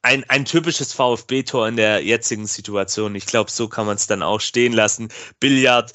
[0.00, 3.14] Ein, ein typisches VfB-Tor in der jetzigen Situation.
[3.16, 5.10] Ich glaube, so kann man es dann auch stehen lassen.
[5.40, 5.92] Billard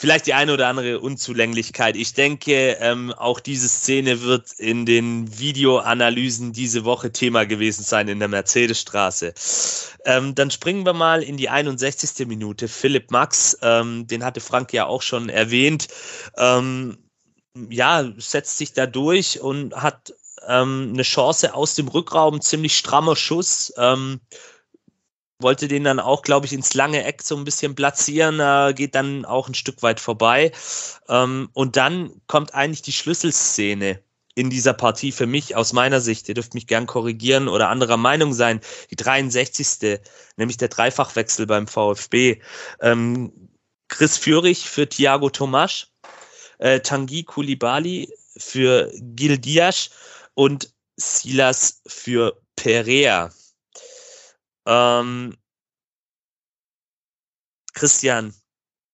[0.00, 1.94] vielleicht die eine oder andere Unzulänglichkeit.
[1.94, 8.08] Ich denke, ähm, auch diese Szene wird in den Videoanalysen diese Woche Thema gewesen sein
[8.08, 9.34] in der Mercedesstraße.
[10.06, 12.26] Ähm, dann springen wir mal in die 61.
[12.26, 12.66] Minute.
[12.66, 15.88] Philipp Max, ähm, den hatte Frank ja auch schon erwähnt,
[16.38, 16.96] ähm,
[17.68, 20.14] ja, setzt sich da durch und hat
[20.48, 23.70] ähm, eine Chance aus dem Rückraum, ziemlich strammer Schuss.
[25.40, 28.94] Wollte den dann auch, glaube ich, ins lange Eck so ein bisschen platzieren, äh, geht
[28.94, 30.52] dann auch ein Stück weit vorbei.
[31.08, 34.00] Ähm, und dann kommt eigentlich die Schlüsselszene
[34.34, 36.28] in dieser Partie für mich aus meiner Sicht.
[36.28, 38.60] Ihr dürft mich gern korrigieren oder anderer Meinung sein.
[38.90, 40.00] Die 63.
[40.36, 42.40] nämlich der Dreifachwechsel beim VfB.
[42.80, 43.50] Ähm,
[43.88, 45.88] Chris Führig für Thiago Tomasch,
[46.58, 49.90] äh, Tanguy Koulibaly für Gil Dias
[50.34, 53.30] und Silas für Perea.
[54.66, 55.36] Ähm,
[57.72, 58.34] Christian,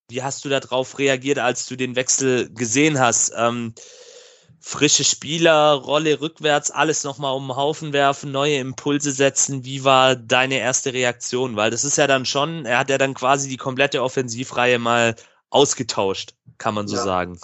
[0.08, 3.32] wie hast du darauf reagiert, als du den Wechsel gesehen hast?
[3.36, 3.74] Ähm,
[4.60, 9.64] frische Spieler, Rolle rückwärts, alles nochmal um den Haufen werfen, neue Impulse setzen.
[9.64, 11.56] Wie war deine erste Reaktion?
[11.56, 15.14] Weil das ist ja dann schon, er hat ja dann quasi die komplette Offensivreihe mal
[15.50, 17.02] ausgetauscht, kann man so ja.
[17.02, 17.38] sagen.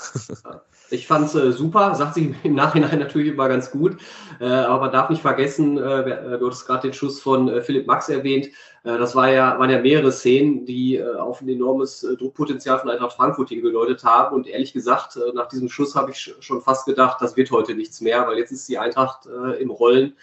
[0.93, 3.97] Ich fand es äh, super, sagt sich im Nachhinein natürlich immer ganz gut,
[4.41, 7.87] äh, aber darf nicht vergessen, äh, äh du hattest gerade den Schuss von äh, Philipp
[7.87, 8.49] Max erwähnt,
[8.85, 13.17] äh, das war ja, waren ja mehrere Szenen, die auf ein enormes Druckpotenzial von Eintracht
[13.17, 14.35] Frankfurt hingedeutet haben.
[14.37, 18.01] Und ehrlich gesagt, nach diesem Schuss habe ich schon fast gedacht, das wird heute nichts
[18.01, 19.27] mehr, weil jetzt ist die Eintracht
[19.59, 20.15] im Rollen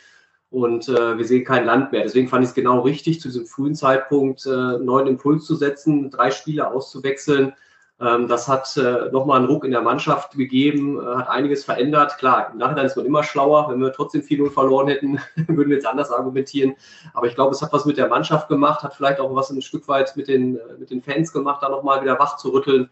[0.51, 2.03] und wir sehen kein Land mehr.
[2.03, 6.11] Deswegen fand ich es genau richtig, zu diesem frühen Zeitpunkt einen neuen Impuls zu setzen,
[6.11, 7.53] drei Spiele auszuwechseln,
[8.00, 12.18] das hat äh, nochmal einen Ruck in der Mannschaft gegeben, äh, hat einiges verändert.
[12.18, 13.70] Klar, im Nachhinein ist man immer schlauer.
[13.70, 16.76] Wenn wir trotzdem 4-0 verloren hätten, würden wir jetzt anders argumentieren.
[17.14, 19.62] Aber ich glaube, es hat was mit der Mannschaft gemacht, hat vielleicht auch was ein
[19.62, 22.89] Stück weit mit den, äh, mit den Fans gemacht, da nochmal wieder wach zu rütteln.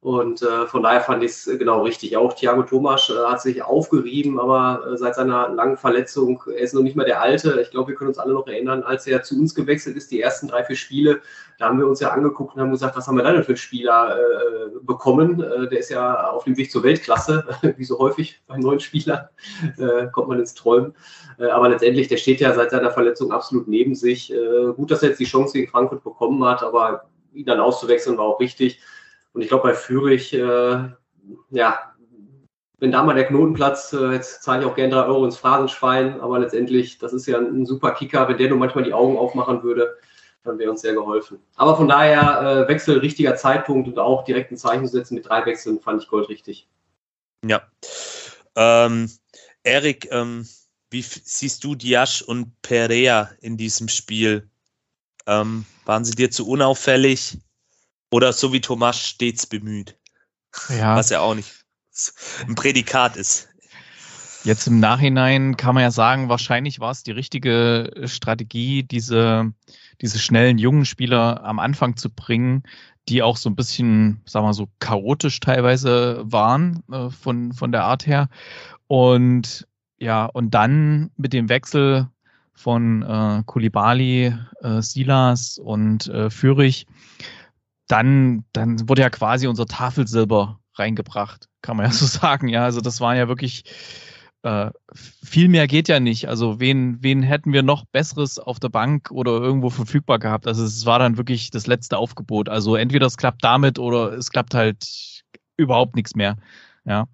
[0.00, 2.16] Und äh, von daher fand ich es genau richtig.
[2.16, 6.72] Auch Thiago Thomas äh, hat sich aufgerieben, aber äh, seit seiner langen Verletzung, er ist
[6.72, 7.60] noch nicht mehr der Alte.
[7.60, 10.20] Ich glaube, wir können uns alle noch erinnern, als er zu uns gewechselt ist, die
[10.20, 11.20] ersten drei, vier Spiele,
[11.58, 13.56] da haben wir uns ja angeguckt und haben gesagt, was haben wir da denn für
[13.56, 15.42] Spieler äh, bekommen?
[15.42, 17.44] Äh, der ist ja auf dem Weg zur Weltklasse,
[17.76, 19.26] wie so häufig bei neuen Spielern,
[19.78, 20.94] äh, kommt man ins Träumen.
[21.38, 24.32] aber letztendlich, der steht ja seit seiner Verletzung absolut neben sich.
[24.76, 28.26] gut, dass er jetzt die Chance gegen Frankfurt bekommen hat, aber ihn dann auszuwechseln war
[28.26, 28.80] auch richtig.
[29.38, 30.88] Und ich glaube, bei Fürich, äh,
[31.50, 31.94] ja,
[32.80, 35.36] wenn da mal der Knoten platzt, äh, jetzt zahle ich auch gerne drei Euro ins
[35.36, 38.26] Phrasenschwein, aber letztendlich, das ist ja ein, ein super Kicker.
[38.26, 39.96] Wenn der nur manchmal die Augen aufmachen würde,
[40.42, 41.38] dann wäre uns sehr geholfen.
[41.54, 45.46] Aber von daher, äh, Wechsel, richtiger Zeitpunkt und auch direkt ein Zeichen setzen mit drei
[45.46, 46.66] Wechseln, fand ich Gold richtig.
[47.46, 47.62] Ja.
[48.56, 49.08] Ähm,
[49.62, 50.48] Erik, ähm,
[50.90, 54.50] wie siehst du Diasch und Perea in diesem Spiel?
[55.28, 57.38] Ähm, waren sie dir zu unauffällig?
[58.10, 59.96] Oder so wie Thomas stets bemüht.
[60.70, 60.96] Ja.
[60.96, 61.64] Was ja auch nicht
[62.46, 63.48] ein Prädikat ist.
[64.44, 69.52] Jetzt im Nachhinein kann man ja sagen, wahrscheinlich war es die richtige Strategie, diese,
[70.00, 72.62] diese schnellen jungen Spieler am Anfang zu bringen,
[73.08, 77.84] die auch so ein bisschen, sagen wir so, chaotisch teilweise waren äh, von, von der
[77.84, 78.28] Art her.
[78.86, 79.66] Und
[79.98, 82.08] ja, und dann mit dem Wechsel
[82.54, 86.86] von äh, Kulibali, äh, Silas und äh, Fürich
[87.88, 92.48] dann, dann wurde ja quasi unser Tafelsilber reingebracht, kann man ja so sagen.
[92.48, 93.64] Ja, also das war ja wirklich
[94.42, 96.28] äh, viel mehr geht ja nicht.
[96.28, 100.46] Also wen, wen hätten wir noch Besseres auf der Bank oder irgendwo verfügbar gehabt?
[100.46, 102.48] Also es war dann wirklich das letzte Aufgebot.
[102.48, 105.24] Also entweder es klappt damit oder es klappt halt
[105.56, 106.36] überhaupt nichts mehr.
[106.84, 107.08] Ja.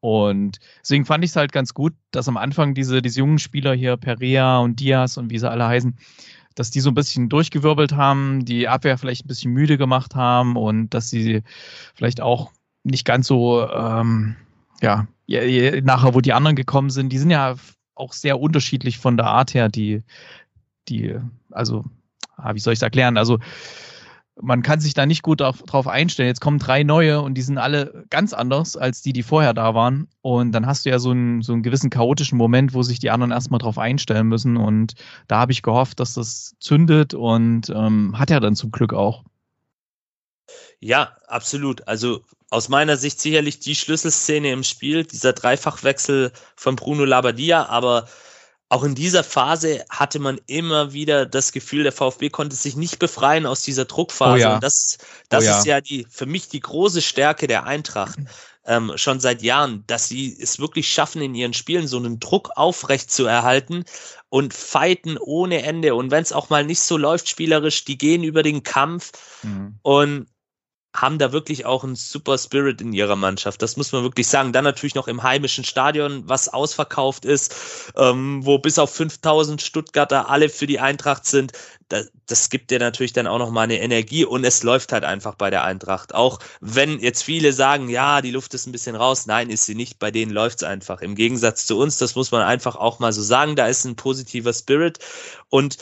[0.00, 3.74] Und deswegen fand ich es halt ganz gut, dass am Anfang diese, diese jungen Spieler
[3.74, 5.96] hier, Perea und Diaz und wie sie alle heißen,
[6.56, 10.56] dass die so ein bisschen durchgewirbelt haben, die Abwehr vielleicht ein bisschen müde gemacht haben
[10.56, 11.42] und dass sie
[11.94, 12.50] vielleicht auch
[12.82, 14.36] nicht ganz so, ähm,
[14.80, 17.56] ja, nachher, wo die anderen gekommen sind, die sind ja
[17.94, 20.02] auch sehr unterschiedlich von der Art her, die,
[20.88, 21.16] die,
[21.50, 21.84] also,
[22.36, 23.18] ah, wie soll ich es erklären?
[23.18, 23.38] Also,
[24.40, 26.28] man kann sich da nicht gut auf, drauf einstellen.
[26.28, 29.74] Jetzt kommen drei neue und die sind alle ganz anders als die, die vorher da
[29.74, 30.08] waren.
[30.20, 33.10] Und dann hast du ja so einen, so einen gewissen chaotischen Moment, wo sich die
[33.10, 34.56] anderen erstmal drauf einstellen müssen.
[34.56, 34.94] Und
[35.26, 39.24] da habe ich gehofft, dass das zündet und ähm, hat ja dann zum Glück auch.
[40.80, 41.88] Ja, absolut.
[41.88, 48.06] Also aus meiner Sicht sicherlich die Schlüsselszene im Spiel, dieser Dreifachwechsel von Bruno Labbadia, aber
[48.68, 52.98] auch in dieser Phase hatte man immer wieder das Gefühl, der VfB konnte sich nicht
[52.98, 54.34] befreien aus dieser Druckphase.
[54.34, 54.54] Oh ja.
[54.54, 54.98] Und das,
[55.28, 55.58] das oh ja.
[55.58, 58.18] ist ja die, für mich die große Stärke der Eintracht.
[58.66, 62.50] ähm, schon seit Jahren, dass sie es wirklich schaffen, in ihren Spielen so einen Druck
[62.56, 63.84] aufrecht zu erhalten
[64.28, 65.94] und fighten ohne Ende.
[65.94, 69.12] Und wenn es auch mal nicht so läuft spielerisch, die gehen über den Kampf
[69.42, 69.78] mhm.
[69.82, 70.26] und
[71.00, 73.62] haben da wirklich auch einen super Spirit in ihrer Mannschaft.
[73.62, 74.52] Das muss man wirklich sagen.
[74.52, 77.54] Dann natürlich noch im heimischen Stadion, was ausverkauft ist,
[77.96, 81.52] ähm, wo bis auf 5000 Stuttgarter alle für die Eintracht sind.
[81.88, 85.04] Das, das gibt dir natürlich dann auch noch mal eine Energie und es läuft halt
[85.04, 86.14] einfach bei der Eintracht.
[86.14, 89.26] Auch wenn jetzt viele sagen, ja, die Luft ist ein bisschen raus.
[89.26, 89.98] Nein, ist sie nicht.
[89.98, 91.00] Bei denen läuft's einfach.
[91.02, 93.54] Im Gegensatz zu uns, das muss man einfach auch mal so sagen.
[93.54, 94.98] Da ist ein positiver Spirit
[95.48, 95.78] und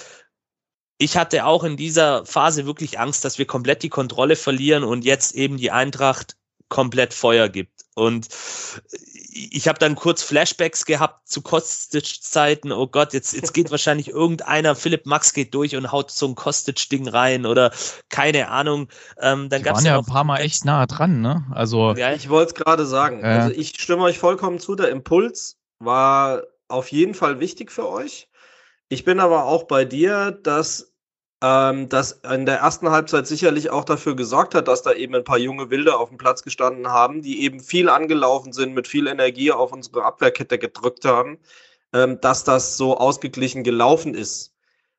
[0.99, 5.05] ich hatte auch in dieser Phase wirklich Angst, dass wir komplett die Kontrolle verlieren und
[5.05, 6.37] jetzt eben die Eintracht
[6.69, 7.85] komplett Feuer gibt.
[7.95, 8.29] Und
[9.33, 12.73] ich habe dann kurz Flashbacks gehabt zu Kostic-Zeiten.
[12.73, 16.35] Oh Gott, jetzt, jetzt geht wahrscheinlich irgendeiner, Philipp Max geht durch und haut so ein
[16.35, 17.73] Kostic-Ding rein oder
[18.09, 18.89] keine Ahnung.
[19.21, 21.45] Ähm, dann Die waren ja ein paar Mal echt nah dran, ne?
[21.53, 23.23] Also, ja, ich wollte es gerade sagen.
[23.23, 24.75] Äh, also ich stimme euch vollkommen zu.
[24.75, 28.29] Der Impuls war auf jeden Fall wichtig für euch.
[28.89, 30.95] Ich bin aber auch bei dir, dass
[31.43, 35.25] ähm, das in der ersten Halbzeit sicherlich auch dafür gesorgt hat, dass da eben ein
[35.25, 39.07] paar junge Wilde auf dem Platz gestanden haben, die eben viel angelaufen sind, mit viel
[39.07, 41.39] Energie auf unsere Abwehrkette gedrückt haben,
[41.93, 44.54] ähm, dass das so ausgeglichen gelaufen ist.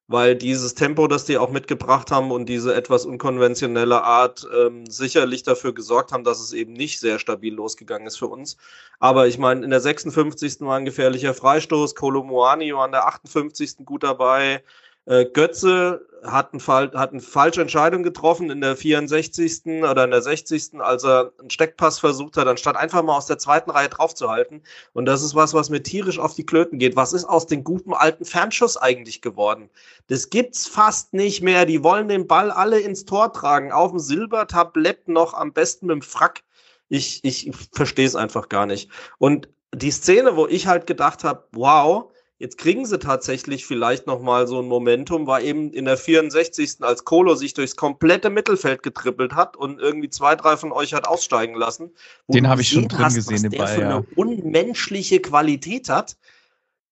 [0.08, 5.42] Weil dieses Tempo, das die auch mitgebracht haben und diese etwas unkonventionelle Art ähm, sicherlich
[5.42, 8.58] dafür gesorgt haben, dass es eben nicht sehr stabil losgegangen ist für uns.
[9.00, 10.62] Aber ich meine, in der 56.
[10.62, 13.78] war ein gefährlicher Freistoß, Kolomoani war in der 58.
[13.84, 14.64] gut dabei,
[15.06, 19.66] äh, Götze hat, ein hat eine falsche Entscheidung getroffen in der 64.
[19.84, 20.80] oder in der 60.
[20.80, 24.62] als er einen Steckpass versucht hat, anstatt einfach mal aus der zweiten Reihe draufzuhalten.
[24.94, 26.96] Und das ist was, was mir tierisch auf die Klöten geht.
[26.96, 29.70] Was ist aus dem guten alten Fernschuss eigentlich geworden?
[30.08, 31.66] Das gibt's fast nicht mehr.
[31.66, 33.72] Die wollen den Ball alle ins Tor tragen.
[33.72, 36.44] Auf dem Silbertablett noch am besten mit dem Frack.
[36.90, 38.90] Ich, ich verstehe es einfach gar nicht.
[39.18, 44.46] Und die Szene, wo ich halt gedacht habe, wow, Jetzt kriegen sie tatsächlich vielleicht nochmal
[44.46, 46.78] so ein Momentum, war eben in der 64.
[46.82, 51.08] als Kolo sich durchs komplette Mittelfeld getrippelt hat und irgendwie zwei, drei von euch hat
[51.08, 51.92] aussteigen lassen.
[52.28, 53.90] Den habe ich schon drin hast, gesehen, den der Ball, für ja.
[53.90, 56.18] eine unmenschliche Qualität hat.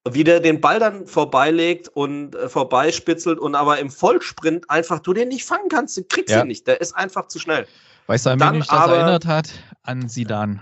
[0.09, 5.13] Wie der den Ball dann vorbeilegt und äh, vorbeispitzelt und aber im Vollsprint einfach du
[5.13, 6.41] den nicht fangen kannst, du kriegst ja.
[6.41, 6.67] ihn nicht.
[6.67, 7.67] Der ist einfach zu schnell.
[8.07, 9.49] Weißt du, an wen mich das aber, erinnert hat?
[9.81, 10.61] An Sidan.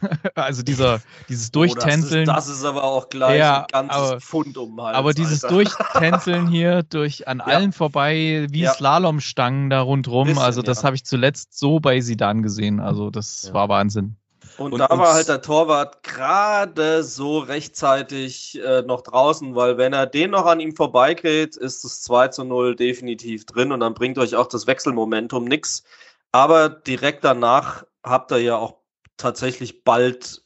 [0.34, 2.28] also dieser, dieses Durchtänzeln.
[2.28, 4.96] Oh, das, ist, das, ist, aber auch gleich ja, ein ganzes aber, Pfund um Hals,
[4.96, 5.54] Aber dieses Alter.
[5.54, 7.44] Durchtänzeln hier durch an ja.
[7.44, 8.72] allen vorbei, wie ja.
[8.72, 12.80] Slalomstangen da rundrum, Bisschen, also das habe ich zuletzt so bei Sidan gesehen.
[12.80, 14.16] Also das war Wahnsinn.
[14.58, 19.92] Und, und, da war halt der Torwart gerade so rechtzeitig äh, noch draußen, weil wenn
[19.92, 23.92] er den noch an ihm vorbeigeht, ist das 2 zu 0 definitiv drin und dann
[23.92, 25.84] bringt euch auch das Wechselmomentum nichts.
[26.32, 28.76] Aber direkt danach habt ihr ja auch
[29.16, 30.42] tatsächlich bald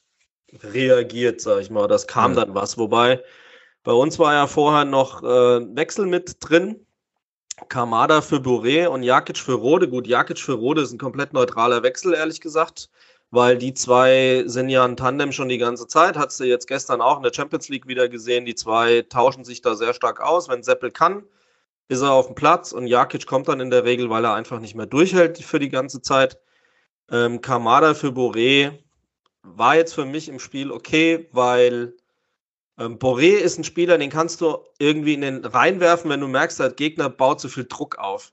[0.62, 1.88] reagiert, sag ich mal.
[1.88, 2.44] Das kam ja.
[2.44, 2.78] dann was.
[2.78, 3.22] Wobei
[3.82, 6.86] bei uns war ja vorher noch äh, Wechsel mit drin.
[7.68, 9.88] Kamada für Boré und Jakic für Rode.
[9.88, 12.88] Gut, Jakic für Rode ist ein komplett neutraler Wechsel, ehrlich gesagt,
[13.30, 16.16] weil die zwei sind ja ein Tandem schon die ganze Zeit.
[16.16, 18.46] Hat du jetzt gestern auch in der Champions League wieder gesehen.
[18.46, 20.48] Die zwei tauschen sich da sehr stark aus.
[20.48, 21.22] Wenn Seppel kann,
[21.88, 24.60] ist er auf dem Platz und Jakic kommt dann in der Regel, weil er einfach
[24.60, 26.38] nicht mehr durchhält für die ganze Zeit.
[27.10, 28.78] Ähm, Kamada für Boré
[29.42, 31.94] war jetzt für mich im Spiel okay, weil
[32.78, 36.60] ähm, Boré ist ein Spieler, den kannst du irgendwie in den reinwerfen, wenn du merkst,
[36.60, 38.32] der Gegner baut zu viel Druck auf.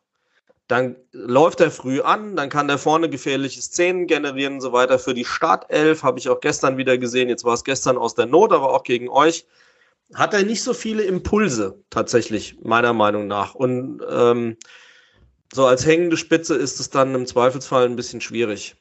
[0.68, 5.00] Dann läuft er früh an, dann kann der vorne gefährliche Szenen generieren und so weiter.
[5.00, 8.26] Für die Startelf habe ich auch gestern wieder gesehen, jetzt war es gestern aus der
[8.26, 9.46] Not, aber auch gegen euch,
[10.14, 13.56] hat er nicht so viele Impulse tatsächlich, meiner Meinung nach.
[13.56, 14.58] Und ähm,
[15.54, 18.76] so als hängende Spitze ist es dann im Zweifelsfall ein bisschen schwierig.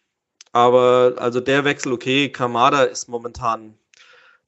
[0.53, 3.77] Aber also der Wechsel, okay, Kamada ist momentan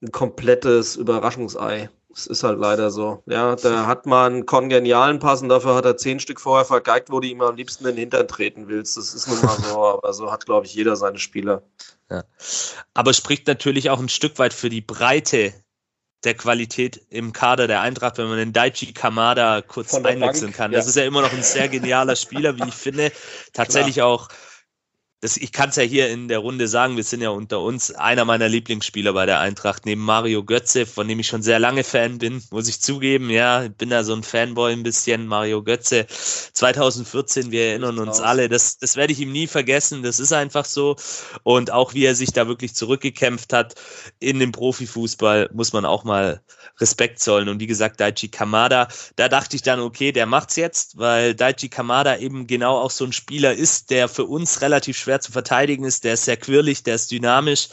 [0.02, 1.90] ein komplettes Überraschungsei.
[2.10, 3.22] Es ist halt leider so.
[3.26, 7.10] Ja, da hat man einen kongenialen Pass und dafür hat er zehn Stück vorher vergeigt,
[7.10, 8.96] wo du ihm am liebsten in den Hintern treten willst.
[8.96, 11.62] Das ist nun mal so, aber so hat, glaube ich, jeder seine Spieler.
[12.10, 12.24] Ja.
[12.94, 15.52] Aber spricht natürlich auch ein Stück weit für die Breite
[16.24, 20.72] der Qualität im Kader der Eintracht, wenn man den Daichi Kamada kurz einwechseln kann.
[20.72, 20.78] Ja.
[20.78, 23.12] Das ist ja immer noch ein sehr genialer Spieler, wie ich finde.
[23.52, 24.08] Tatsächlich Klar.
[24.08, 24.28] auch
[25.20, 27.90] das, ich kann es ja hier in der Runde sagen, wir sind ja unter uns
[27.90, 31.82] einer meiner Lieblingsspieler bei der Eintracht, neben Mario Götze, von dem ich schon sehr lange
[31.82, 35.64] Fan bin, muss ich zugeben, ja, ich bin da so ein Fanboy ein bisschen, Mario
[35.64, 40.32] Götze, 2014, wir erinnern uns alle, das, das werde ich ihm nie vergessen, das ist
[40.32, 40.94] einfach so.
[41.42, 43.74] Und auch wie er sich da wirklich zurückgekämpft hat
[44.20, 46.42] in dem Profifußball, muss man auch mal
[46.80, 47.48] Respekt zollen.
[47.48, 51.68] Und wie gesagt, Daichi Kamada, da dachte ich dann, okay, der macht's jetzt, weil Daichi
[51.68, 55.32] Kamada eben genau auch so ein Spieler ist, der für uns relativ schwer schwer zu
[55.32, 56.04] verteidigen ist.
[56.04, 57.68] Der ist sehr quirlig, der ist dynamisch.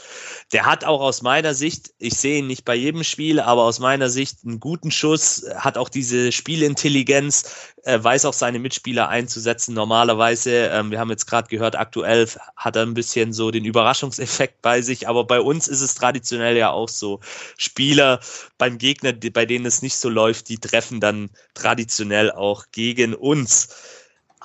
[0.52, 3.78] Der hat auch aus meiner Sicht, ich sehe ihn nicht bei jedem Spiel, aber aus
[3.78, 9.74] meiner Sicht einen guten Schuss, hat auch diese Spielintelligenz, äh, weiß auch seine Mitspieler einzusetzen
[9.74, 10.70] normalerweise.
[10.72, 12.26] Ähm, wir haben jetzt gerade gehört, aktuell
[12.56, 16.56] hat er ein bisschen so den Überraschungseffekt bei sich, aber bei uns ist es traditionell
[16.56, 17.20] ja auch so.
[17.58, 18.20] Spieler
[18.56, 23.68] beim Gegner, bei denen es nicht so läuft, die treffen dann traditionell auch gegen uns.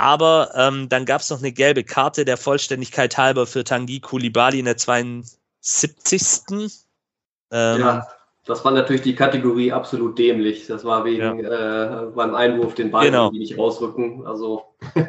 [0.01, 4.57] Aber ähm, dann gab es noch eine gelbe Karte der Vollständigkeit halber für Tanguy Koulibaly
[4.57, 5.27] in der 72.
[7.51, 8.07] Ähm, ja,
[8.47, 10.65] das war natürlich die Kategorie absolut dämlich.
[10.65, 12.05] Das war wegen ja.
[12.05, 13.29] äh, beim Einwurf den Ball genau.
[13.29, 14.25] nicht rausrücken.
[14.25, 14.63] Also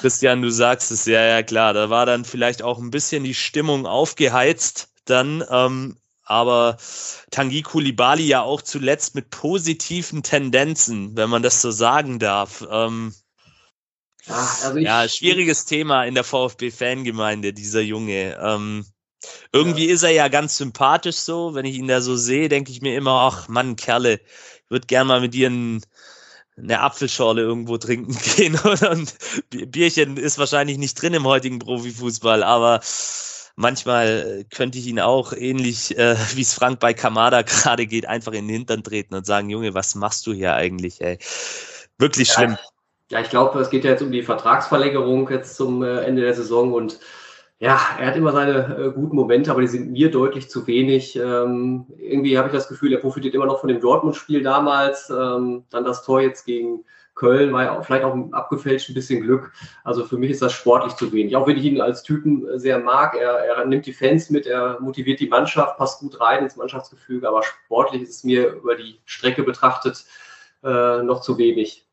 [0.00, 1.74] Christian, du sagst es, ja, ja, klar.
[1.74, 5.44] Da war dann vielleicht auch ein bisschen die Stimmung aufgeheizt dann.
[5.50, 6.78] Ähm, aber
[7.30, 12.66] Tanguy Koulibaly ja auch zuletzt mit positiven Tendenzen, wenn man das so sagen darf.
[12.70, 13.12] Ähm,
[14.26, 18.38] ja, also ja, schwieriges Thema in der VfB-Fangemeinde, dieser Junge.
[18.40, 18.84] Ähm,
[19.52, 19.94] irgendwie ja.
[19.94, 21.54] ist er ja ganz sympathisch so.
[21.54, 24.86] Wenn ich ihn da so sehe, denke ich mir immer, ach Mann, Kerle, ich würde
[24.86, 25.82] gern mal mit dir ein,
[26.56, 28.58] eine Apfelschorle irgendwo trinken gehen.
[28.58, 29.14] Und
[29.50, 32.80] Bierchen ist wahrscheinlich nicht drin im heutigen Profifußball, aber
[33.56, 38.32] manchmal könnte ich ihn auch ähnlich, äh, wie es Frank bei Kamada gerade geht, einfach
[38.32, 41.18] in den Hintern treten und sagen, Junge, was machst du hier eigentlich, ey?
[41.98, 42.58] Wirklich ja, schlimm.
[43.12, 46.32] Ja, ich glaube, es geht ja jetzt um die Vertragsverlängerung jetzt zum äh, Ende der
[46.32, 46.98] Saison und
[47.58, 51.14] ja, er hat immer seine äh, guten Momente, aber die sind mir deutlich zu wenig.
[51.16, 55.10] Ähm, irgendwie habe ich das Gefühl, er profitiert immer noch von dem Dortmund-Spiel damals.
[55.10, 59.20] Ähm, dann das Tor jetzt gegen Köln war ja auch, vielleicht auch abgefälscht ein bisschen
[59.20, 59.52] Glück.
[59.84, 61.36] Also für mich ist das sportlich zu wenig.
[61.36, 64.80] Auch wenn ich ihn als Typen sehr mag, er, er nimmt die Fans mit, er
[64.80, 69.02] motiviert die Mannschaft, passt gut rein ins Mannschaftsgefüge, aber sportlich ist es mir über die
[69.04, 70.06] Strecke betrachtet
[70.64, 71.86] äh, noch zu wenig.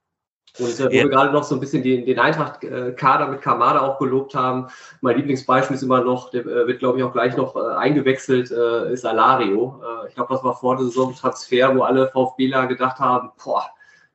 [0.59, 1.03] Und äh, wo ja.
[1.03, 4.67] wir gerade noch so ein bisschen den, den Eintracht-Kader mit Kamada auch gelobt haben,
[5.01, 8.51] mein Lieblingsbeispiel ist immer noch, der äh, wird glaube ich auch gleich noch äh, eingewechselt,
[8.51, 9.81] äh, ist Alario.
[9.83, 13.65] Äh, ich glaube, das war vor der Saison Transfer, wo alle VfBler gedacht haben, boah,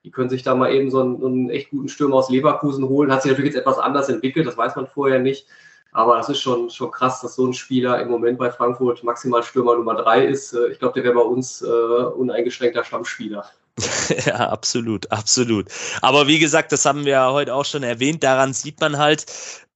[0.05, 3.11] die können sich da mal eben so einen, einen echt guten Stürmer aus Leverkusen holen.
[3.11, 5.47] Hat sich natürlich jetzt etwas anders entwickelt, das weiß man vorher nicht.
[5.93, 9.45] Aber das ist schon, schon krass, dass so ein Spieler im Moment bei Frankfurt maximal
[9.45, 10.53] Stürmer Nummer drei ist.
[10.53, 13.47] Äh, ich glaube, der wäre bei uns äh, uneingeschränkter Stammspieler.
[14.27, 15.69] ja, absolut, absolut.
[16.01, 18.23] Aber wie gesagt, das haben wir heute auch schon erwähnt.
[18.23, 19.27] Daran sieht man halt,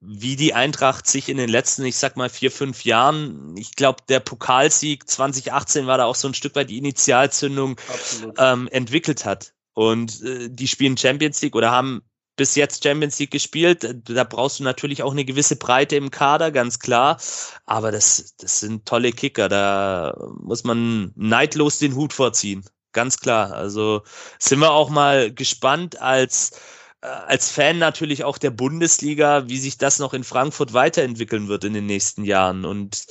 [0.01, 4.03] wie die Eintracht sich in den letzten, ich sag mal, vier, fünf Jahren, ich glaube,
[4.09, 7.77] der Pokalsieg 2018 war da auch so ein Stück weit die Initialzündung
[8.39, 9.53] ähm, entwickelt hat.
[9.75, 12.03] Und äh, die spielen Champions League oder haben
[12.37, 13.97] bis jetzt Champions League gespielt.
[14.05, 17.19] Da brauchst du natürlich auch eine gewisse Breite im Kader, ganz klar.
[17.67, 19.49] Aber das, das sind tolle Kicker.
[19.49, 23.53] Da muss man neidlos den Hut vorziehen ganz klar.
[23.53, 24.03] Also
[24.39, 26.61] sind wir auch mal gespannt als
[27.01, 31.65] äh, als Fan natürlich auch der Bundesliga, wie sich das noch in Frankfurt weiterentwickeln wird
[31.65, 33.07] in den nächsten Jahren und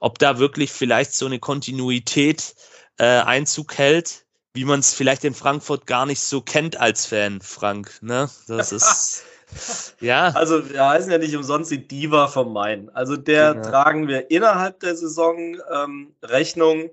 [0.00, 2.54] ob da wirklich vielleicht so eine Kontinuität
[2.98, 7.40] äh, Einzug hält, wie man es vielleicht in Frankfurt gar nicht so kennt als Fan,
[7.40, 7.98] Frank.
[8.02, 8.28] Ne?
[8.48, 9.24] Das ist
[10.00, 10.30] ja.
[10.30, 12.90] Also wir heißen ja nicht umsonst die Diva vom Main.
[12.90, 13.62] Also der ja.
[13.62, 16.90] tragen wir innerhalb der Saison ähm, Rechnung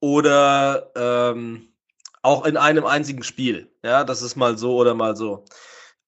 [0.00, 1.68] oder ähm,
[2.22, 3.70] auch in einem einzigen Spiel.
[3.82, 5.44] Ja, das ist mal so oder mal so.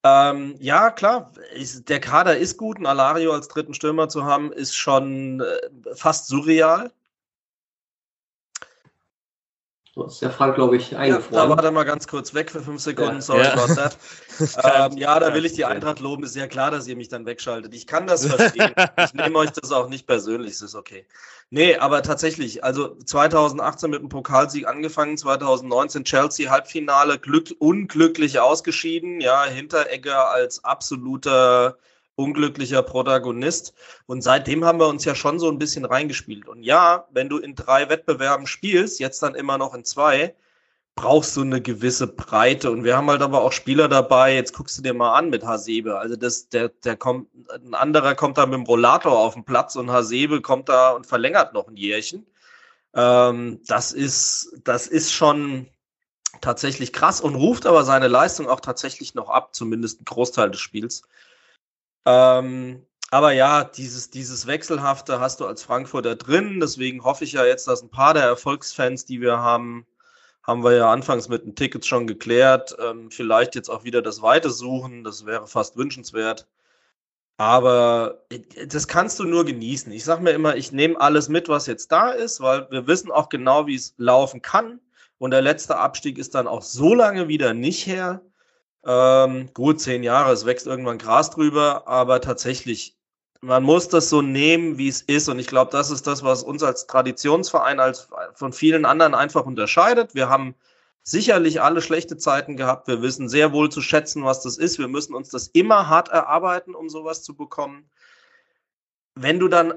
[0.02, 2.78] Ähm, ja, klar, ist, der Kader ist gut.
[2.78, 6.90] Ein Alario als dritten Stürmer zu haben, ist schon äh, fast surreal.
[10.00, 11.34] So ist der Frank, glaube ich, eingefroren.
[11.34, 13.16] Ja, da war er mal ganz kurz weg für fünf Sekunden.
[13.16, 13.20] Ja.
[13.20, 13.52] Sorry ja.
[13.52, 13.98] about that.
[14.92, 16.24] ähm, ja, da will ich die Eintracht loben.
[16.24, 17.74] Ist ja klar, dass ihr mich dann wegschaltet.
[17.74, 18.72] Ich kann das verstehen.
[19.04, 20.52] ich nehme euch das auch nicht persönlich.
[20.52, 21.04] Es ist okay.
[21.50, 29.20] Nee, aber tatsächlich, also 2018 mit dem Pokalsieg angefangen, 2019 Chelsea Halbfinale, glück, unglücklich ausgeschieden.
[29.20, 31.76] Ja, Hinteregger als absoluter
[32.20, 33.74] unglücklicher Protagonist.
[34.06, 36.48] Und seitdem haben wir uns ja schon so ein bisschen reingespielt.
[36.48, 40.34] Und ja, wenn du in drei Wettbewerben spielst, jetzt dann immer noch in zwei,
[40.94, 42.70] brauchst du eine gewisse Breite.
[42.70, 45.44] Und wir haben halt aber auch Spieler dabei, jetzt guckst du dir mal an mit
[45.44, 45.98] Hasebe.
[45.98, 49.76] Also das, der, der kommt, ein anderer kommt da mit dem Rollator auf den Platz
[49.76, 52.26] und Hasebe kommt da und verlängert noch ein Jährchen.
[52.94, 55.68] Ähm, das ist, das ist schon
[56.40, 60.60] tatsächlich krass und ruft aber seine Leistung auch tatsächlich noch ab, zumindest ein Großteil des
[60.60, 61.02] Spiels.
[62.06, 66.60] Ähm, aber ja, dieses, dieses Wechselhafte hast du als Frankfurter drin.
[66.60, 69.86] Deswegen hoffe ich ja jetzt, dass ein paar der Erfolgsfans, die wir haben,
[70.42, 72.76] haben wir ja anfangs mit den Tickets schon geklärt.
[72.80, 75.04] Ähm, vielleicht jetzt auch wieder das Weite suchen.
[75.04, 76.46] Das wäre fast wünschenswert.
[77.36, 79.90] Aber äh, das kannst du nur genießen.
[79.92, 83.10] Ich sage mir immer, ich nehme alles mit, was jetzt da ist, weil wir wissen
[83.10, 84.78] auch genau, wie es laufen kann.
[85.18, 88.22] Und der letzte Abstieg ist dann auch so lange wieder nicht her.
[88.84, 92.96] Ähm, gut, zehn Jahre, es wächst irgendwann Gras drüber, aber tatsächlich,
[93.42, 95.28] man muss das so nehmen, wie es ist.
[95.28, 99.44] Und ich glaube, das ist das, was uns als Traditionsverein als von vielen anderen einfach
[99.46, 100.14] unterscheidet.
[100.14, 100.54] Wir haben
[101.02, 102.88] sicherlich alle schlechte Zeiten gehabt.
[102.88, 104.78] Wir wissen sehr wohl zu schätzen, was das ist.
[104.78, 107.90] Wir müssen uns das immer hart erarbeiten, um sowas zu bekommen.
[109.14, 109.76] Wenn du dann äh,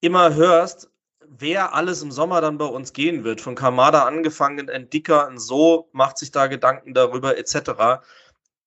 [0.00, 0.90] immer hörst,
[1.38, 5.38] wer alles im Sommer dann bei uns gehen wird, von Kamada angefangen, ein Dicker, ein
[5.38, 8.00] So, macht sich da Gedanken darüber, etc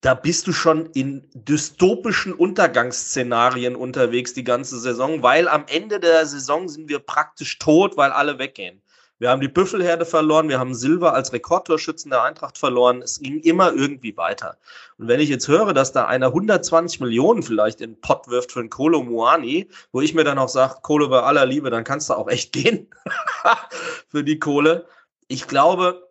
[0.01, 6.25] da bist du schon in dystopischen Untergangsszenarien unterwegs die ganze Saison, weil am Ende der
[6.25, 8.81] Saison sind wir praktisch tot, weil alle weggehen.
[9.19, 13.01] Wir haben die Büffelherde verloren, wir haben Silber als Rekordtorschützen der Eintracht verloren.
[13.01, 14.57] Es ging immer irgendwie weiter.
[14.97, 18.53] Und wenn ich jetzt höre, dass da einer 120 Millionen vielleicht in den Pott wirft
[18.53, 21.83] für einen Kolo Muani, wo ich mir dann auch sage, Kohle bei aller Liebe, dann
[21.83, 22.87] kannst du auch echt gehen
[24.07, 24.85] für die Kohle.
[25.27, 26.07] Ich glaube,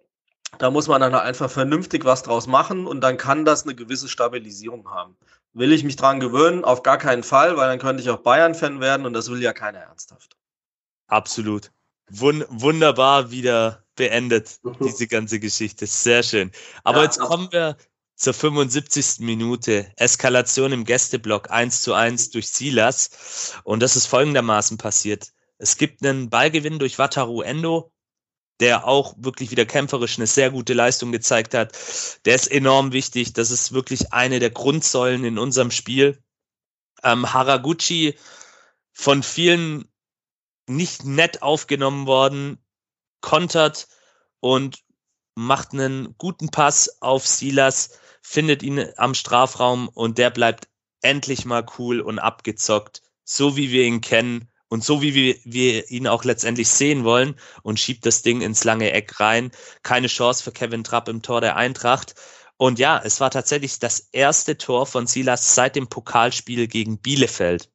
[0.58, 4.08] da muss man dann einfach vernünftig was draus machen und dann kann das eine gewisse
[4.08, 5.16] Stabilisierung haben.
[5.54, 6.62] Will ich mich dran gewöhnen?
[6.62, 9.54] Auf gar keinen Fall, weil dann könnte ich auch Bayern-Fan werden und das will ja
[9.54, 10.36] keiner ernsthaft.
[11.06, 11.70] Absolut.
[12.10, 15.86] Wun wunderbar wieder beendet, diese ganze Geschichte.
[15.86, 16.52] Sehr schön.
[16.84, 17.76] Aber ja, jetzt kommen wir
[18.14, 19.20] zur 75.
[19.20, 19.92] Minute.
[19.96, 23.52] Eskalation im Gästeblock 1 zu 1 durch Silas.
[23.64, 25.32] Und das ist folgendermaßen passiert.
[25.58, 27.92] Es gibt einen Ballgewinn durch Wataru Endo
[28.60, 31.76] der auch wirklich wieder kämpferisch eine sehr gute Leistung gezeigt hat.
[32.24, 33.32] Der ist enorm wichtig.
[33.32, 36.18] Das ist wirklich eine der Grundsäulen in unserem Spiel.
[37.04, 38.16] Ähm, Haraguchi
[38.92, 39.87] von vielen
[40.68, 42.58] nicht nett aufgenommen worden,
[43.20, 43.88] kontert
[44.40, 44.82] und
[45.34, 50.68] macht einen guten Pass auf Silas, findet ihn am Strafraum und der bleibt
[51.00, 55.90] endlich mal cool und abgezockt, so wie wir ihn kennen und so wie wir, wir
[55.90, 59.50] ihn auch letztendlich sehen wollen und schiebt das Ding ins lange Eck rein.
[59.82, 62.14] Keine Chance für Kevin Trapp im Tor der Eintracht.
[62.56, 67.70] Und ja, es war tatsächlich das erste Tor von Silas seit dem Pokalspiel gegen Bielefeld.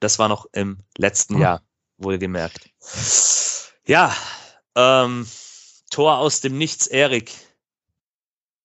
[0.00, 1.62] Das war noch im letzten Jahr,
[2.04, 2.70] wohlgemerkt.
[3.86, 4.14] Ja,
[4.76, 5.26] ähm,
[5.90, 7.32] Tor aus dem Nichts, Erik.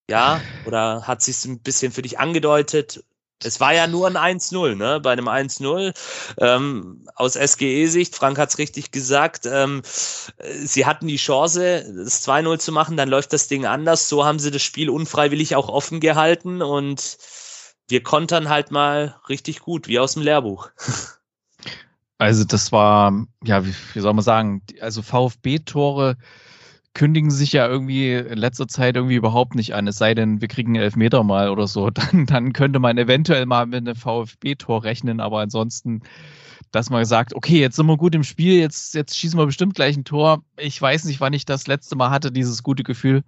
[0.09, 3.03] Ja, oder hat sich ein bisschen für dich angedeutet?
[3.43, 4.99] Es war ja nur ein 1-0, ne?
[4.99, 5.93] Bei einem 1-0.
[6.39, 9.81] Ähm, aus SGE-Sicht, Frank hat es richtig gesagt, ähm,
[10.63, 14.09] sie hatten die Chance, das 2-0 zu machen, dann läuft das Ding anders.
[14.09, 17.17] So haben sie das Spiel unfreiwillig auch offen gehalten und
[17.87, 20.69] wir kontern halt mal richtig gut, wie aus dem Lehrbuch.
[22.19, 26.17] Also das war, ja, wie, wie soll man sagen, also VfB-Tore
[26.93, 29.87] kündigen sich ja irgendwie in letzter Zeit irgendwie überhaupt nicht an.
[29.87, 31.89] Es sei denn, wir kriegen einen Elfmeter mal oder so.
[31.91, 36.01] Dann, dann könnte man eventuell mal mit einem VfB-Tor rechnen, aber ansonsten,
[36.71, 39.75] dass man sagt, okay, jetzt sind wir gut im Spiel, jetzt, jetzt schießen wir bestimmt
[39.75, 40.43] gleich ein Tor.
[40.57, 43.23] Ich weiß nicht, wann ich das letzte Mal hatte, dieses gute Gefühl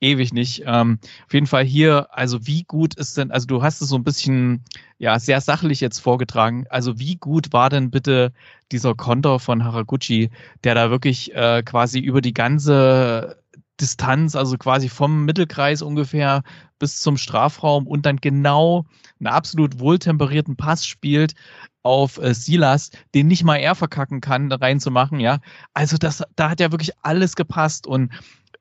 [0.00, 0.62] ewig nicht.
[0.66, 3.96] Ähm, auf jeden Fall hier, also wie gut ist denn, also du hast es so
[3.96, 4.64] ein bisschen,
[4.98, 6.66] ja, sehr sachlich jetzt vorgetragen.
[6.70, 8.32] Also wie gut war denn bitte
[8.72, 10.30] dieser Konter von Haraguchi,
[10.64, 13.38] der da wirklich äh, quasi über die ganze
[13.80, 16.42] Distanz, also quasi vom Mittelkreis ungefähr
[16.78, 18.86] bis zum Strafraum und dann genau
[19.18, 21.34] einen absolut wohltemperierten Pass spielt
[21.82, 25.38] auf äh, Silas, den nicht mal er verkacken kann, reinzumachen, ja.
[25.72, 28.12] Also das, da hat ja wirklich alles gepasst und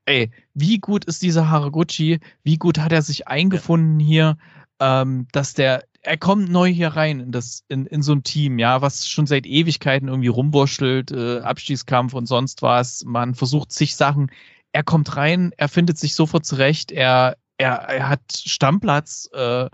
[0.05, 2.19] ey, wie gut ist dieser Haraguchi?
[2.43, 4.37] Wie gut hat er sich eingefunden hier,
[4.79, 8.59] ähm, dass der, er kommt neu hier rein in das, in, in so ein Team,
[8.59, 13.03] ja, was schon seit Ewigkeiten irgendwie rumwurschtelt, äh, Abstiegskampf und sonst was.
[13.05, 14.31] Man versucht sich Sachen.
[14.71, 19.69] Er kommt rein, er findet sich sofort zurecht, er, er, er hat Stammplatz, äh,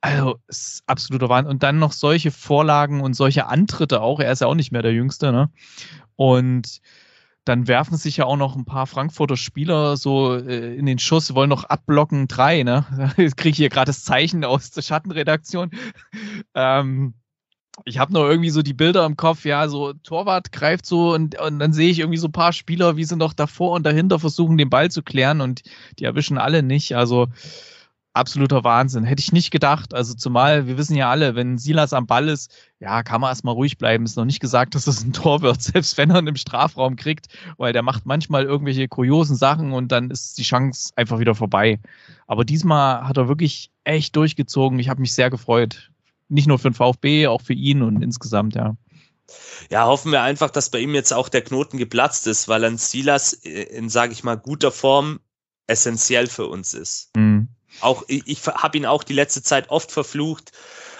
[0.00, 1.50] also, ist absoluter Wahnsinn.
[1.50, 4.20] Und dann noch solche Vorlagen und solche Antritte auch.
[4.20, 5.50] Er ist ja auch nicht mehr der Jüngste, ne?
[6.14, 6.80] Und
[7.48, 11.34] dann werfen sich ja auch noch ein paar Frankfurter Spieler so äh, in den Schuss,
[11.34, 12.84] wollen noch abblocken, drei, ne?
[13.16, 15.70] Jetzt kriege ich hier gerade das Zeichen aus der Schattenredaktion.
[16.54, 17.14] ähm,
[17.84, 21.40] ich habe noch irgendwie so die Bilder im Kopf, ja, so Torwart greift so und,
[21.40, 24.18] und dann sehe ich irgendwie so ein paar Spieler, wie sie noch davor und dahinter
[24.18, 25.62] versuchen, den Ball zu klären und
[25.98, 26.96] die erwischen alle nicht.
[26.96, 27.28] Also
[28.18, 29.04] absoluter Wahnsinn.
[29.04, 29.94] Hätte ich nicht gedacht.
[29.94, 33.54] Also zumal, wir wissen ja alle, wenn Silas am Ball ist, ja, kann man erstmal
[33.54, 34.04] ruhig bleiben.
[34.04, 36.96] Ist noch nicht gesagt, dass das ein Tor wird, selbst wenn er ihn im Strafraum
[36.96, 41.34] kriegt, weil der macht manchmal irgendwelche kuriosen Sachen und dann ist die Chance einfach wieder
[41.34, 41.78] vorbei.
[42.26, 44.78] Aber diesmal hat er wirklich echt durchgezogen.
[44.78, 45.90] Ich habe mich sehr gefreut.
[46.28, 48.76] Nicht nur für den VfB, auch für ihn und insgesamt, ja.
[49.70, 52.78] Ja, hoffen wir einfach, dass bei ihm jetzt auch der Knoten geplatzt ist, weil ein
[52.78, 55.20] Silas in, sage ich mal, guter Form
[55.66, 57.10] essentiell für uns ist.
[57.16, 57.48] Mhm.
[57.80, 60.52] Auch ich, ich habe ihn auch die letzte Zeit oft verflucht,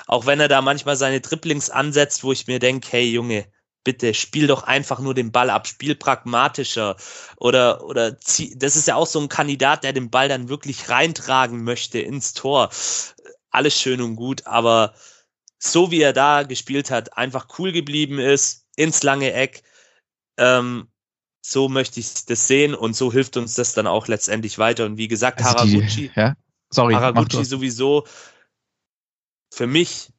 [0.06, 3.46] auch wenn er da manchmal seine Triplings ansetzt, wo ich mir denke, hey Junge,
[3.84, 6.96] bitte spiel doch einfach nur den Ball ab, spiel pragmatischer
[7.36, 10.88] oder oder zieh, das ist ja auch so ein Kandidat, der den Ball dann wirklich
[10.88, 12.70] reintragen möchte ins Tor.
[13.50, 14.94] Alles schön und gut, aber
[15.58, 19.62] so wie er da gespielt hat, einfach cool geblieben ist, ins lange Eck.
[20.36, 20.88] Ähm,
[21.40, 24.84] so möchte ich das sehen und so hilft uns das dann auch letztendlich weiter.
[24.84, 26.36] Und wie gesagt, Also Haraguchi, die, ja?
[26.70, 28.04] Sorry, Haraguchi sowieso
[29.52, 30.12] für mich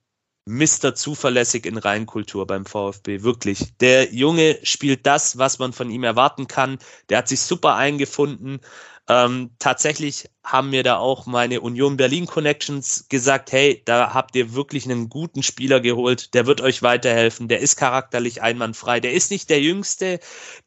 [0.45, 0.95] Mr.
[0.95, 3.77] zuverlässig in Reinkultur beim VfB, wirklich.
[3.77, 6.79] Der Junge spielt das, was man von ihm erwarten kann.
[7.09, 8.59] Der hat sich super eingefunden.
[9.07, 14.53] Ähm, tatsächlich haben mir da auch meine Union Berlin Connections gesagt, hey, da habt ihr
[14.53, 19.31] wirklich einen guten Spieler geholt, der wird euch weiterhelfen, der ist charakterlich einwandfrei, der ist
[19.31, 20.19] nicht der Jüngste,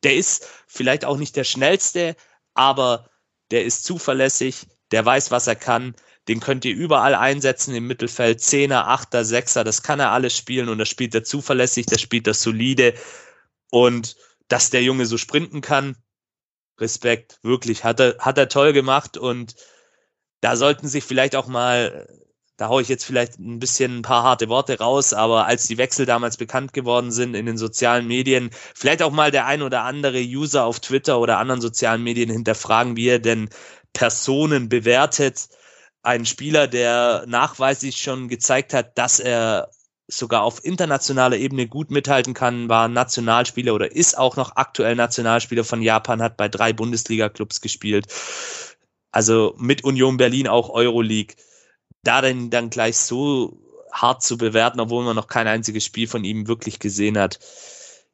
[0.02, 2.16] der ist vielleicht auch nicht der Schnellste,
[2.54, 3.10] aber
[3.52, 5.94] der ist zuverlässig, der weiß, was er kann,
[6.28, 7.74] den könnt ihr überall einsetzen.
[7.74, 11.86] Im Mittelfeld, Zehner, Achter, Sechser, das kann er alles spielen und das spielt er zuverlässig,
[11.86, 12.94] das spielt er solide.
[13.70, 14.16] Und
[14.48, 15.97] dass der Junge so sprinten kann,
[16.78, 19.16] Respekt, wirklich, hat er, hat er toll gemacht.
[19.16, 19.56] Und
[20.40, 22.06] da sollten sich vielleicht auch mal,
[22.56, 25.78] da haue ich jetzt vielleicht ein bisschen ein paar harte Worte raus, aber als die
[25.78, 29.82] Wechsel damals bekannt geworden sind in den sozialen Medien, vielleicht auch mal der ein oder
[29.82, 33.48] andere User auf Twitter oder anderen sozialen Medien hinterfragen, wie er denn
[33.93, 35.48] Personen bewertet.
[36.02, 39.70] Ein Spieler, der nachweislich schon gezeigt hat, dass er
[40.09, 45.64] sogar auf internationaler Ebene gut mithalten kann, war Nationalspieler oder ist auch noch aktuell Nationalspieler
[45.64, 48.06] von Japan, hat bei drei Bundesliga-Clubs gespielt.
[49.10, 51.36] Also mit Union Berlin auch Euroleague.
[52.02, 53.59] Da dann, dann gleich so
[53.93, 57.39] hart zu bewerten, obwohl man noch kein einziges Spiel von ihm wirklich gesehen hat.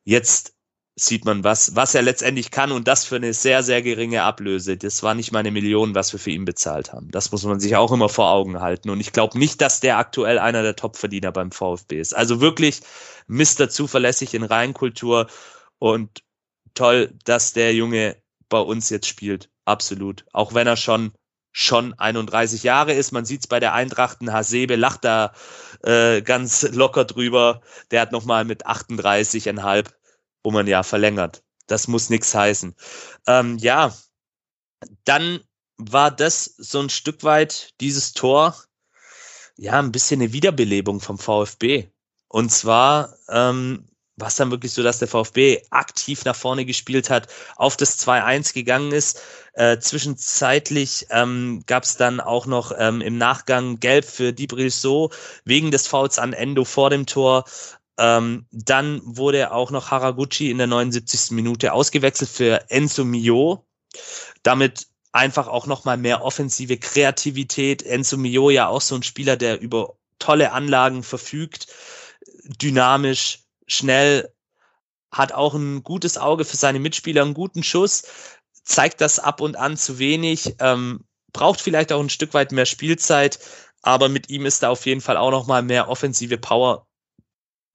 [0.04, 0.54] Jetzt
[0.98, 4.76] sieht man, was, was er letztendlich kann und das für eine sehr, sehr geringe Ablöse.
[4.76, 7.10] Das war nicht mal eine Million, was wir für ihn bezahlt haben.
[7.10, 8.90] Das muss man sich auch immer vor Augen halten.
[8.90, 12.14] Und ich glaube nicht, dass der aktuell einer der Topverdiener beim VfB ist.
[12.14, 12.80] Also wirklich
[13.28, 15.28] Mister zuverlässig in Reinkultur
[15.78, 16.24] und
[16.74, 18.16] toll, dass der Junge
[18.48, 19.50] bei uns jetzt spielt.
[19.64, 20.24] Absolut.
[20.32, 21.12] Auch wenn er schon
[21.50, 23.10] schon 31 Jahre ist.
[23.10, 25.32] Man sieht es bei der Eintracht, ein Hasebe lacht da
[25.82, 27.62] äh, ganz locker drüber.
[27.90, 29.86] Der hat nochmal mit 38,5
[30.48, 31.42] um ein Jahr verlängert.
[31.66, 32.74] Das muss nichts heißen.
[33.26, 33.94] Ähm, ja,
[35.04, 35.40] dann
[35.76, 38.56] war das so ein Stück weit dieses Tor,
[39.56, 41.88] ja, ein bisschen eine Wiederbelebung vom VfB.
[42.28, 43.88] Und zwar ähm,
[44.18, 47.98] war es dann wirklich so, dass der VfB aktiv nach vorne gespielt hat, auf das
[48.06, 49.20] 2-1 gegangen ist.
[49.54, 55.10] Äh, zwischenzeitlich ähm, gab es dann auch noch ähm, im Nachgang Gelb für Dibril So
[55.44, 57.44] wegen des Fouls an Endo vor dem Tor.
[57.98, 61.32] Ähm, dann wurde auch noch Haraguchi in der 79.
[61.32, 63.66] Minute ausgewechselt für Enzo Mio.
[64.42, 67.82] Damit einfach auch nochmal mehr offensive Kreativität.
[67.82, 71.66] Enzo Mio ja auch so ein Spieler, der über tolle Anlagen verfügt,
[72.60, 74.32] dynamisch, schnell,
[75.10, 78.04] hat auch ein gutes Auge für seine Mitspieler, einen guten Schuss,
[78.64, 82.66] zeigt das ab und an zu wenig, ähm, braucht vielleicht auch ein Stück weit mehr
[82.66, 83.38] Spielzeit,
[83.82, 86.87] aber mit ihm ist da auf jeden Fall auch nochmal mehr offensive Power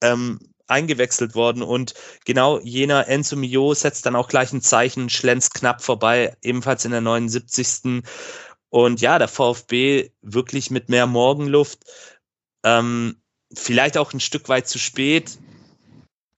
[0.04, 1.94] ähm, eingewechselt worden und
[2.26, 6.92] genau jener Enzo Mio setzt dann auch gleich ein Zeichen, schlänzt knapp vorbei, ebenfalls in
[6.92, 8.04] der 79.
[8.70, 11.84] Und ja, der VfB wirklich mit mehr Morgenluft,
[12.64, 13.22] ähm,
[13.54, 15.38] vielleicht auch ein Stück weit zu spät.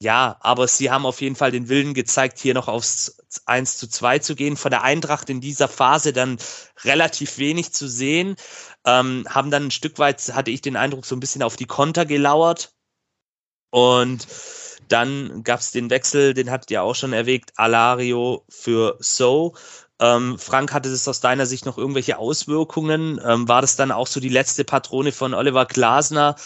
[0.01, 3.87] Ja, aber sie haben auf jeden Fall den Willen gezeigt, hier noch aufs 1 zu
[3.87, 4.57] 2 zu gehen.
[4.57, 6.37] Von der Eintracht in dieser Phase dann
[6.83, 8.35] relativ wenig zu sehen.
[8.85, 11.65] Ähm, haben dann ein Stück weit, hatte ich den Eindruck, so ein bisschen auf die
[11.65, 12.74] Konter gelauert.
[13.75, 14.25] Und
[14.87, 19.53] dann gab es den Wechsel, den habt ihr auch schon erwähnt, Alario für So.
[19.99, 23.19] Ähm, Frank, hatte das aus deiner Sicht noch irgendwelche Auswirkungen?
[23.21, 26.37] Ähm, war das dann auch so die letzte Patrone von Oliver Glasner?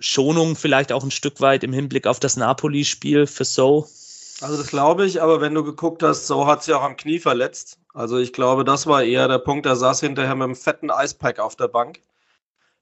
[0.00, 3.86] Schonung vielleicht auch ein Stück weit im Hinblick auf das Napoli-Spiel für So?
[4.40, 7.20] Also das glaube ich, aber wenn du geguckt hast, So hat sich auch am Knie
[7.20, 7.78] verletzt.
[7.94, 11.38] Also ich glaube, das war eher der Punkt, er saß hinterher mit einem fetten Eispack
[11.38, 12.00] auf der Bank.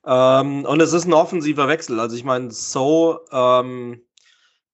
[0.05, 2.01] Ähm, und es ist ein offensiver Wechsel.
[2.01, 4.03] Also ich meine, So ähm,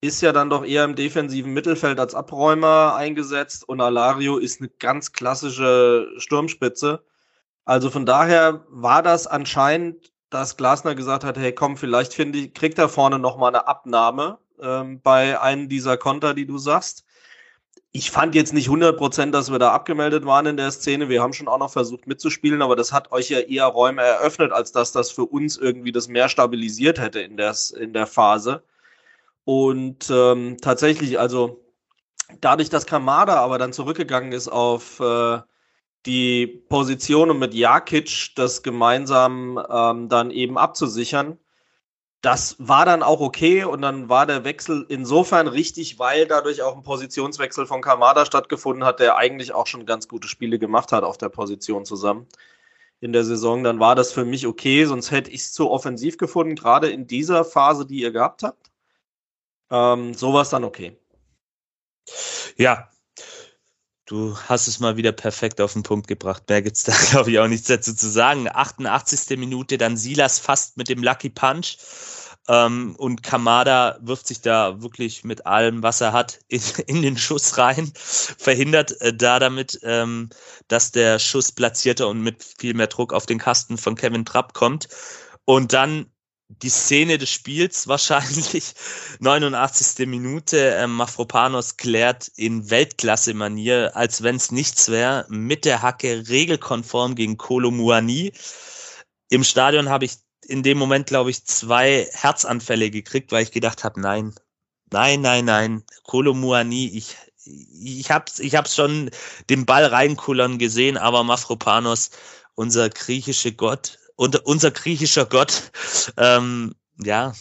[0.00, 4.70] ist ja dann doch eher im defensiven Mittelfeld als Abräumer eingesetzt und Alario ist eine
[4.70, 7.04] ganz klassische Sturmspitze.
[7.64, 12.54] Also von daher war das anscheinend, dass Glasner gesagt hat, hey komm, vielleicht finde ich,
[12.54, 17.05] kriegt er vorne nochmal eine Abnahme ähm, bei einem dieser Konter, die du sagst.
[17.98, 21.08] Ich fand jetzt nicht 100%, dass wir da abgemeldet waren in der Szene.
[21.08, 24.52] Wir haben schon auch noch versucht mitzuspielen, aber das hat euch ja eher Räume eröffnet,
[24.52, 28.62] als dass das für uns irgendwie das mehr stabilisiert hätte in der, in der Phase.
[29.44, 31.64] Und ähm, tatsächlich, also
[32.42, 35.38] dadurch, dass Kamada aber dann zurückgegangen ist auf äh,
[36.04, 41.38] die Position und mit Jakic das gemeinsam ähm, dann eben abzusichern,
[42.26, 46.74] das war dann auch okay und dann war der Wechsel insofern richtig, weil dadurch auch
[46.76, 51.04] ein Positionswechsel von Kamada stattgefunden hat, der eigentlich auch schon ganz gute Spiele gemacht hat
[51.04, 52.26] auf der Position zusammen.
[53.00, 56.18] in der Saison, dann war das für mich okay, sonst hätte ich es zu offensiv
[56.18, 58.70] gefunden, gerade in dieser Phase, die ihr gehabt habt.
[59.70, 60.98] Ähm, so war es dann okay.
[62.56, 62.90] Ja,
[64.06, 66.44] du hast es mal wieder perfekt auf den Punkt gebracht.
[66.48, 68.48] Mehr gibt's da, glaube ich, auch nichts dazu zu sagen.
[68.48, 69.38] 88.
[69.38, 71.76] Minute, dann Silas fast mit dem Lucky Punch.
[72.48, 77.18] Ähm, und Kamada wirft sich da wirklich mit allem, was er hat, in, in den
[77.18, 80.30] Schuss rein, verhindert äh, da damit, ähm,
[80.68, 84.54] dass der Schuss platzierter und mit viel mehr Druck auf den Kasten von Kevin Trapp
[84.54, 84.88] kommt.
[85.44, 86.06] Und dann
[86.48, 88.74] die Szene des Spiels wahrscheinlich,
[89.20, 90.06] 89.
[90.06, 97.14] Minute, äh, Mafropanos klärt in Weltklasse-Manier, als wenn es nichts wäre, mit der Hacke regelkonform
[97.14, 98.32] gegen Kolo Muani.
[99.28, 103.82] Im Stadion habe ich in dem Moment, glaube ich, zwei Herzanfälle gekriegt, weil ich gedacht
[103.82, 104.32] habe, nein,
[104.92, 109.10] nein, nein, nein, Kolo Muani, ich, ich hab's, ich hab's schon
[109.50, 112.10] den Ball reinkullern gesehen, aber Mafropanos,
[112.54, 115.70] unser griechischer Gott, unser, unser griechischer Gott,
[116.16, 117.34] ähm, ja,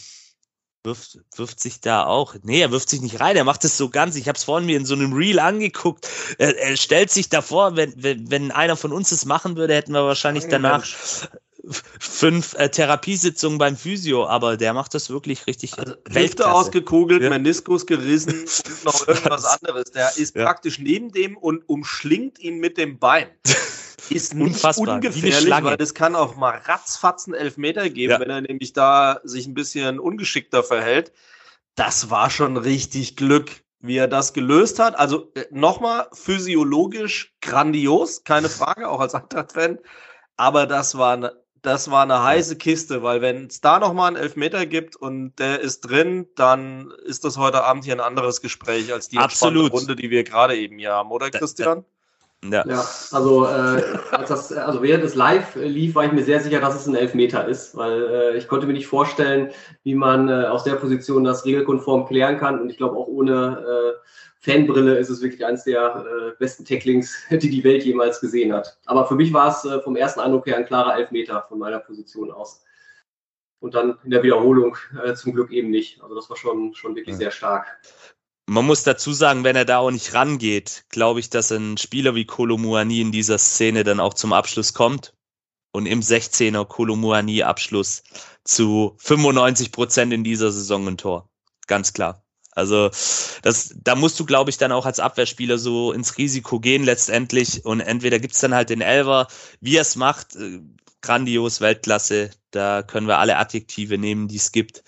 [0.84, 2.36] wirft, wirft sich da auch.
[2.42, 4.16] Nee, er wirft sich nicht rein, er macht es so ganz.
[4.16, 6.08] Ich habe es vorhin mir in so einem Reel angeguckt.
[6.38, 9.92] Er, er stellt sich davor, wenn, wenn, wenn einer von uns es machen würde, hätten
[9.92, 10.84] wir wahrscheinlich danach
[11.98, 15.76] fünf äh, Therapiesitzungen beim Physio, aber der macht das wirklich richtig.
[15.78, 17.30] Also, Hälfte ausgekugelt, ja.
[17.30, 19.90] Meniskus gerissen und noch irgendwas anderes.
[19.90, 20.44] Der ist ja.
[20.44, 23.26] praktisch neben dem und umschlingt ihn mit dem Bein.
[24.10, 24.96] Ist nicht Unfassbar.
[24.96, 28.20] ungefährlich, weil das kann auch mal ratzfatzen Elfmeter geben, ja.
[28.20, 31.12] wenn er nämlich da sich ein bisschen ungeschickter verhält.
[31.74, 33.50] Das war schon richtig Glück,
[33.80, 34.98] wie er das gelöst hat.
[34.98, 39.78] Also äh, nochmal physiologisch grandios, keine Frage, auch als Eintracht-Fan.
[40.36, 44.16] Aber das war eine das war eine heiße Kiste, weil wenn es da nochmal einen
[44.16, 48.92] Elfmeter gibt und der ist drin, dann ist das heute Abend hier ein anderes Gespräch
[48.92, 49.72] als die Absolut.
[49.72, 51.84] Runde, die wir gerade eben hier haben, oder Christian?
[52.44, 56.40] Ja, ja also, äh, als das, also während es live lief, war ich mir sehr
[56.40, 59.50] sicher, dass es ein Elfmeter ist, weil äh, ich konnte mir nicht vorstellen,
[59.82, 63.64] wie man äh, aus der Position das regelkonform klären kann und ich glaube auch ohne
[63.66, 64.06] äh,
[64.40, 68.78] Fanbrille ist es wirklich eines der äh, besten Tacklings, die die Welt jemals gesehen hat.
[68.86, 71.80] Aber für mich war es äh, vom ersten Eindruck her ein klarer Elfmeter von meiner
[71.80, 72.62] Position aus.
[73.58, 76.00] Und dann in der Wiederholung äh, zum Glück eben nicht.
[76.02, 77.18] Also das war schon, schon wirklich ja.
[77.18, 77.66] sehr stark.
[78.48, 82.14] Man muss dazu sagen, wenn er da auch nicht rangeht, glaube ich, dass ein Spieler
[82.14, 85.14] wie Kolomuani in dieser Szene dann auch zum Abschluss kommt
[85.72, 88.04] und im 16er Kolomuani Abschluss
[88.44, 91.28] zu 95 Prozent in dieser Saison ein Tor.
[91.66, 92.22] Ganz klar.
[92.52, 92.88] Also
[93.42, 97.64] das, da musst du, glaube ich, dann auch als Abwehrspieler so ins Risiko gehen letztendlich.
[97.66, 99.26] Und entweder gibt's dann halt den Elver,
[99.60, 100.60] wie er es macht, äh,
[101.02, 102.30] grandios, Weltklasse.
[102.52, 104.84] Da können wir alle Adjektive nehmen, die es gibt.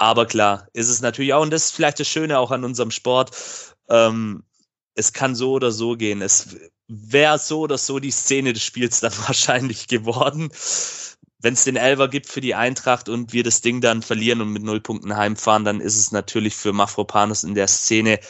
[0.00, 2.90] Aber klar, ist es natürlich auch, und das ist vielleicht das Schöne auch an unserem
[2.90, 3.36] Sport,
[3.90, 4.44] ähm,
[4.94, 6.22] es kann so oder so gehen.
[6.22, 6.56] Es
[6.88, 10.50] wäre so oder so die Szene des Spiels dann wahrscheinlich geworden
[11.42, 14.50] wenn es den Elver gibt für die Eintracht und wir das Ding dann verlieren und
[14.50, 18.20] mit null Punkten heimfahren, dann ist es natürlich für Mafropanus in der Szene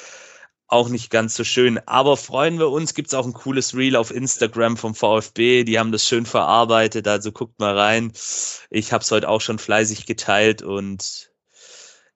[0.69, 1.81] auch nicht ganz so schön.
[1.87, 5.91] Aber freuen wir uns, gibt's auch ein cooles Reel auf Instagram vom VfB, die haben
[5.91, 8.13] das schön verarbeitet, also guckt mal rein.
[8.71, 11.30] Ich habe es heute auch schon fleißig geteilt und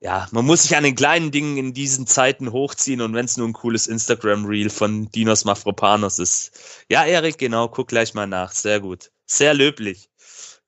[0.04, 3.38] ja, man muss sich an den kleinen Dingen in diesen Zeiten hochziehen und wenn es
[3.38, 6.84] nur ein cooles Instagram-Reel von Dinos Mafropanos ist.
[6.90, 8.52] Ja, Erik, genau, guck gleich mal nach.
[8.52, 9.10] Sehr gut.
[9.24, 10.10] Sehr löblich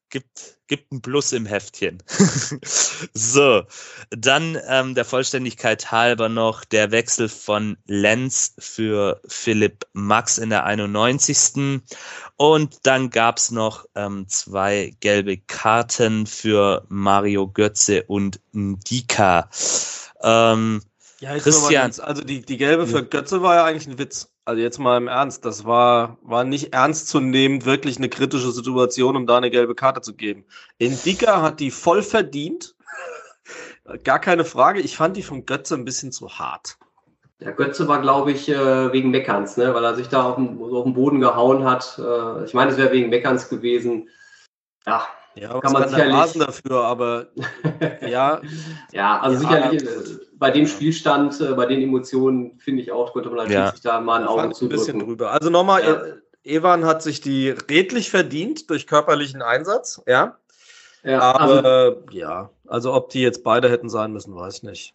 [0.09, 2.03] gibt, gibt ein Plus im Heftchen.
[3.15, 3.63] so,
[4.11, 10.65] dann ähm, der Vollständigkeit halber noch der Wechsel von Lenz für Philipp Max in der
[10.65, 11.83] 91.
[12.37, 19.49] Und dann gab's noch ähm, zwei gelbe Karten für Mario Götze und Ndika.
[20.23, 20.83] Ähm,
[21.21, 21.93] ja, Christian.
[22.01, 24.31] also die, die gelbe für Götze war ja eigentlich ein Witz.
[24.47, 28.53] Also jetzt mal im Ernst, das war, war nicht ernst zu nehmen, wirklich eine kritische
[28.53, 30.45] Situation, um da eine gelbe Karte zu geben.
[30.79, 32.77] Indika hat die voll verdient.
[34.05, 34.79] Gar keine Frage.
[34.79, 36.79] Ich fand die von Götze ein bisschen zu hart.
[37.41, 39.75] Der Götze war, glaube ich, äh, wegen Meckerns, ne?
[39.75, 41.99] weil er sich da auf den, auf den Boden gehauen hat.
[41.99, 44.09] Äh, ich meine, es wäre wegen Meckerns gewesen.
[44.87, 46.15] Ja, ja, kann man sicherlich.
[46.15, 47.27] Rasen dafür, aber
[48.01, 48.41] ja.
[48.93, 53.13] ja, also ja, sicherlich äh, bei dem Spielstand, äh, bei den Emotionen, finde ich auch,
[53.13, 53.71] könnte man natürlich ja.
[53.71, 55.31] sich da mal ein Auge zu ein bisschen drüber.
[55.33, 56.03] Also nochmal, ja.
[56.43, 60.39] Evan hat sich die redlich verdient durch körperlichen Einsatz, ja.
[61.03, 64.93] ja aber also, ja, also ob die jetzt beide hätten sein müssen, weiß ich nicht.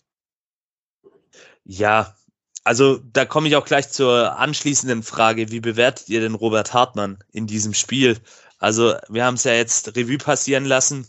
[1.64, 2.16] Ja,
[2.64, 5.52] also da komme ich auch gleich zur anschließenden Frage.
[5.52, 8.18] Wie bewertet ihr denn Robert Hartmann in diesem Spiel?
[8.62, 11.08] Also wir haben es ja jetzt Revue passieren lassen.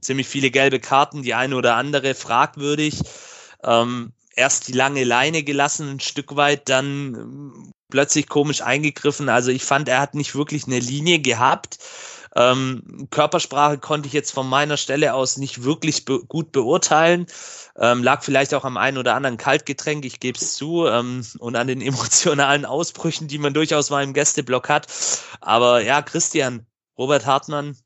[0.00, 3.00] Ziemlich viele gelbe Karten, die eine oder andere fragwürdig.
[3.64, 9.28] Ähm, erst die lange Leine gelassen, ein Stück weit, dann ähm, plötzlich komisch eingegriffen.
[9.28, 11.78] Also ich fand, er hat nicht wirklich eine Linie gehabt.
[12.36, 17.26] Ähm, Körpersprache konnte ich jetzt von meiner Stelle aus nicht wirklich be gut beurteilen.
[17.76, 21.56] Ähm, lag vielleicht auch am einen oder anderen Kaltgetränk, ich gebe es zu, ähm, und
[21.56, 24.86] an den emotionalen Ausbrüchen, die man durchaus mal im Gästeblock hat.
[25.40, 26.64] Aber ja, Christian,
[26.98, 27.76] Robert Hartmann,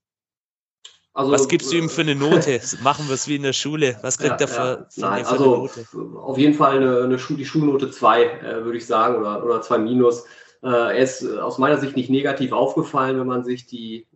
[1.17, 2.61] also, was gibst du ihm für eine Note?
[2.83, 3.97] Machen wir es wie in der Schule.
[4.03, 5.09] Was kriegt ja, er für, ja.
[5.09, 6.19] Nein, für also, eine Note?
[6.19, 9.63] Auf jeden Fall eine, eine Schu die Schulnote 2, äh, würde ich sagen, oder, oder
[9.63, 10.25] 2 minus.
[10.63, 14.07] Äh, er ist äh, aus meiner Sicht nicht negativ aufgefallen, wenn man sich die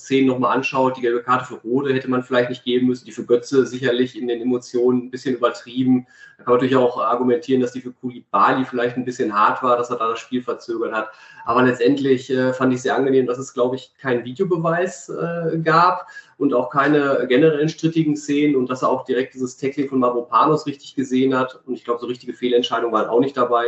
[0.00, 0.96] äh, Szenen nochmal anschaut.
[0.96, 4.18] Die gelbe Karte für Rode hätte man vielleicht nicht geben müssen, die für Götze sicherlich
[4.18, 6.06] in den Emotionen ein bisschen übertrieben.
[6.38, 9.76] Da kann man natürlich auch argumentieren, dass die für Kulibali vielleicht ein bisschen hart war,
[9.76, 11.10] dass er da das Spiel verzögert hat.
[11.44, 16.06] Aber letztendlich äh, fand ich sehr angenehm, dass es, glaube ich, keinen Videobeweis äh, gab
[16.38, 20.66] und auch keine generellen strittigen Szenen und dass er auch direkt dieses Tackling von Mavropanos
[20.66, 21.60] richtig gesehen hat.
[21.66, 23.66] Und ich glaube, so richtige Fehlentscheidungen waren auch nicht dabei.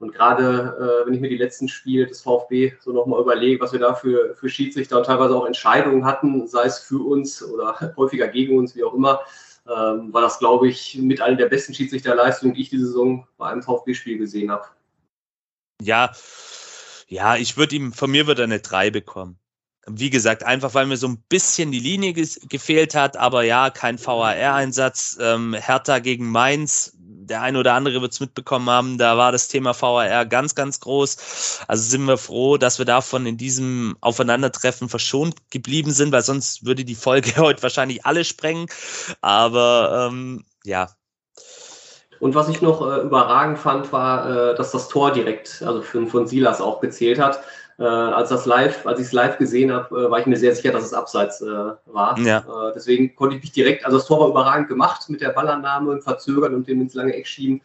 [0.00, 3.72] Und gerade äh, wenn ich mir die letzten Spiele des VfB so nochmal überlege, was
[3.72, 7.94] wir da für, für Schiedsrichter und teilweise auch Entscheidungen hatten, sei es für uns oder
[7.96, 9.20] häufiger gegen uns, wie auch immer,
[9.68, 13.50] ähm, war das, glaube ich, mit einer der besten Schiedsrichterleistungen, die ich diese Saison bei
[13.50, 14.64] einem VfB-Spiel gesehen habe.
[15.82, 16.12] Ja,
[17.06, 19.38] ja, ich würde ihm, von mir würde er eine 3 bekommen.
[19.86, 23.98] Wie gesagt, einfach weil mir so ein bisschen die Linie gefehlt hat, aber ja, kein
[23.98, 25.18] VAR-Einsatz.
[25.20, 26.96] Ähm, Hertha gegen Mainz,
[27.30, 30.80] der eine oder andere wird es mitbekommen haben, da war das Thema VAR ganz, ganz
[30.80, 31.64] groß.
[31.68, 36.66] Also sind wir froh, dass wir davon in diesem Aufeinandertreffen verschont geblieben sind, weil sonst
[36.66, 38.66] würde die Folge heute wahrscheinlich alle sprengen.
[39.22, 40.88] Aber ähm, ja.
[42.18, 46.06] Und was ich noch äh, überragend fand, war, äh, dass das Tor direkt, also für,
[46.06, 47.40] von Silas auch gezählt hat.
[47.80, 50.54] Äh, als das live, als ich es live gesehen habe, äh, war ich mir sehr
[50.54, 51.46] sicher, dass es abseits äh,
[51.86, 52.18] war.
[52.18, 52.40] Ja.
[52.40, 55.90] Äh, deswegen konnte ich mich direkt, also das Tor war überragend gemacht mit der Ballannahme
[55.90, 57.62] und Verzögern und dem ins lange Eck schieben.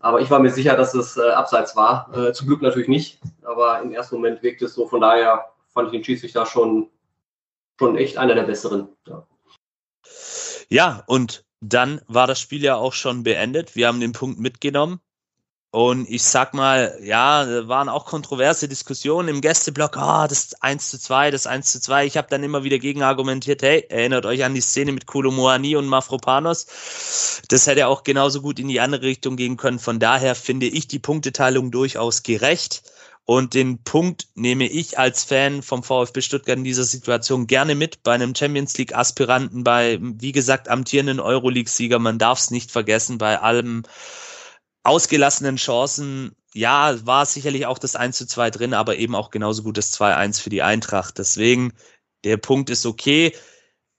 [0.00, 2.10] Aber ich war mir sicher, dass es äh, abseits war.
[2.16, 4.88] Äh, zum Glück natürlich nicht, aber im ersten Moment wirkte es so.
[4.88, 6.88] Von daher fand ich den Schiedsrichter schon,
[7.78, 8.88] schon echt einer der besseren.
[9.06, 9.24] Ja.
[10.68, 13.76] ja, und dann war das Spiel ja auch schon beendet.
[13.76, 14.98] Wir haben den Punkt mitgenommen.
[15.74, 21.00] Und ich sag mal, ja, waren auch kontroverse Diskussionen im Gästeblock, ah, das 1 zu
[21.00, 22.06] 2, das 1 zu 2.
[22.06, 25.74] Ich habe dann immer wieder gegen argumentiert, hey, erinnert euch an die Szene mit Kolomoani
[25.74, 26.68] und Mafropanos.
[27.48, 29.80] Das hätte auch genauso gut in die andere Richtung gehen können.
[29.80, 32.84] Von daher finde ich die Punkteteilung durchaus gerecht.
[33.26, 38.04] Und den Punkt nehme ich als Fan vom VfB Stuttgart in dieser Situation gerne mit
[38.04, 41.98] bei einem Champions League Aspiranten, bei, wie gesagt, amtierenden Euroleague-Sieger.
[41.98, 43.82] Man darf es nicht vergessen, bei allem,
[44.84, 49.64] ausgelassenen Chancen, ja, war sicherlich auch das 1 zu 2 drin, aber eben auch genauso
[49.64, 51.18] gut das 2-1 für die Eintracht.
[51.18, 51.72] Deswegen,
[52.22, 53.34] der Punkt ist okay.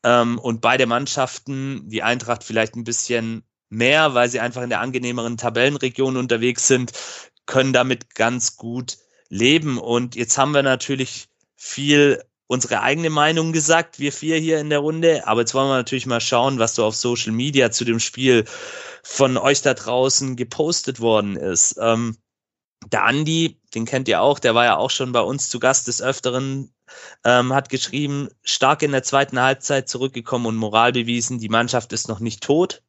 [0.04, 4.80] Ähm, und beide Mannschaften, die Eintracht vielleicht ein bisschen mehr, weil sie einfach in der
[4.80, 6.94] angenehmeren Tabellenregion unterwegs sind,
[7.46, 8.98] können damit ganz gut
[9.30, 9.78] leben.
[9.78, 14.80] Und jetzt haben wir natürlich viel unsere eigene Meinung gesagt, wir vier hier in der
[14.80, 15.28] Runde.
[15.28, 18.46] Aber jetzt wollen wir natürlich mal schauen, was so auf Social Media zu dem Spiel
[19.04, 21.78] von euch da draußen gepostet worden ist.
[21.80, 22.18] Ähm,
[22.92, 25.88] der Andi, den kennt ihr auch, der war ja auch schon bei uns zu Gast
[25.88, 26.72] des Öfteren,
[27.24, 32.08] ähm, hat geschrieben, stark in der zweiten Halbzeit zurückgekommen und Moral bewiesen, die Mannschaft ist
[32.08, 32.84] noch nicht tot.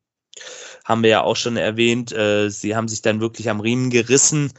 [0.84, 4.52] Haben wir ja auch schon erwähnt, äh, sie haben sich dann wirklich am Riemen gerissen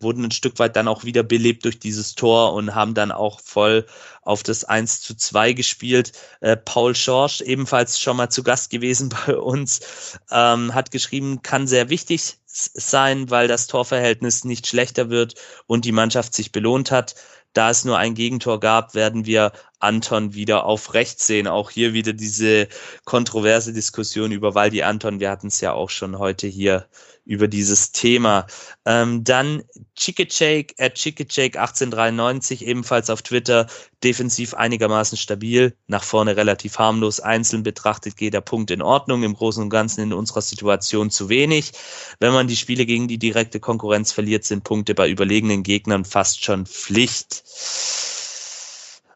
[0.00, 3.40] wurden ein Stück weit dann auch wieder belebt durch dieses Tor und haben dann auch
[3.40, 3.86] voll
[4.22, 6.12] auf das 1 zu 2 gespielt.
[6.40, 11.66] Äh, Paul Schorsch, ebenfalls schon mal zu Gast gewesen bei uns, ähm, hat geschrieben, kann
[11.66, 15.34] sehr wichtig sein, weil das Torverhältnis nicht schlechter wird
[15.66, 17.14] und die Mannschaft sich belohnt hat.
[17.52, 21.46] Da es nur ein Gegentor gab, werden wir Anton wieder auf rechts sehen.
[21.46, 22.68] Auch hier wieder diese
[23.04, 25.20] kontroverse Diskussion über Waldi Anton.
[25.20, 26.86] Wir hatten es ja auch schon heute hier
[27.26, 28.46] über dieses Thema.
[28.86, 29.62] Ähm, dann
[29.96, 33.66] Chickachake at Chickachake 1893 ebenfalls auf Twitter.
[34.04, 37.18] Defensiv einigermaßen stabil, nach vorne relativ harmlos.
[37.18, 39.24] Einzeln betrachtet geht der Punkt in Ordnung.
[39.24, 41.72] Im Großen und Ganzen in unserer Situation zu wenig.
[42.20, 46.44] Wenn man die Spiele gegen die direkte Konkurrenz verliert, sind Punkte bei überlegenen Gegnern fast
[46.44, 47.42] schon Pflicht.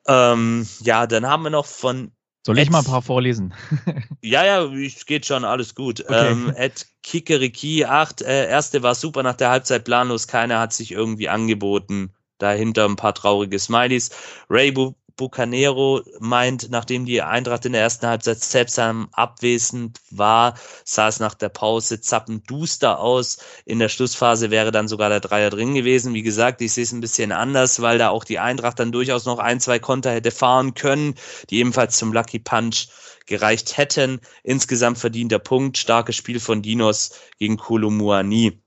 [0.09, 2.11] Ähm, ja, dann haben wir noch von
[2.45, 3.55] soll ich mal ein paar vorlesen?
[4.23, 4.67] ja, ja,
[5.07, 6.01] geht schon, alles gut.
[6.01, 6.33] Okay.
[6.33, 10.93] Ähm, Ed Kikeriki 8, äh, erste war super nach der Halbzeit planlos, keiner hat sich
[10.93, 12.15] irgendwie angeboten.
[12.39, 14.11] Dahinter ein paar traurige Smileys.
[14.49, 14.73] Ray
[15.21, 21.35] Bucanero meint, nachdem die Eintracht in der ersten Halbzeit seltsam abwesend war, sah es nach
[21.35, 23.37] der Pause zappenduster aus.
[23.67, 26.15] In der Schlussphase wäre dann sogar der Dreier drin gewesen.
[26.15, 29.27] Wie gesagt, ich sehe es ein bisschen anders, weil da auch die Eintracht dann durchaus
[29.27, 31.15] noch ein, zwei Konter hätte fahren können,
[31.51, 32.89] die ebenfalls zum Lucky Punch
[33.27, 34.21] gereicht hätten.
[34.43, 38.59] Insgesamt verdienter Punkt, starkes Spiel von Dinos gegen Kolumuani.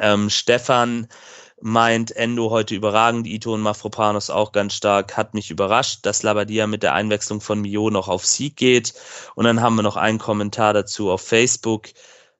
[0.00, 1.08] Ähm, Stefan
[1.60, 6.66] meint Endo heute überragend, Ito und Mafropanos auch ganz stark, hat mich überrascht, dass Labadia
[6.66, 8.94] mit der Einwechslung von Mio noch auf Sieg geht.
[9.34, 11.88] Und dann haben wir noch einen Kommentar dazu auf Facebook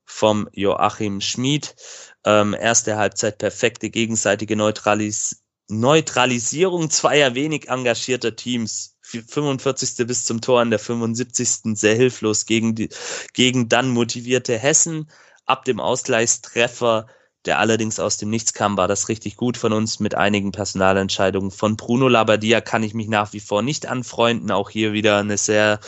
[0.05, 1.75] vom Joachim Schmid.
[2.25, 8.93] Ähm, erste Halbzeit perfekte gegenseitige Neutralis Neutralisierung zweier wenig engagierter Teams.
[9.03, 10.07] 45.
[10.07, 11.77] bis zum Tor an der 75.
[11.79, 12.89] sehr hilflos gegen, die,
[13.35, 15.11] gegen dann motivierte Hessen.
[15.45, 17.07] Ab dem Ausgleichstreffer
[17.47, 21.51] der allerdings aus dem Nichts kam, war das richtig gut von uns mit einigen Personalentscheidungen.
[21.51, 24.51] Von Bruno Labbadia kann ich mich nach wie vor nicht anfreunden.
[24.51, 25.81] Auch hier wieder eine sehr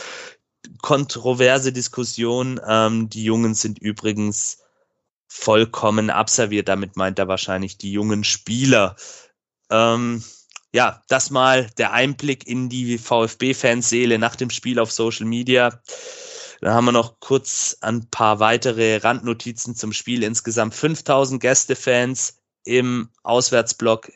[0.81, 2.59] kontroverse Diskussion.
[2.65, 4.59] Ähm, die Jungen sind übrigens
[5.27, 6.67] vollkommen abserviert.
[6.67, 8.95] Damit meint er wahrscheinlich die jungen Spieler.
[9.69, 10.23] Ähm,
[10.73, 15.81] ja, das mal der Einblick in die VfB-Fanseele nach dem Spiel auf Social Media.
[16.61, 20.23] Dann haben wir noch kurz ein paar weitere Randnotizen zum Spiel.
[20.23, 24.11] Insgesamt 5000 Gästefans im Auswärtsblock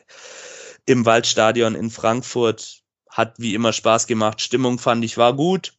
[0.86, 2.82] im Waldstadion in Frankfurt.
[3.08, 4.40] Hat wie immer Spaß gemacht.
[4.40, 5.74] Stimmung fand ich war gut.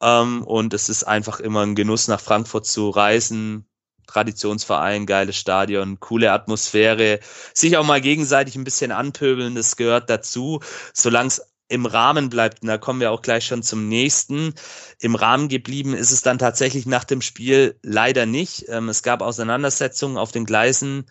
[0.00, 3.68] Ähm, und es ist einfach immer ein Genuss, nach Frankfurt zu reisen.
[4.06, 7.20] Traditionsverein, geiles Stadion, coole Atmosphäre,
[7.52, 10.60] sich auch mal gegenseitig ein bisschen anpöbeln, das gehört dazu.
[10.94, 14.54] Solange es im Rahmen bleibt, und da kommen wir auch gleich schon zum nächsten,
[15.00, 18.64] im Rahmen geblieben ist es dann tatsächlich nach dem Spiel leider nicht.
[18.68, 21.06] Ähm, es gab Auseinandersetzungen auf den Gleisen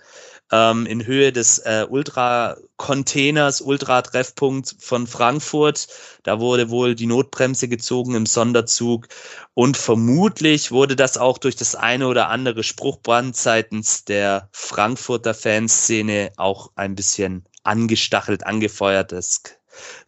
[0.52, 5.88] ähm, in Höhe des äh, Ultra-Containers, Ultra-Treffpunkt von Frankfurt.
[6.24, 9.08] Da wurde wohl die Notbremse gezogen im Sonderzug
[9.54, 16.32] und vermutlich wurde das auch durch das eine oder andere Spruchbrand seitens der Frankfurter Fanszene
[16.38, 19.12] auch ein bisschen angestachelt, angefeuert.
[19.12, 19.42] Das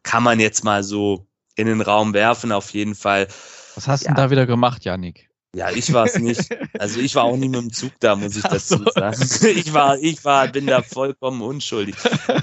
[0.03, 3.27] kann man jetzt mal so in den Raum werfen, auf jeden Fall.
[3.75, 4.15] Was hast du ja.
[4.15, 5.29] da wieder gemacht, Janik?
[5.55, 6.49] Ja, ich war es nicht.
[6.77, 8.91] Also ich war auch nie mit dem Zug da, muss ich dazu so.
[8.91, 9.17] sagen.
[9.57, 11.95] Ich war, ich war, bin da vollkommen unschuldig.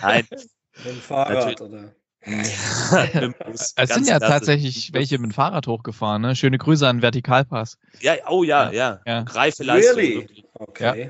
[0.02, 0.26] Nein.
[0.30, 1.94] Mit dem Fahrrad oder?
[2.26, 3.30] Ja,
[3.76, 6.34] es sind ja tatsächlich welche mit dem Fahrrad hochgefahren, ne?
[6.34, 7.78] Schöne Grüße an Vertikalpass.
[8.00, 9.00] Ja, oh ja, ja.
[9.06, 9.20] ja.
[9.20, 9.96] Reife Leistung.
[9.96, 10.44] Really?
[10.54, 11.02] Okay.
[11.02, 11.08] Ja.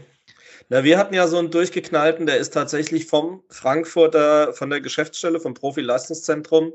[0.68, 5.38] Na, wir hatten ja so einen durchgeknallten, der ist tatsächlich vom Frankfurter, von der Geschäftsstelle,
[5.38, 6.72] vom Profi-Leistungszentrum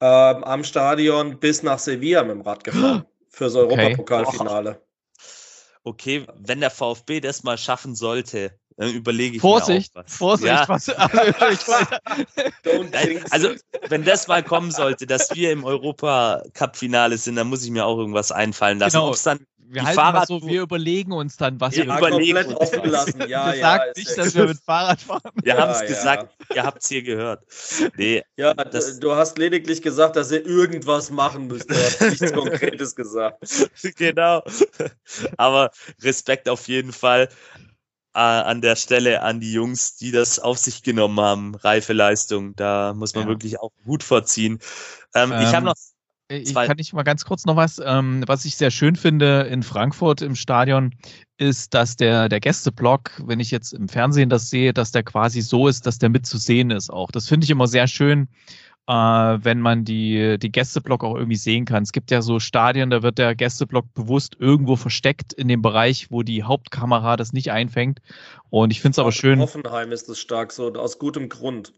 [0.00, 3.04] ähm, am Stadion bis nach Sevilla mit dem Rad gefahren.
[3.30, 4.80] Fürs Europapokalfinale.
[5.84, 10.16] Okay, wenn der VfB das mal schaffen sollte, dann überlege ich Vorsicht, mir auch was.
[10.16, 10.68] Vorsicht, ja.
[10.68, 10.88] was.
[12.62, 13.54] Also, also,
[13.88, 17.98] wenn das mal kommen sollte, dass wir im Europacup-Finale sind, dann muss ich mir auch
[17.98, 18.98] irgendwas einfallen lassen.
[18.98, 19.14] Genau.
[19.24, 22.82] dann wir halten Fahrrad so, wir überlegen uns dann, was wir wir überlegen komplett offen
[22.82, 23.20] gelassen.
[23.28, 25.30] Ja, ja, sagt nicht, dass wir mit Fahrrad fahren.
[25.42, 25.86] Wir ja, haben es ja.
[25.86, 27.44] gesagt, ihr habt es hier gehört.
[27.96, 31.70] Nee, ja, das, du hast lediglich gesagt, dass ihr irgendwas machen müsst.
[31.70, 33.44] Du hast nichts Konkretes gesagt.
[33.96, 34.42] Genau.
[35.36, 35.70] Aber
[36.02, 37.28] Respekt auf jeden Fall
[38.14, 41.54] äh, an der Stelle an die Jungs, die das auf sich genommen haben.
[41.54, 42.56] Reife Leistung.
[42.56, 43.28] Da muss man ja.
[43.28, 44.58] wirklich auch Hut vorziehen.
[45.14, 45.76] Ähm, ähm, ich habe noch
[46.28, 49.62] ich kann ich mal ganz kurz noch was, ähm, was ich sehr schön finde in
[49.62, 50.94] Frankfurt im Stadion,
[51.38, 55.40] ist, dass der, der Gästeblock, wenn ich jetzt im Fernsehen das sehe, dass der quasi
[55.40, 57.10] so ist, dass der mit zu sehen ist auch.
[57.10, 58.28] Das finde ich immer sehr schön,
[58.88, 61.82] äh, wenn man die, die Gästeblock auch irgendwie sehen kann.
[61.82, 66.10] Es gibt ja so Stadien, da wird der Gästeblock bewusst irgendwo versteckt in dem Bereich,
[66.10, 68.00] wo die Hauptkamera das nicht einfängt.
[68.50, 69.38] Und ich finde es aber schön.
[69.38, 71.72] Hoffenheim ist es stark so, aus gutem Grund.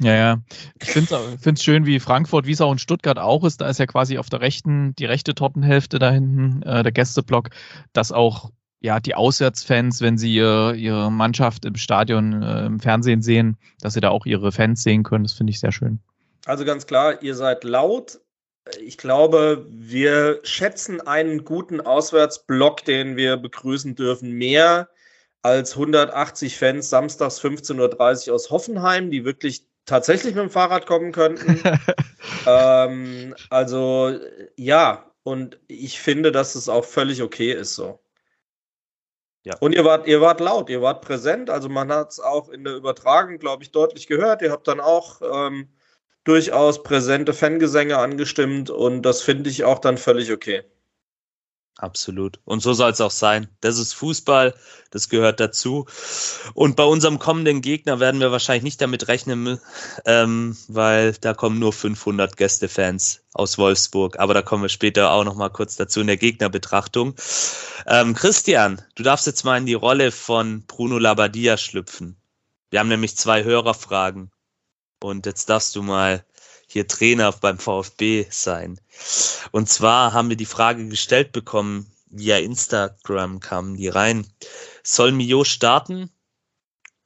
[0.00, 0.42] Ja, ja.
[0.80, 3.60] Ich finde es schön, wie Frankfurt, wie es auch in Stuttgart auch ist.
[3.60, 7.50] Da ist ja quasi auf der rechten, die rechte Tortenhälfte da hinten, äh, der Gästeblock,
[7.92, 8.50] dass auch
[8.80, 13.94] ja, die Auswärtsfans, wenn sie ihr, ihre Mannschaft im Stadion, äh, im Fernsehen sehen, dass
[13.94, 15.24] sie da auch ihre Fans sehen können.
[15.24, 15.98] Das finde ich sehr schön.
[16.44, 18.20] Also ganz klar, ihr seid laut.
[18.80, 24.88] Ich glaube, wir schätzen einen guten Auswärtsblock, den wir begrüßen dürfen, mehr
[25.42, 31.12] als 180 Fans samstags 15.30 Uhr aus Hoffenheim, die wirklich tatsächlich mit dem Fahrrad kommen
[31.12, 31.62] könnten.
[32.46, 34.18] ähm, also
[34.56, 37.98] ja, und ich finde, dass es auch völlig okay ist so.
[39.44, 39.54] Ja.
[39.60, 42.64] Und ihr wart, ihr wart laut, ihr wart präsent, also man hat es auch in
[42.64, 44.42] der Übertragung, glaube ich, deutlich gehört.
[44.42, 45.68] Ihr habt dann auch ähm,
[46.24, 50.64] durchaus präsente Fangesänge angestimmt und das finde ich auch dann völlig okay.
[51.78, 52.40] Absolut.
[52.46, 53.48] Und so soll es auch sein.
[53.60, 54.54] Das ist Fußball,
[54.90, 55.86] das gehört dazu.
[56.54, 59.60] Und bei unserem kommenden Gegner werden wir wahrscheinlich nicht damit rechnen,
[60.06, 64.18] ähm, weil da kommen nur 500 Gästefans aus Wolfsburg.
[64.18, 67.14] Aber da kommen wir später auch noch mal kurz dazu in der Gegnerbetrachtung.
[67.86, 72.16] Ähm, Christian, du darfst jetzt mal in die Rolle von Bruno Labbadia schlüpfen.
[72.70, 74.30] Wir haben nämlich zwei Hörerfragen.
[75.02, 76.24] Und jetzt darfst du mal
[76.66, 78.80] hier Trainer beim VfB sein.
[79.52, 84.26] Und zwar haben wir die Frage gestellt bekommen, via Instagram kamen die rein.
[84.82, 86.10] Soll Mio starten?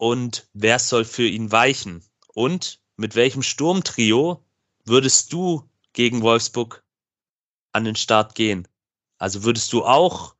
[0.00, 2.02] und wer soll für ihn weichen?
[2.28, 4.42] Und mit welchem Sturmtrio
[4.86, 6.82] würdest du gegen Wolfsburg
[7.72, 8.66] an den Start gehen?
[9.18, 10.34] Also würdest du auch,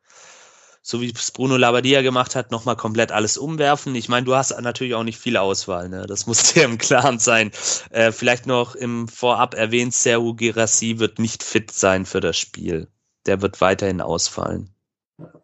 [0.82, 3.94] so wie es Bruno Labbadia gemacht hat, nochmal komplett alles umwerfen?
[3.94, 6.07] Ich meine, du hast natürlich auch nicht viel Auswahl, ne?
[6.07, 7.51] das muss dir im Klaren sein.
[7.90, 12.89] Äh, vielleicht noch im Vorab erwähnt, Serhu Girassi wird nicht fit sein für das Spiel.
[13.27, 14.74] Der wird weiterhin ausfallen.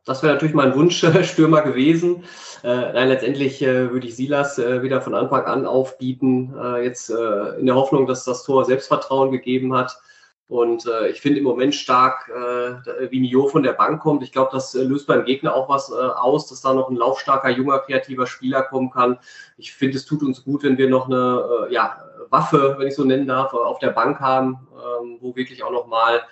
[0.04, 2.24] Das wäre natürlich mein Wunschstürmer gewesen.
[2.62, 7.10] Äh, nein, letztendlich äh, würde ich Silas äh, wieder von Anfang an aufbieten, äh, jetzt
[7.10, 9.98] äh, in der Hoffnung, dass das Tor Selbstvertrauen gegeben hat.
[10.48, 12.30] Und äh, ich finde im Moment stark,
[13.10, 14.22] wie Mio von der Bank kommt.
[14.22, 17.80] Ich glaube, das löst beim Gegner auch was aus, dass da noch ein laufstarker, junger,
[17.80, 19.18] kreativer Spieler kommen kann.
[19.56, 22.00] Ich finde, es tut uns gut, wenn wir noch eine ja,
[22.30, 26.22] Waffe, wenn ich so nennen darf, auf der Bank haben, ähm, wo wirklich auch nochmal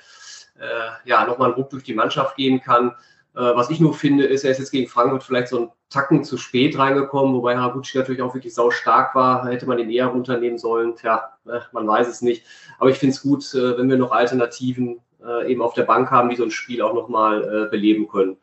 [1.04, 2.94] ja, noch ein Ruck durch die Mannschaft gehen kann.
[3.34, 6.24] Äh, was ich nur finde, ist, er ist jetzt gegen Frankfurt vielleicht so einen Tacken
[6.24, 9.46] zu spät reingekommen, wobei Haraguchi natürlich auch wirklich sau stark war.
[9.48, 10.94] Hätte man ihn eher runternehmen sollen.
[10.94, 12.46] Tja, äh, man weiß es nicht.
[12.78, 15.00] Aber ich finde es gut, äh, wenn wir noch Alternativen
[15.46, 18.36] eben auf der Bank haben, die so ein Spiel auch nochmal beleben können.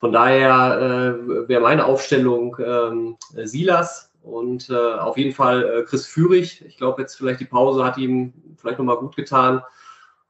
[0.00, 6.64] Von daher wäre meine Aufstellung ähm, Silas und auf jeden Fall Chris Führig.
[6.66, 9.62] Ich glaube, jetzt vielleicht die Pause hat ihm vielleicht nochmal gut getan.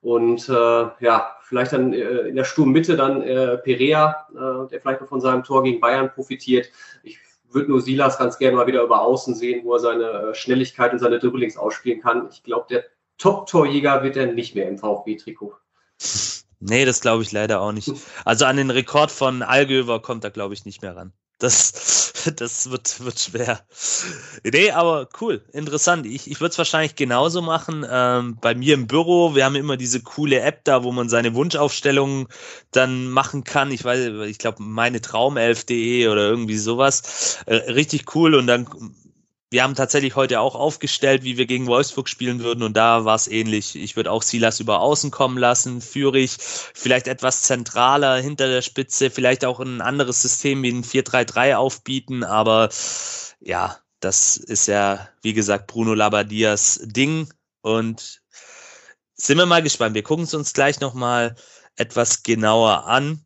[0.05, 5.01] Und äh, ja, vielleicht dann äh, in der Sturmmitte dann äh, Perea, äh, der vielleicht
[5.01, 6.69] noch von seinem Tor gegen Bayern profitiert.
[7.03, 7.19] Ich
[7.51, 10.93] würde nur Silas ganz gerne mal wieder über Außen sehen, wo er seine äh, Schnelligkeit
[10.93, 12.29] und seine Dribblings ausspielen kann.
[12.31, 12.85] Ich glaube, der
[13.19, 15.55] Top-Torjäger wird er nicht mehr im VfB-Trikot.
[16.61, 17.93] Nee, das glaube ich leider auch nicht.
[18.25, 21.13] Also an den Rekord von Algöver kommt er, glaube ich, nicht mehr ran.
[21.39, 23.61] Das, das wird, wird schwer.
[24.45, 26.07] Nee, aber cool, interessant.
[26.07, 27.85] Ich, ich würde es wahrscheinlich genauso machen.
[27.89, 31.35] Ähm, bei mir im Büro, wir haben immer diese coole App da, wo man seine
[31.35, 32.29] Wunschaufstellungen
[32.71, 33.71] dann machen kann.
[33.71, 37.43] Ich weiß, ich glaube, meine Traumelf.de oder irgendwie sowas.
[37.47, 38.35] Äh, richtig cool.
[38.35, 38.67] Und dann
[39.55, 43.15] wir haben tatsächlich heute auch aufgestellt, wie wir gegen Wolfsburg spielen würden und da war
[43.15, 43.77] es ähnlich.
[43.77, 49.11] Ich würde auch Silas über außen kommen lassen, Führig vielleicht etwas zentraler hinter der Spitze,
[49.11, 52.69] vielleicht auch ein anderes System wie ein 4-3-3 aufbieten, aber
[53.39, 57.33] ja, das ist ja, wie gesagt, Bruno Labadias Ding
[57.63, 58.23] und
[59.15, 59.95] sind wir mal gespannt.
[59.95, 61.37] Wir gucken es uns gleich nochmal
[61.77, 63.25] etwas genauer an.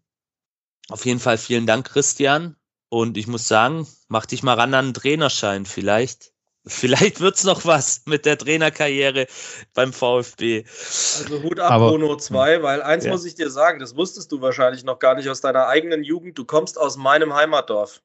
[0.91, 2.58] Auf jeden Fall vielen Dank, Christian.
[2.91, 6.33] Und ich muss sagen, mach dich mal ran an einen Trainerschein vielleicht.
[6.69, 9.27] Vielleicht wird's noch was mit der Trainerkarriere
[9.73, 10.65] beim VfB.
[10.67, 13.11] Also Hut ab, Aber, Bruno 2, weil eins ja.
[13.11, 16.37] muss ich dir sagen, das wusstest du wahrscheinlich noch gar nicht aus deiner eigenen Jugend.
[16.37, 18.03] Du kommst aus meinem Heimatdorf.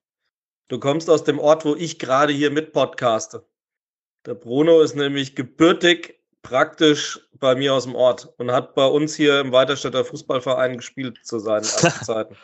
[0.69, 3.43] Du kommst aus dem Ort, wo ich gerade hier mit podcaste.
[4.25, 9.15] Der Bruno ist nämlich gebürtig praktisch bei mir aus dem Ort und hat bei uns
[9.15, 11.63] hier im Weiterstädter Fußballverein gespielt zu seinen
[12.05, 12.37] Zeiten.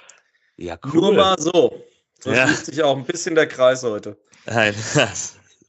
[0.57, 0.93] ja, cool.
[0.93, 1.81] Nur mal so.
[2.19, 2.47] So ja.
[2.47, 4.17] schließt sich auch ein bisschen der Kreis heute.
[4.45, 4.73] Nein,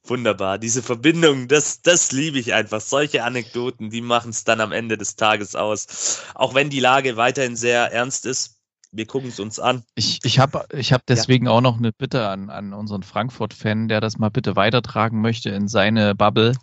[0.05, 0.59] wunderbar.
[0.59, 2.81] Diese Verbindung, das, das liebe ich einfach.
[2.81, 6.22] Solche Anekdoten, die machen es dann am Ende des Tages aus.
[6.35, 8.56] Auch wenn die Lage weiterhin sehr ernst ist.
[8.93, 9.85] Wir gucken es uns an.
[9.94, 11.52] Ich, ich habe ich hab deswegen ja.
[11.52, 15.68] auch noch eine Bitte an, an unseren Frankfurt-Fan, der das mal bitte weitertragen möchte in
[15.68, 16.56] seine Bubble.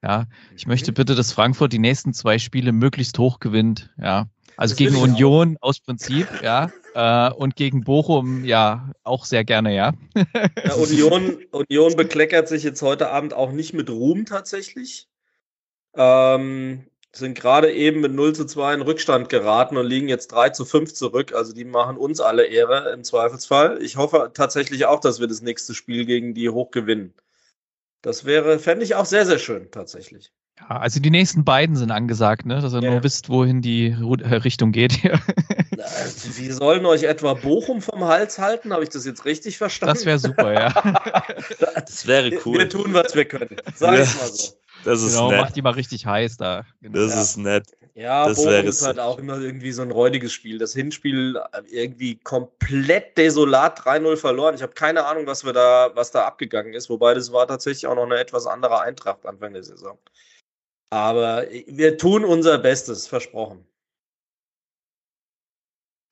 [0.00, 3.90] Ja, ich möchte bitte, dass Frankfurt die nächsten zwei Spiele möglichst hoch gewinnt.
[4.00, 6.70] Ja, also das gegen Union aus Prinzip, ja.
[6.94, 9.92] Äh, und gegen Bochum, ja, auch sehr gerne, ja.
[10.64, 15.08] ja Union, Union bekleckert sich jetzt heute Abend auch nicht mit Ruhm tatsächlich.
[15.96, 20.50] Ähm, sind gerade eben mit 0 zu 2 in Rückstand geraten und liegen jetzt 3
[20.50, 21.32] zu 5 zurück.
[21.32, 23.82] Also die machen uns alle Ehre im Zweifelsfall.
[23.82, 27.14] Ich hoffe tatsächlich auch, dass wir das nächste Spiel gegen die hoch gewinnen.
[28.02, 30.32] Das wäre, fände ich auch sehr, sehr schön tatsächlich.
[30.60, 32.60] Ja, also die nächsten beiden sind angesagt, ne?
[32.60, 32.90] dass ihr ja.
[32.92, 35.20] nur wisst, wohin die äh, Richtung geht hier.
[36.36, 38.72] Wir sollen euch etwa Bochum vom Hals halten?
[38.72, 39.94] Habe ich das jetzt richtig verstanden?
[39.94, 40.70] Das wäre super, ja.
[41.74, 42.58] das wäre cool.
[42.58, 43.56] Wir tun, was wir können.
[43.74, 44.54] Sag ich mal so.
[44.84, 45.40] Das ist genau, nett.
[45.40, 46.64] macht die mal richtig heiß da.
[46.82, 46.98] Genau.
[46.98, 47.22] Das ja.
[47.22, 47.64] ist nett.
[47.94, 50.58] Ja, das Bochum ist halt auch immer irgendwie so ein räudiges Spiel.
[50.58, 54.54] Das Hinspiel äh, irgendwie komplett desolat 3-0 verloren.
[54.54, 56.90] Ich habe keine Ahnung, was wir da, was da abgegangen ist.
[56.90, 59.96] Wobei das war tatsächlich auch noch eine etwas andere Eintracht Anfang der Saison.
[60.94, 63.66] Aber wir tun unser Bestes, versprochen.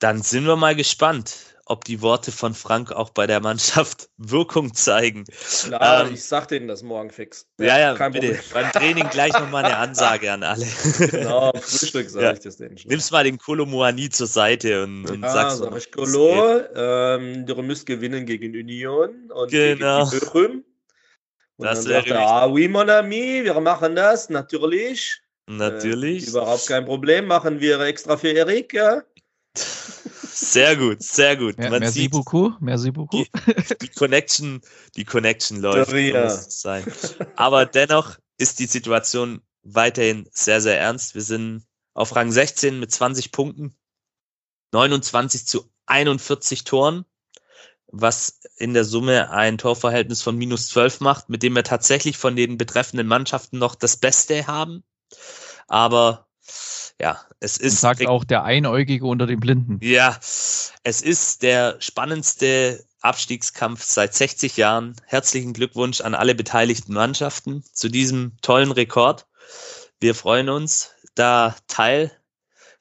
[0.01, 4.75] Dann sind wir mal gespannt, ob die Worte von Frank auch bei der Mannschaft Wirkung
[4.75, 5.23] zeigen.
[5.67, 7.47] Klar, ähm, ich sag denen das morgen fix.
[7.61, 8.27] Ja, ja, ja bitte.
[8.27, 8.41] Problem.
[8.53, 10.67] Beim Training gleich nochmal eine Ansage an alle.
[10.99, 12.33] Genau, Frühstück sage ja.
[12.33, 12.89] ich das denen schon.
[12.89, 17.47] Nimmst mal den Kolo Muani zur Seite und, und ja, sagst sag ich Kolo, ähm,
[17.47, 20.09] du müsst gewinnen gegen Union und genau.
[20.11, 20.65] gegen Bochum.
[21.57, 25.20] Und das dann sagt er, ah, oui, mon ami, wir machen das, natürlich.
[25.47, 26.27] Natürlich.
[26.27, 29.03] Äh, überhaupt kein Problem, machen wir extra für Erik, ja.
[29.55, 31.59] Sehr gut, sehr gut.
[31.59, 33.11] Mehr, Man merci sieht, beaucoup, merci beaucoup.
[33.12, 34.62] die, die Connection,
[34.97, 35.93] die Connection läuft.
[35.93, 36.31] Ja.
[36.31, 36.85] sein.
[37.37, 41.15] Aber dennoch ist die Situation weiterhin sehr, sehr ernst.
[41.15, 41.65] Wir sind
[41.95, 43.77] auf Rang 16 mit 20 Punkten,
[44.73, 47.05] 29 zu 41 Toren,
[47.93, 52.35] was in der Summe ein Torverhältnis von minus 12 macht, mit dem wir tatsächlich von
[52.35, 54.82] den betreffenden Mannschaften noch das Beste haben.
[55.69, 56.27] Aber
[57.01, 59.78] ja, es Und ist sagt auch der Einäugige unter den Blinden.
[59.82, 64.97] ja, es ist der spannendste Abstiegskampf seit 60 Jahren.
[65.06, 69.27] Herzlichen Glückwunsch an alle beteiligten Mannschaften zu diesem tollen Rekord.
[70.01, 72.10] Wir freuen uns, da Teil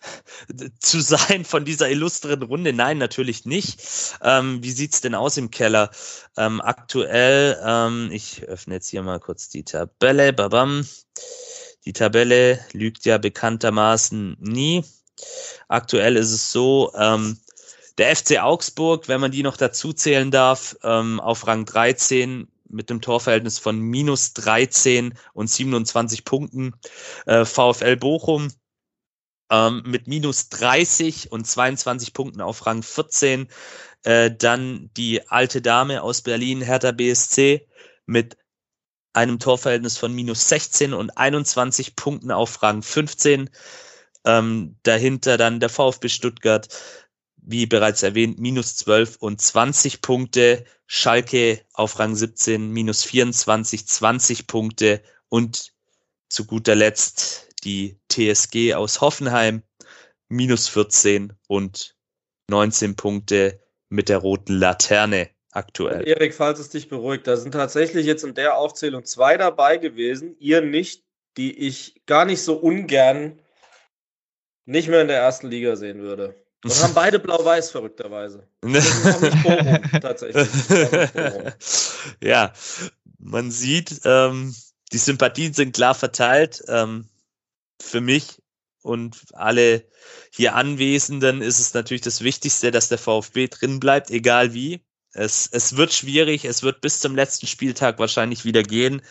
[0.79, 2.73] zu sein von dieser illustren Runde.
[2.73, 3.81] Nein, natürlich nicht.
[4.21, 5.91] Ähm, wie sieht's denn aus im Keller?
[6.37, 10.33] Ähm, aktuell, ähm, ich öffne jetzt hier mal kurz die Tabelle.
[10.33, 10.85] Babam.
[11.85, 14.83] Die Tabelle lügt ja bekanntermaßen nie.
[15.67, 17.39] Aktuell ist es so, ähm,
[17.97, 22.89] der FC Augsburg, wenn man die noch dazu zählen darf, ähm, auf Rang 13 mit
[22.89, 26.73] einem Torverhältnis von minus 13 und 27 Punkten.
[27.25, 28.47] Äh, VfL Bochum
[29.51, 33.47] ähm, mit minus 30 und 22 Punkten auf Rang 14.
[34.03, 37.67] Äh, dann die alte Dame aus Berlin, Hertha BSC,
[38.07, 38.37] mit
[39.13, 43.49] einem Torverhältnis von minus 16 und 21 Punkten auf Rang 15.
[44.23, 46.69] Ähm, dahinter dann der VfB Stuttgart,
[47.35, 50.63] wie bereits erwähnt, minus 12 und 20 Punkte.
[50.87, 55.01] Schalke auf Rang 17, minus 24, 20 Punkte.
[55.27, 55.73] Und
[56.29, 59.63] zu guter Letzt die TSG aus Hoffenheim,
[60.29, 61.95] minus 14 und
[62.49, 63.59] 19 Punkte
[63.89, 66.07] mit der roten Laterne aktuell.
[66.07, 70.35] Erik, falls es dich beruhigt, da sind tatsächlich jetzt in der Aufzählung zwei dabei gewesen,
[70.39, 71.03] ihr nicht,
[71.37, 73.39] die ich gar nicht so ungern
[74.65, 76.35] nicht mehr in der ersten Liga sehen würde.
[76.63, 78.47] Und haben beide blau-weiß, verrückterweise.
[78.61, 80.47] Das ist auch nicht Bochum, tatsächlich.
[82.23, 82.53] Ja,
[83.19, 84.55] man sieht, ähm,
[84.91, 86.63] die Sympathien sind klar verteilt.
[86.67, 87.09] Ähm,
[87.81, 88.41] für mich
[88.81, 89.85] und alle
[90.31, 94.83] hier Anwesenden ist es natürlich das Wichtigste, dass der VfB drin bleibt, egal wie.
[95.13, 99.01] Es, es wird schwierig, es wird bis zum letzten Spieltag wahrscheinlich wieder gehen.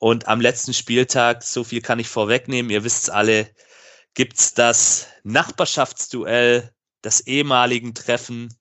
[0.00, 3.48] Und am letzten Spieltag, so viel kann ich vorwegnehmen, ihr wisst alle,
[4.14, 6.72] gibt's das Nachbarschaftsduell,
[7.02, 8.52] das ehemaligen Treffen,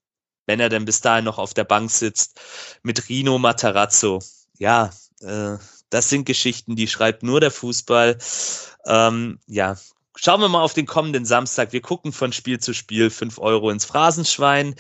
[0.46, 2.40] wenn er denn bis dahin noch auf der Bank sitzt,
[2.84, 4.22] mit Rino Matarazzo.
[4.58, 4.92] Ja,
[5.22, 5.58] äh,
[5.90, 8.18] das sind Geschichten, die schreibt nur der Fußball.
[8.86, 9.78] Ähm, ja,
[10.16, 11.74] schauen wir mal auf den kommenden Samstag.
[11.74, 13.10] Wir gucken von Spiel zu Spiel.
[13.10, 14.76] fünf Euro ins Phrasenschwein.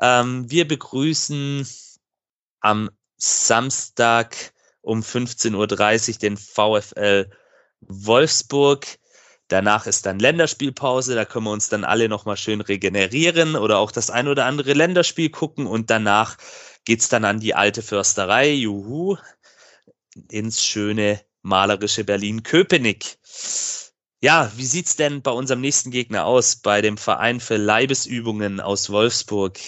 [0.00, 1.66] Ähm, wir begrüßen
[2.60, 7.30] am Samstag um 15.30 Uhr den VfL
[7.80, 8.86] Wolfsburg.
[9.48, 13.90] Danach ist dann Länderspielpause, da können wir uns dann alle nochmal schön regenerieren oder auch
[13.90, 16.36] das ein oder andere Länderspiel gucken und danach
[16.84, 19.16] geht's dann an die alte Försterei, juhu,
[20.30, 23.18] ins schöne malerische Berlin-Köpenick.
[24.20, 28.90] Ja, wie sieht's denn bei unserem nächsten Gegner aus, bei dem Verein für Leibesübungen aus
[28.90, 29.58] Wolfsburg?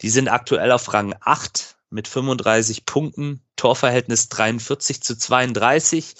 [0.00, 6.14] Die sind aktuell auf Rang 8 mit 35 Punkten, Torverhältnis 43 zu 32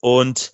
[0.00, 0.52] und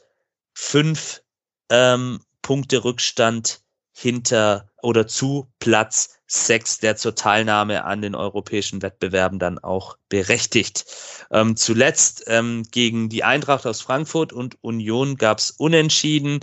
[0.52, 1.22] fünf
[1.68, 3.62] ähm, Punkte Rückstand
[3.92, 10.84] hinter oder zu Platz sechs, der zur Teilnahme an den europäischen Wettbewerben dann auch berechtigt.
[11.30, 16.40] Ähm, zuletzt ähm, gegen die Eintracht aus Frankfurt und Union gab es Unentschieden.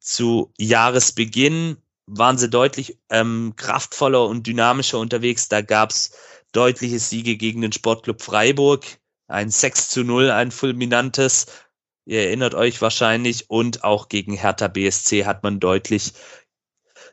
[0.00, 5.48] Zu Jahresbeginn waren sie deutlich ähm, kraftvoller und dynamischer unterwegs.
[5.48, 6.12] Da gab es
[6.52, 8.84] deutliche Siege gegen den Sportclub Freiburg.
[9.28, 11.46] Ein 6 zu 0, ein fulminantes.
[12.06, 13.50] Ihr erinnert euch wahrscheinlich.
[13.50, 16.14] Und auch gegen Hertha BSC hat man deutlich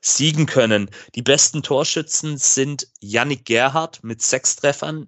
[0.05, 0.89] siegen können.
[1.15, 5.07] Die besten Torschützen sind Yannick Gerhardt mit sechs Treffern,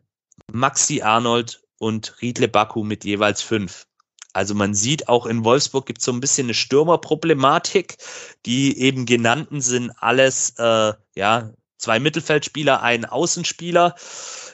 [0.52, 3.86] Maxi Arnold und Riedle Baku mit jeweils fünf.
[4.34, 7.98] Also man sieht, auch in Wolfsburg gibt es so ein bisschen eine Stürmerproblematik.
[8.46, 13.96] Die eben genannten sind alles, äh, ja, zwei Mittelfeldspieler, ein Außenspieler,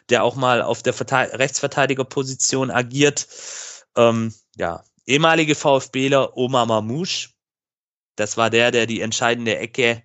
[0.09, 3.27] der auch mal auf der Verte Rechtsverteidigerposition agiert.
[3.95, 7.29] Ähm, ja, ehemalige VfBler Omar Mamouche.
[8.15, 10.03] Das war der, der die entscheidende Ecke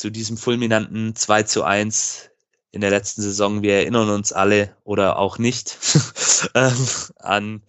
[0.00, 2.30] zu diesem fulminanten 2 zu 1
[2.70, 5.76] in der letzten Saison, wir erinnern uns alle oder auch nicht,
[6.54, 7.62] ähm, an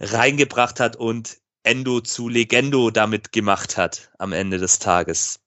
[0.00, 5.40] reingebracht hat und Endo zu Legendo damit gemacht hat am Ende des Tages.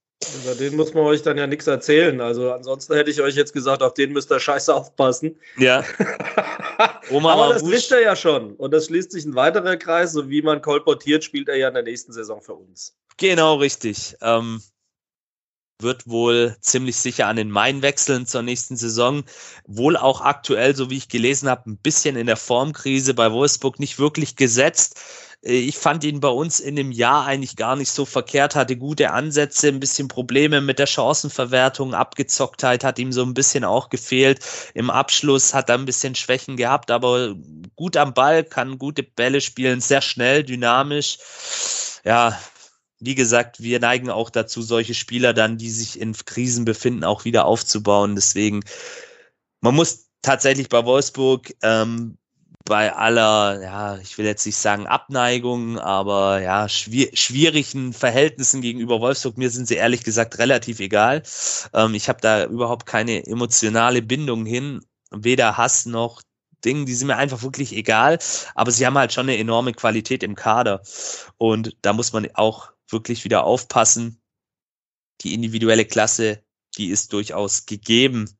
[0.44, 2.22] Über den muss man euch dann ja nichts erzählen.
[2.22, 5.40] Also ansonsten hätte ich euch jetzt gesagt, auf den müsst ihr scheiße aufpassen.
[5.57, 5.84] Ja.
[7.10, 8.56] Oma Aber das wisst ihr ja schon.
[8.56, 10.14] Und das schließt sich ein weiterer Kreis.
[10.14, 12.95] So wie man kolportiert, spielt er ja in der nächsten Saison für uns.
[13.18, 14.15] Genau richtig.
[14.22, 14.61] Ähm,
[15.80, 19.23] wird wohl ziemlich sicher an den Main wechseln zur nächsten Saison.
[19.68, 23.80] Wohl auch aktuell, so wie ich gelesen habe, ein bisschen in der Formkrise bei Wolfsburg
[23.80, 24.99] nicht wirklich gesetzt.
[25.45, 28.77] Äh, ich fand ihn bei uns in dem Jahr eigentlich gar nicht so verkehrt, hatte
[28.77, 33.89] gute Ansätze, ein bisschen Probleme mit der Chancenverwertung, Abgezocktheit hat ihm so ein bisschen auch
[33.89, 34.39] gefehlt.
[34.73, 37.35] Im Abschluss hat er ein bisschen Schwächen gehabt, aber
[37.76, 41.18] gut am Ball, kann gute Bälle spielen, sehr schnell, dynamisch.
[42.03, 42.38] Ja,
[43.06, 47.26] wie gesagt, wir neigen auch dazu, solche Spieler dann, die sich in Krisen befinden, auch
[47.26, 48.15] wieder aufzubauen.
[48.15, 48.61] Deswegen,
[49.61, 52.18] man muss tatsächlich bei Wolfsburg ähm,
[52.65, 58.99] bei aller, ja, ich will jetzt nicht sagen Abneigung, aber ja, schwier schwierigen Verhältnissen gegenüber
[58.99, 61.22] Wolfsburg, mir sind sie ehrlich gesagt relativ egal.
[61.73, 66.23] Ähm, ich habe da überhaupt keine emotionale Bindung hin, weder Hass noch
[66.64, 68.18] Ding, die sind mir einfach wirklich egal,
[68.56, 70.82] aber sie haben halt schon eine enorme Qualität im Kader
[71.38, 74.22] und da muss man auch wirklich wieder aufpassen.
[75.22, 76.44] Die individuelle Klasse,
[76.78, 78.38] die ist durchaus gegeben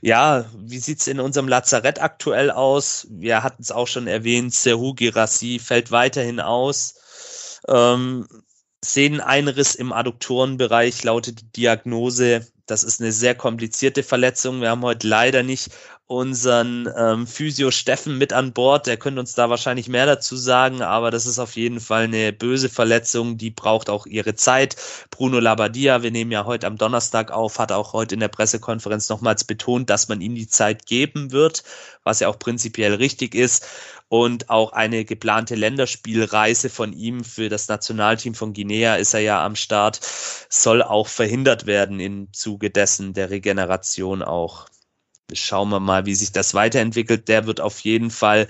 [0.00, 3.06] ja, wie sieht's in unserem Lazarett aktuell aus?
[3.10, 7.60] Wir hatten es auch schon erwähnt, Serhu Girassi fällt weiterhin aus.
[7.66, 8.26] Ähm,
[8.84, 12.46] Sehneneinriss im Adduktorenbereich lautet die Diagnose.
[12.66, 14.60] Das ist eine sehr komplizierte Verletzung.
[14.60, 15.70] Wir haben heute leider nicht
[16.08, 18.86] unseren ähm, Physio Steffen mit an Bord.
[18.86, 22.32] Der könnte uns da wahrscheinlich mehr dazu sagen, aber das ist auf jeden Fall eine
[22.32, 24.76] böse Verletzung, die braucht auch ihre Zeit.
[25.10, 29.10] Bruno Labbadia, wir nehmen ja heute am Donnerstag auf, hat auch heute in der Pressekonferenz
[29.10, 31.62] nochmals betont, dass man ihm die Zeit geben wird,
[32.04, 33.66] was ja auch prinzipiell richtig ist.
[34.08, 39.44] Und auch eine geplante Länderspielreise von ihm für das Nationalteam von Guinea ist er ja
[39.44, 40.00] am Start,
[40.48, 44.68] soll auch verhindert werden im Zuge dessen der Regeneration auch
[45.32, 47.28] schauen wir mal, wie sich das weiterentwickelt.
[47.28, 48.48] Der wird auf jeden Fall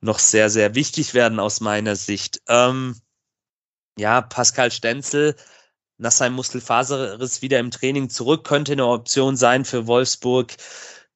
[0.00, 2.42] noch sehr, sehr wichtig werden aus meiner Sicht.
[2.48, 2.96] Ähm,
[3.98, 5.36] ja, Pascal Stenzel
[5.98, 10.54] nach seinem Muskelfaserriss wieder im Training zurück, könnte eine Option sein für Wolfsburg.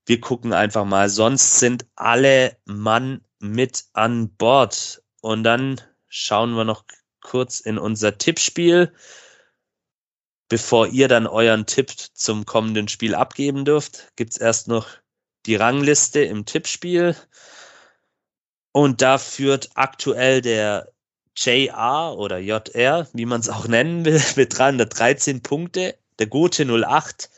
[0.06, 1.10] Wir gucken einfach mal.
[1.10, 5.02] Sonst sind alle Mann mit an Bord.
[5.20, 6.84] Und dann schauen wir noch
[7.20, 8.92] kurz in unser Tippspiel
[10.50, 14.88] bevor ihr dann euren Tipp zum kommenden Spiel abgeben dürft, gibt's erst noch
[15.46, 17.16] die Rangliste im Tippspiel.
[18.72, 20.92] Und da führt aktuell der
[21.36, 25.96] JR oder JR, wie man es auch nennen will, mit 313 Punkte.
[26.18, 27.30] Der Gute 08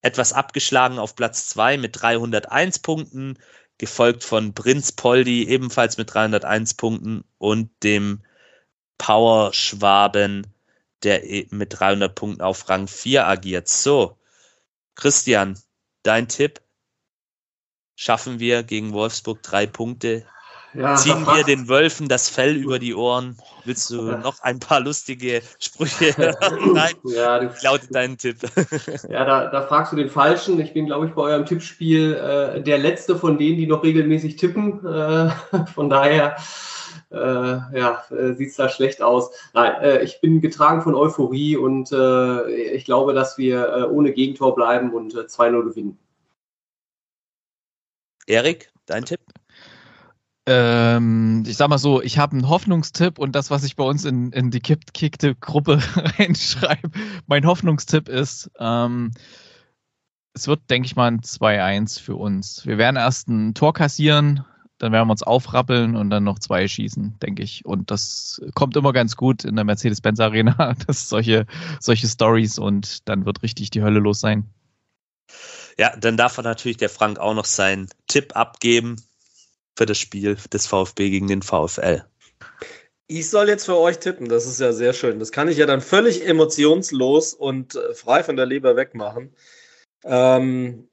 [0.00, 3.38] etwas abgeschlagen auf Platz 2 mit 301 Punkten,
[3.78, 8.22] gefolgt von Prinz Poldi ebenfalls mit 301 Punkten und dem
[8.96, 10.53] Power Schwaben
[11.04, 13.68] der e- mit 300 Punkten auf Rang 4 agiert.
[13.68, 14.18] So,
[14.96, 15.58] Christian,
[16.02, 16.60] dein Tipp?
[17.96, 20.26] Schaffen wir gegen Wolfsburg drei Punkte?
[20.74, 23.36] Ja, Ziehen wir den Wölfen das Fell über die Ohren?
[23.64, 26.14] Willst du noch ein paar lustige Sprüche?
[26.74, 28.38] Nein, ja, du, lautet dein Tipp.
[29.08, 30.60] ja, da, da, fragst du den Falschen.
[30.60, 34.36] Ich bin, glaube ich, bei eurem Tippspiel äh, der Letzte von denen, die noch regelmäßig
[34.36, 34.84] tippen.
[34.84, 35.30] Äh,
[35.74, 36.36] von daher
[37.12, 39.30] äh, ja, äh, sieht es da schlecht aus.
[39.52, 44.12] Nein, äh, ich bin getragen von Euphorie und äh, ich glaube, dass wir äh, ohne
[44.12, 45.98] Gegentor bleiben und 2-0 äh, gewinnen.
[48.26, 49.20] Erik, dein Tipp?
[50.46, 54.04] Ähm, ich sag mal so, ich habe einen Hoffnungstipp und das, was ich bei uns
[54.04, 55.78] in, in die kickte Gruppe
[56.18, 56.90] reinschreibe,
[57.26, 59.12] mein Hoffnungstipp ist, ähm,
[60.34, 62.66] es wird, denke ich mal, ein 2-1 für uns.
[62.66, 64.44] Wir werden erst ein Tor kassieren,
[64.78, 67.64] dann werden wir uns aufrappeln und dann noch zwei schießen, denke ich.
[67.64, 71.46] Und das kommt immer ganz gut in der Mercedes-Benz Arena, dass solche,
[71.80, 74.50] solche Stories und dann wird richtig die Hölle los sein.
[75.78, 78.96] Ja, dann darf natürlich der Frank auch noch seinen Tipp abgeben
[79.76, 82.04] für das Spiel des VfB gegen den VfL.
[83.06, 85.18] Ich soll jetzt für euch tippen, das ist ja sehr schön.
[85.18, 89.34] Das kann ich ja dann völlig emotionslos und äh, frei von der Leber wegmachen.
[90.04, 90.88] Ähm,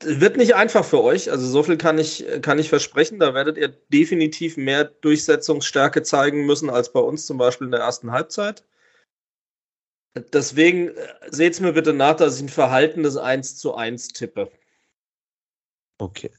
[0.00, 1.30] wird nicht einfach für euch.
[1.30, 3.18] Also so viel kann ich, kann ich versprechen.
[3.18, 7.80] Da werdet ihr definitiv mehr Durchsetzungsstärke zeigen müssen als bei uns zum Beispiel in der
[7.80, 8.64] ersten Halbzeit.
[10.14, 14.50] Deswegen äh, seht es mir bitte nach, dass ich ein verhaltenes 1 zu 1 tippe.
[15.98, 16.30] Okay.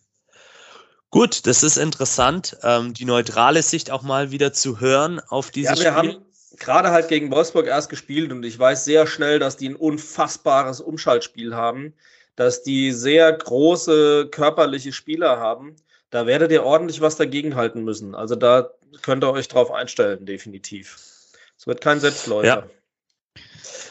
[1.13, 5.79] Gut, das ist interessant, ähm, die neutrale Sicht auch mal wieder zu hören auf dieses
[5.79, 6.13] ja, wir Spiel.
[6.13, 6.25] Haben
[6.57, 10.81] gerade halt gegen Wolfsburg erst gespielt und ich weiß sehr schnell, dass die ein unfassbares
[10.81, 11.93] Umschaltspiel haben
[12.35, 15.75] dass die sehr große körperliche Spieler haben.
[16.09, 18.15] Da werdet ihr ordentlich was dagegen halten müssen.
[18.15, 18.71] Also da
[19.01, 20.97] könnt ihr euch drauf einstellen, definitiv.
[21.57, 22.47] Es wird kein Selbstläufer.
[22.47, 22.67] Ja.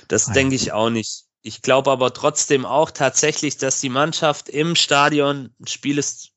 [0.09, 1.24] Das denke ich auch nicht.
[1.43, 6.31] Ich glaube aber trotzdem auch tatsächlich, dass die Mannschaft im Stadion, ein Spiel ist,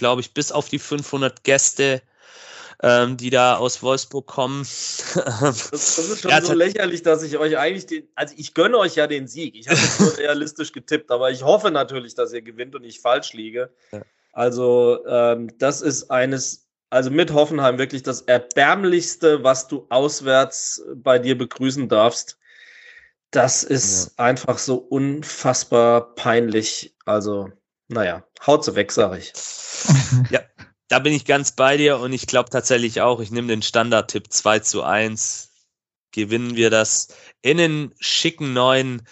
[0.00, 2.00] glaube ich, bis auf die 500 Gäste,
[2.82, 4.66] ähm, die da aus Wolfsburg kommen.
[5.14, 8.78] Das, das ist schon ja, so lächerlich, dass ich euch eigentlich den, also ich gönne
[8.78, 9.54] euch ja den Sieg.
[9.54, 13.00] Ich habe es nur realistisch getippt, aber ich hoffe natürlich, dass ihr gewinnt und ich
[13.00, 13.70] falsch liege.
[13.92, 14.00] Ja.
[14.32, 21.18] Also ähm, das ist eines, also mit Hoffenheim wirklich das erbärmlichste, was du auswärts bei
[21.18, 22.38] dir begrüßen darfst.
[23.30, 24.24] Das ist ja.
[24.24, 26.94] einfach so unfassbar peinlich.
[27.04, 27.50] Also,
[27.90, 29.32] naja, haut sie weg, sag ich.
[30.30, 30.40] ja,
[30.88, 34.32] da bin ich ganz bei dir und ich glaube tatsächlich auch, ich nehme den Standardtipp
[34.32, 35.50] 2 zu 1.
[36.12, 37.08] Gewinnen wir das
[37.42, 39.02] in den schicken neuen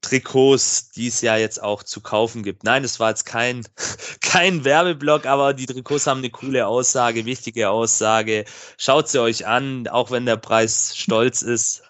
[0.00, 2.64] Trikots, die es ja jetzt auch zu kaufen gibt.
[2.64, 3.66] Nein, es war jetzt kein,
[4.20, 8.44] kein Werbeblock, aber die Trikots haben eine coole Aussage, wichtige Aussage.
[8.78, 11.82] Schaut sie euch an, auch wenn der Preis stolz ist.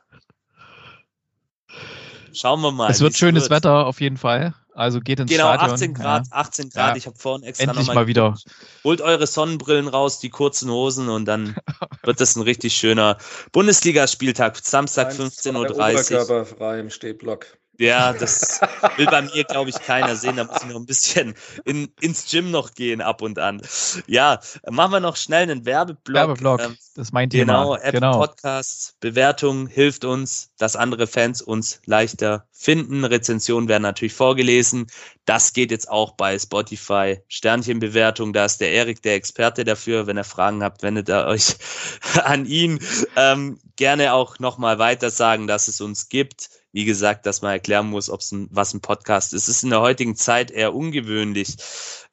[2.32, 2.90] Schauen wir mal.
[2.90, 3.52] Es wird schönes wird.
[3.52, 4.54] Wetter auf jeden Fall.
[4.74, 5.70] Also geht ins genau, Stadion.
[5.72, 6.32] 18 Grad, ja.
[6.32, 6.90] 18 Grad.
[6.90, 6.96] Ja.
[6.96, 8.36] Ich habe vorhin extra Endlich mal wieder.
[8.84, 11.56] Holt eure Sonnenbrillen raus, die kurzen Hosen und dann
[12.02, 13.18] wird das ein richtig schöner
[13.52, 14.56] Bundesligaspieltag.
[14.56, 15.70] Samstag 15.30 Uhr.
[15.70, 17.59] Oberkörperfrei im Stehblock.
[17.80, 18.60] Ja, das
[18.96, 20.36] will bei mir, glaube ich, keiner sehen.
[20.36, 21.34] Da muss ich noch ein bisschen
[21.64, 23.62] in, ins Gym noch gehen ab und an.
[24.06, 24.38] Ja,
[24.68, 26.14] machen wir noch schnell einen Werbeblock.
[26.14, 27.54] Werbeblock, ähm, das ist mein Thema.
[27.54, 28.18] Genau, Apple genau.
[28.18, 33.06] Podcasts, Bewertung hilft uns, dass andere Fans uns leichter finden.
[33.06, 34.86] Rezensionen werden natürlich vorgelesen.
[35.24, 37.22] Das geht jetzt auch bei Spotify.
[37.28, 40.06] Sternchenbewertung, da ist der Erik der Experte dafür.
[40.06, 41.56] Wenn ihr Fragen habt, wendet ihr euch
[42.24, 42.78] an ihn.
[43.16, 47.88] Ähm, gerne auch nochmal weiter sagen, dass es uns gibt wie gesagt, dass man erklären
[47.88, 49.48] muss, ob es ein, was ein Podcast ist.
[49.48, 51.56] Es ist in der heutigen Zeit eher ungewöhnlich.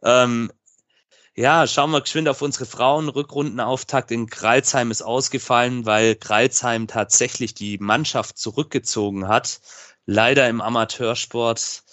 [0.03, 0.51] Ähm,
[1.35, 3.09] ja, schauen wir geschwind auf unsere Frauen.
[3.09, 9.59] Rückrundenauftakt in Kralsheim ist ausgefallen, weil Kralsheim tatsächlich die Mannschaft zurückgezogen hat.
[10.07, 11.83] Leider im Amateursport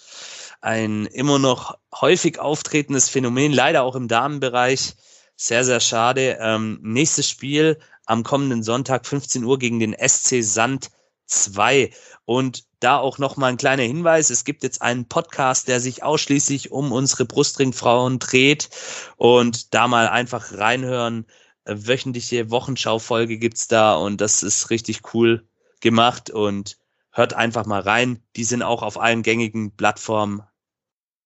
[0.63, 4.95] ein immer noch häufig auftretendes Phänomen, leider auch im Damenbereich.
[5.37, 6.39] Sehr, sehr schade.
[6.41, 10.91] Ähm, nächstes Spiel am kommenden Sonntag 15 Uhr gegen den SC Sand
[11.27, 11.91] 2.
[12.25, 14.31] Und da auch nochmal ein kleiner Hinweis.
[14.31, 18.71] Es gibt jetzt einen Podcast, der sich ausschließlich um unsere Brustringfrauen dreht.
[19.17, 21.27] Und da mal einfach reinhören.
[21.67, 25.49] Wöchentliche Wochenschaufolge gibt's da und das ist richtig cool
[25.81, 26.77] gemacht und
[27.11, 28.23] hört einfach mal rein.
[28.37, 30.43] Die sind auch auf allen gängigen Plattformen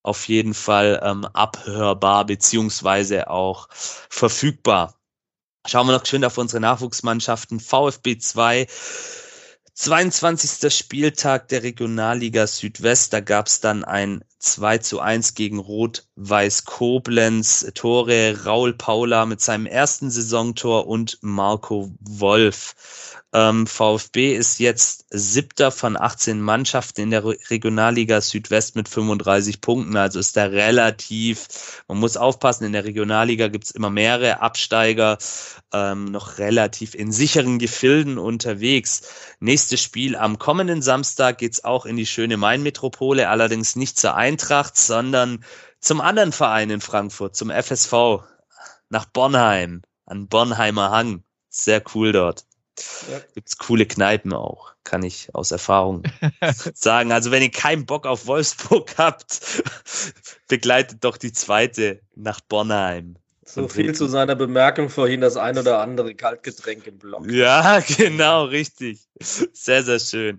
[0.03, 4.95] auf jeden Fall ähm, abhörbar beziehungsweise auch verfügbar.
[5.67, 7.61] Schauen wir noch schön auf unsere Nachwuchsmannschaften.
[7.61, 8.67] VfB 2
[9.81, 10.77] 22.
[10.77, 17.65] Spieltag der Regionalliga Südwest, da gab es dann ein 2 zu 1 gegen Rot-Weiß Koblenz.
[17.75, 23.18] Tore Raul Paula mit seinem ersten Saisontor und Marco Wolf.
[23.35, 29.99] Ähm, VfB ist jetzt siebter von 18 Mannschaften in der Regionalliga Südwest mit 35 Punkten.
[29.99, 35.19] Also ist da relativ, man muss aufpassen, in der Regionalliga gibt's immer mehrere Absteiger,
[35.75, 39.03] ähm, noch relativ in sicheren Gefilden unterwegs.
[39.41, 44.79] Nächstes Spiel am kommenden Samstag geht's auch in die schöne Main-Metropole, allerdings nicht zur Eintracht,
[44.79, 45.45] sondern
[45.81, 48.23] zum anderen Verein in Frankfurt, zum FSV,
[48.89, 51.25] nach Bornheim, an Bornheimer Hang.
[51.51, 52.47] Sehr cool dort.
[53.11, 53.21] Ja.
[53.35, 56.03] Gibt's coole Kneipen auch, kann ich aus Erfahrung
[56.75, 57.13] sagen.
[57.13, 59.63] Also wenn ihr keinen Bock auf Wolfsburg habt,
[60.49, 63.17] begleitet doch die zweite nach Bornheim.
[63.51, 67.31] So viel zu seiner Bemerkung vorhin, das ein oder andere Kaltgetränk im Block.
[67.31, 69.01] Ja, genau, richtig.
[69.21, 70.39] Sehr, sehr schön.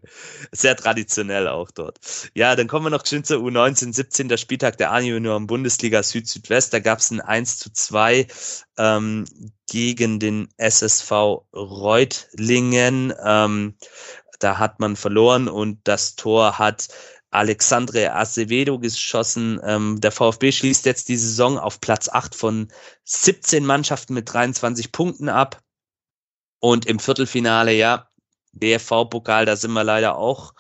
[0.52, 1.98] Sehr traditionell auch dort.
[2.36, 4.30] Ja, dann kommen wir noch schön zur U19, 17.
[4.30, 6.72] Der Spieltag der A-Junioren Bundesliga Süd-Südwest.
[6.72, 8.28] Da gab es ein 1 zu 2
[8.78, 9.26] ähm,
[9.68, 11.12] gegen den SSV
[11.52, 13.12] Reutlingen.
[13.26, 13.74] Ähm,
[14.38, 16.90] da hat man verloren und das Tor hat
[17.32, 19.60] Alexandre Acevedo geschossen.
[19.64, 22.70] Ähm, der VfB schließt jetzt die Saison auf Platz 8 von
[23.04, 25.62] 17 Mannschaften mit 23 Punkten ab.
[26.60, 28.10] Und im Viertelfinale, ja,
[28.54, 30.54] DFV-Pokal, da sind wir leider auch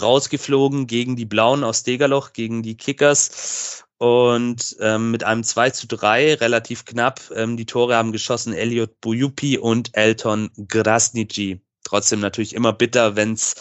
[0.00, 3.84] rausgeflogen gegen die Blauen aus Degerloch, gegen die Kickers.
[3.98, 9.00] Und ähm, mit einem 2 zu 3, relativ knapp, ähm, die Tore haben geschossen Elliot
[9.00, 11.62] Buyupi und Elton Grasnici
[11.92, 13.54] trotzdem natürlich immer bitter, wenn es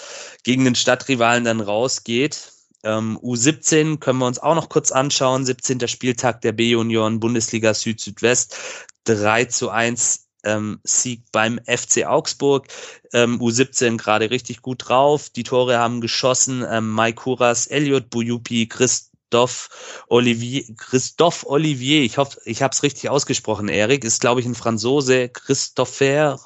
[0.43, 2.51] gegen den Stadtrivalen dann rausgeht.
[2.83, 5.45] Ähm, U17 können wir uns auch noch kurz anschauen.
[5.45, 5.87] 17.
[5.87, 8.57] Spieltag der B-Union Bundesliga Süd-Südwest.
[9.05, 12.67] 3 zu 1 ähm, Sieg beim FC Augsburg.
[13.13, 15.29] Ähm, U17 gerade richtig gut drauf.
[15.29, 16.65] Die Tore haben geschossen.
[16.67, 19.69] Ähm, Mike Kuras, Elliot Buyupi, Christoph
[20.07, 24.55] Olivier, Christoph Olivier, ich hoffe, ich habe es richtig ausgesprochen, Erik, ist, glaube ich, ein
[24.55, 26.37] Franzose, Christopher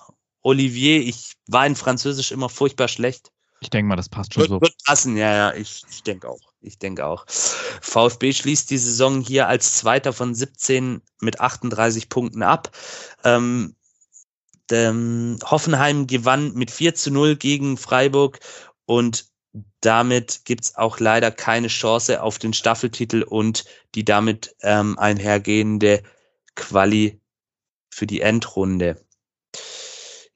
[0.43, 3.31] Olivier, ich war in Französisch immer furchtbar schlecht.
[3.65, 4.61] Ich denke mal, das passt schon wird, so.
[4.61, 6.53] Wird passen, ja, ja, ich, ich denke auch.
[6.61, 7.25] Ich denke auch.
[7.27, 12.69] VfB schließt die Saison hier als Zweiter von 17 mit 38 Punkten ab.
[13.23, 13.75] Ähm,
[14.69, 18.39] ähm, Hoffenheim gewann mit 4 zu 0 gegen Freiburg
[18.85, 19.31] und
[19.81, 23.65] damit gibt's auch leider keine Chance auf den Staffeltitel und
[23.95, 26.03] die damit ähm, einhergehende
[26.53, 27.19] Quali
[27.89, 29.03] für die Endrunde.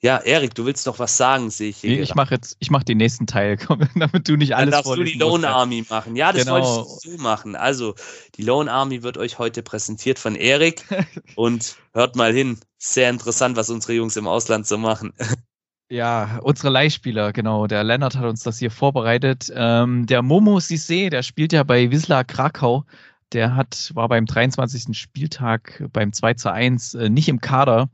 [0.02, 1.90] Ja, Erik, du willst noch was sagen, sehe ich hier.
[1.90, 3.58] Nee, ich mache jetzt, ich mache den nächsten Teil,
[3.96, 6.16] damit du nicht alles Dann darfst du die Lone Army machen.
[6.16, 6.54] Ja, das genau.
[6.54, 7.58] wollte ich so machen.
[7.58, 7.96] Also,
[8.36, 10.86] die Lone Army wird euch heute präsentiert von Erik
[11.36, 12.60] und hört mal hin.
[12.78, 15.14] Sehr interessant, was unsere Jungs im Ausland so machen.
[15.92, 17.66] Ja, unsere Leihspieler, genau.
[17.66, 19.52] Der Lennart hat uns das hier vorbereitet.
[19.56, 22.86] Ähm, der Momo Sissé, der spielt ja bei Wisla Krakau.
[23.34, 24.96] Der hat, war beim 23.
[24.96, 27.90] Spieltag beim 2 zu 1 äh, nicht im Kader.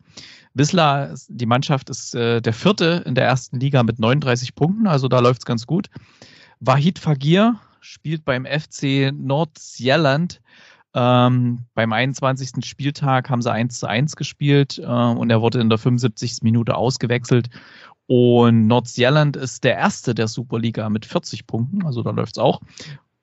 [0.56, 5.07] Wisla, die Mannschaft ist äh, der vierte in der ersten Liga mit 39 Punkten, also
[5.07, 5.90] da läuft's ganz gut.
[6.61, 10.41] Wahid Fagir spielt beim FC Nordsjelland.
[10.94, 12.65] Ähm, beim 21.
[12.65, 16.38] Spieltag haben sie 1 zu 1 gespielt äh, und er wurde in der 75.
[16.41, 17.49] Minute ausgewechselt.
[18.07, 22.61] Und Nordsjelland ist der erste der Superliga mit 40 Punkten, also da läuft's auch.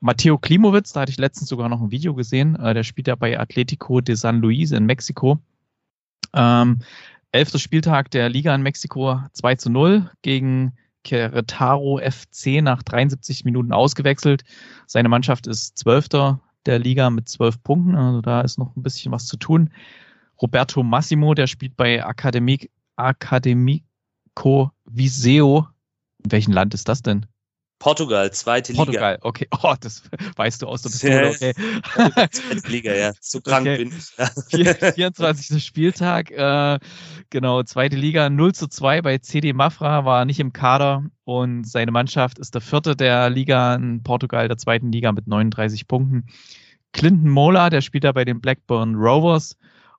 [0.00, 3.14] Matteo Klimowitz, da hatte ich letztens sogar noch ein Video gesehen, äh, der spielt ja
[3.14, 5.38] bei Atletico de San Luis in Mexiko.
[6.34, 6.80] Ähm,
[7.32, 13.72] elfter Spieltag der Liga in Mexiko 2 zu 0 gegen Querétaro FC nach 73 Minuten
[13.72, 14.44] ausgewechselt.
[14.86, 19.10] Seine Mannschaft ist Zwölfter der Liga mit zwölf Punkten, also da ist noch ein bisschen
[19.10, 19.70] was zu tun.
[20.40, 25.66] Roberto Massimo, der spielt bei Academic, Academico Viseo.
[26.24, 27.26] In welchem Land ist das denn?
[27.82, 29.22] Portugal, zweite Portugal, Liga.
[29.22, 29.48] Portugal, okay.
[29.72, 30.04] Oh, das
[30.36, 31.52] weißt du aus der Pistole, okay.
[32.30, 33.12] zweite Liga, ja.
[33.20, 33.78] So krank okay.
[33.78, 34.94] bin ich.
[34.94, 35.64] 24.
[35.66, 36.78] Spieltag, äh,
[37.30, 41.90] genau, zweite Liga, 0 zu 2 bei CD Mafra, war nicht im Kader und seine
[41.90, 46.26] Mannschaft ist der vierte der Liga in Portugal, der zweiten Liga mit 39 Punkten.
[46.92, 49.56] Clinton Mola, der spielt da bei den Blackburn Rovers.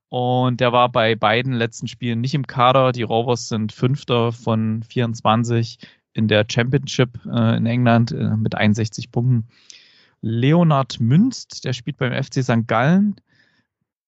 [0.08, 2.92] Und der war bei beiden letzten Spielen nicht im Kader.
[2.92, 5.80] Die Rovers sind Fünfter von 24
[6.14, 9.48] in der Championship äh, in England äh, mit 61 Punkten.
[10.22, 12.68] Leonard Münst, der spielt beim FC St.
[12.68, 13.16] Gallen.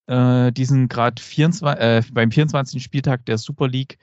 [0.07, 1.21] Äh, diesen gerade
[1.79, 2.81] äh, beim 24.
[2.81, 3.97] Spieltag der Super League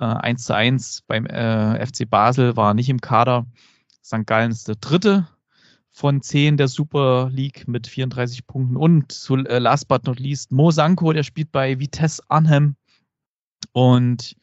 [0.00, 3.46] äh, 1 zu 1 beim äh, FC Basel war nicht im Kader.
[4.04, 4.26] St.
[4.26, 5.28] Gallen ist der dritte
[5.92, 8.76] von zehn der Super League mit 34 Punkten.
[8.76, 12.76] Und zu, äh, last but not least Mo Sanko, der spielt bei Vitesse Arnhem.
[13.72, 14.36] Und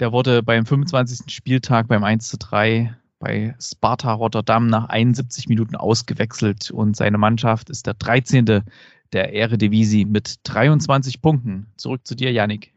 [0.00, 1.32] der wurde beim 25.
[1.32, 7.68] Spieltag beim 1 zu 3 bei Sparta Rotterdam nach 71 Minuten ausgewechselt und seine Mannschaft
[7.68, 8.62] ist der 13.
[9.12, 11.66] der Eredivisie mit 23 Punkten.
[11.76, 12.72] Zurück zu dir, Yannick.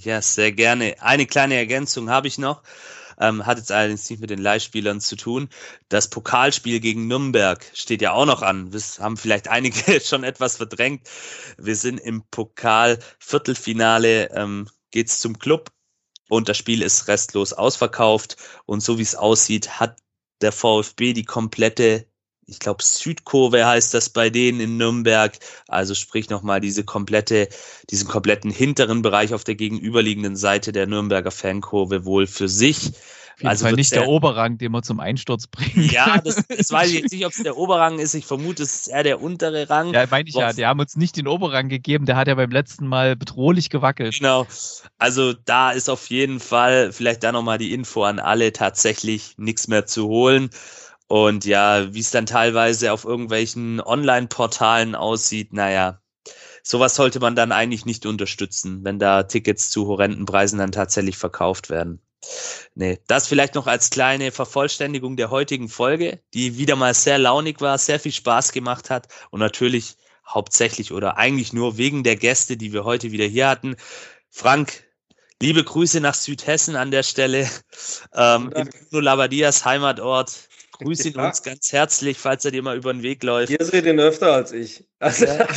[0.00, 0.94] Ja, sehr gerne.
[1.00, 2.62] Eine kleine Ergänzung habe ich noch.
[3.20, 5.48] Ähm, hat jetzt allerdings nicht mit den Leihspielern zu tun.
[5.88, 8.70] Das Pokalspiel gegen Nürnberg steht ja auch noch an.
[8.70, 11.08] Das haben vielleicht einige schon etwas verdrängt.
[11.58, 15.70] Wir sind im Pokal-Viertelfinale, ähm, geht's zum Club
[16.32, 18.38] und das Spiel ist restlos ausverkauft.
[18.64, 19.98] Und so wie es aussieht, hat
[20.40, 22.06] der VfB die komplette,
[22.46, 25.38] ich glaube, Südkurve heißt das bei denen in Nürnberg.
[25.68, 27.50] Also sprich nochmal diese komplette,
[27.90, 32.92] diesen kompletten hinteren Bereich auf der gegenüberliegenden Seite der Nürnberger Fankurve wohl für sich.
[33.42, 35.88] Also Fall nicht der, der Oberrang, den wir zum Einsturz bringen.
[35.90, 38.14] Ja, das, das weiß ich jetzt nicht, ob es der Oberrang ist.
[38.14, 39.92] Ich vermute, es ist eher der untere Rang.
[39.92, 40.52] Ja, meine ich ja.
[40.52, 42.06] Die haben uns nicht den Oberrang gegeben.
[42.06, 44.18] Der hat ja beim letzten Mal bedrohlich gewackelt.
[44.18, 44.46] Genau.
[44.98, 49.68] Also da ist auf jeden Fall, vielleicht da nochmal die Info an alle, tatsächlich nichts
[49.68, 50.50] mehr zu holen.
[51.08, 56.00] Und ja, wie es dann teilweise auf irgendwelchen Online-Portalen aussieht, naja,
[56.62, 61.18] sowas sollte man dann eigentlich nicht unterstützen, wenn da Tickets zu horrenden Preisen dann tatsächlich
[61.18, 62.00] verkauft werden.
[62.74, 67.60] Nee, das vielleicht noch als kleine Vervollständigung der heutigen Folge, die wieder mal sehr launig
[67.60, 69.96] war, sehr viel Spaß gemacht hat und natürlich
[70.26, 73.76] hauptsächlich oder eigentlich nur wegen der Gäste, die wir heute wieder hier hatten.
[74.30, 74.84] Frank,
[75.40, 77.50] liebe Grüße nach Südhessen an der Stelle,
[78.14, 80.48] ähm, in Labadias Heimatort.
[80.82, 81.26] Grüß ihn ja.
[81.26, 83.50] uns ganz herzlich, falls er dir mal über den Weg läuft.
[83.50, 84.84] Ihr seht ihn öfter als ich.
[85.02, 85.48] Also, ja.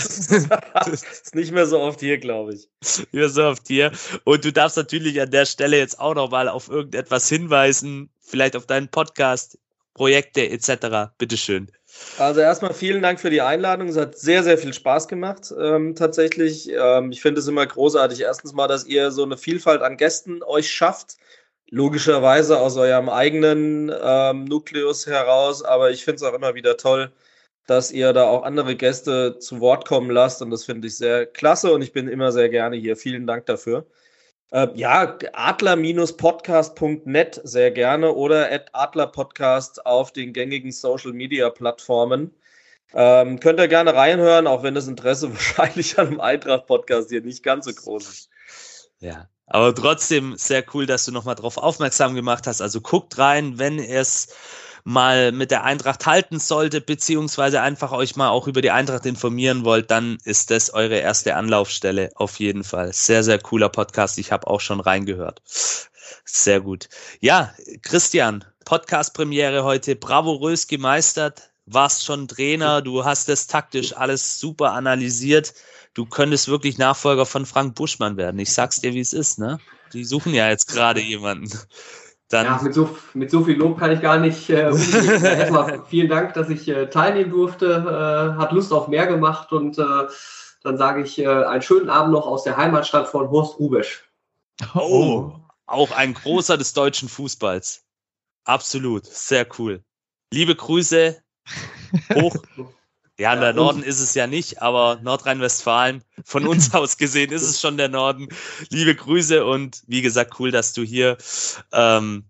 [0.92, 2.68] ist nicht mehr so oft hier, glaube ich.
[3.12, 3.92] Nicht so oft hier.
[4.24, 8.66] Und du darfst natürlich an der Stelle jetzt auch nochmal auf irgendetwas hinweisen, vielleicht auf
[8.66, 9.60] deinen Podcast,
[9.94, 11.12] Projekte etc.
[11.20, 11.72] Bitteschön.
[12.18, 13.88] Also erstmal vielen Dank für die Einladung.
[13.88, 16.70] Es hat sehr, sehr viel Spaß gemacht, ähm, tatsächlich.
[16.70, 18.22] Ähm, ich finde es immer großartig.
[18.22, 21.18] Erstens mal, dass ihr so eine Vielfalt an Gästen euch schafft
[21.70, 27.12] logischerweise aus eurem eigenen ähm, Nukleus heraus, aber ich finde es auch immer wieder toll,
[27.68, 31.26] dass ihr da auch andere Gäste zu Wort kommen lasst und das finde ich sehr
[31.26, 32.96] klasse und ich bin immer sehr gerne hier.
[32.96, 33.88] Vielen Dank dafür.
[34.52, 42.32] Äh, ja, adler-podcast.net sehr gerne oder adlerpodcast auf den gängigen Social Media Plattformen.
[42.94, 47.44] Ähm, könnt ihr gerne reinhören, auch wenn das Interesse wahrscheinlich an einem Eintracht-Podcast hier nicht
[47.44, 48.30] ganz so groß ist.
[49.00, 52.62] Ja, Aber trotzdem sehr cool, dass du nochmal drauf aufmerksam gemacht hast.
[52.62, 54.30] Also guckt rein, wenn es
[54.84, 59.66] mal mit der Eintracht halten sollte, beziehungsweise einfach euch mal auch über die Eintracht informieren
[59.66, 62.94] wollt, dann ist das eure erste Anlaufstelle auf jeden Fall.
[62.94, 64.18] Sehr, sehr cooler Podcast.
[64.20, 65.42] Ich habe auch schon reingehört.
[66.24, 66.88] Sehr gut.
[67.20, 71.50] Ja, Christian, Podcast-Premiere heute bravourös gemeistert.
[71.66, 75.56] Warst schon Trainer, du hast das taktisch alles super analysiert.
[75.96, 78.38] Du könntest wirklich Nachfolger von Frank Buschmann werden.
[78.40, 79.60] Ich sag's dir, wie es ist, ne?
[79.94, 81.58] Die suchen ja jetzt gerade jemanden.
[82.28, 84.50] Dann ja, mit so, mit so viel Lob kann ich gar nicht.
[84.50, 84.64] Äh,
[85.24, 87.66] Erstmal vielen Dank, dass ich äh, teilnehmen durfte.
[87.66, 90.08] Äh, hat Lust auf mehr gemacht und äh,
[90.64, 94.04] dann sage ich äh, einen schönen Abend noch aus der Heimatstadt von Horst Rubesch.
[94.74, 95.32] Oh,
[95.66, 97.86] auch ein großer des deutschen Fußballs.
[98.44, 99.82] Absolut, sehr cool.
[100.34, 101.22] Liebe Grüße
[102.14, 102.36] hoch.
[103.18, 107.62] Ja, der Norden ist es ja nicht, aber Nordrhein-Westfalen, von uns aus gesehen ist es
[107.62, 108.28] schon der Norden.
[108.70, 111.18] Liebe Grüße und wie gesagt, cool, dass du hier
[111.72, 112.26] ähm,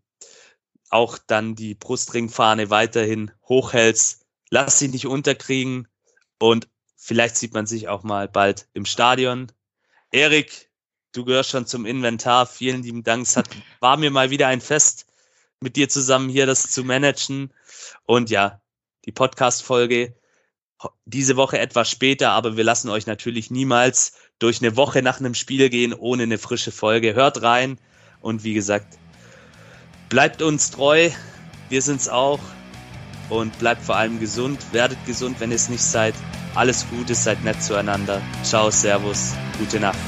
[0.89, 4.25] auch dann die Brustringfahne weiterhin hochhältst.
[4.51, 5.87] Lass sie nicht unterkriegen
[6.37, 9.51] und vielleicht sieht man sich auch mal bald im Stadion.
[10.11, 10.69] Erik,
[11.13, 12.45] du gehörst schon zum Inventar.
[12.45, 13.23] Vielen lieben Dank.
[13.23, 13.49] Es hat,
[13.79, 15.07] war mir mal wieder ein Fest,
[15.59, 17.51] mit dir zusammen hier das zu managen.
[18.05, 18.61] Und ja,
[19.05, 20.15] die Podcast-Folge
[21.05, 25.33] diese Woche etwas später, aber wir lassen euch natürlich niemals durch eine Woche nach einem
[25.33, 27.13] Spiel gehen ohne eine frische Folge.
[27.13, 27.79] Hört rein
[28.21, 28.97] und wie gesagt,
[30.09, 31.09] bleibt uns treu.
[31.69, 32.39] Wir sind's auch
[33.29, 34.59] und bleibt vor allem gesund.
[34.71, 36.13] Werdet gesund, wenn ihr es nicht seid.
[36.53, 38.21] Alles Gute, seid nett zueinander.
[38.43, 39.99] Ciao, Servus, gute Nacht.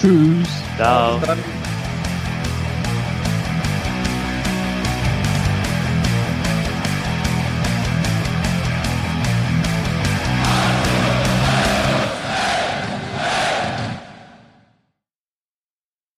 [0.00, 0.48] Tschüss.
[0.76, 1.20] Ciao.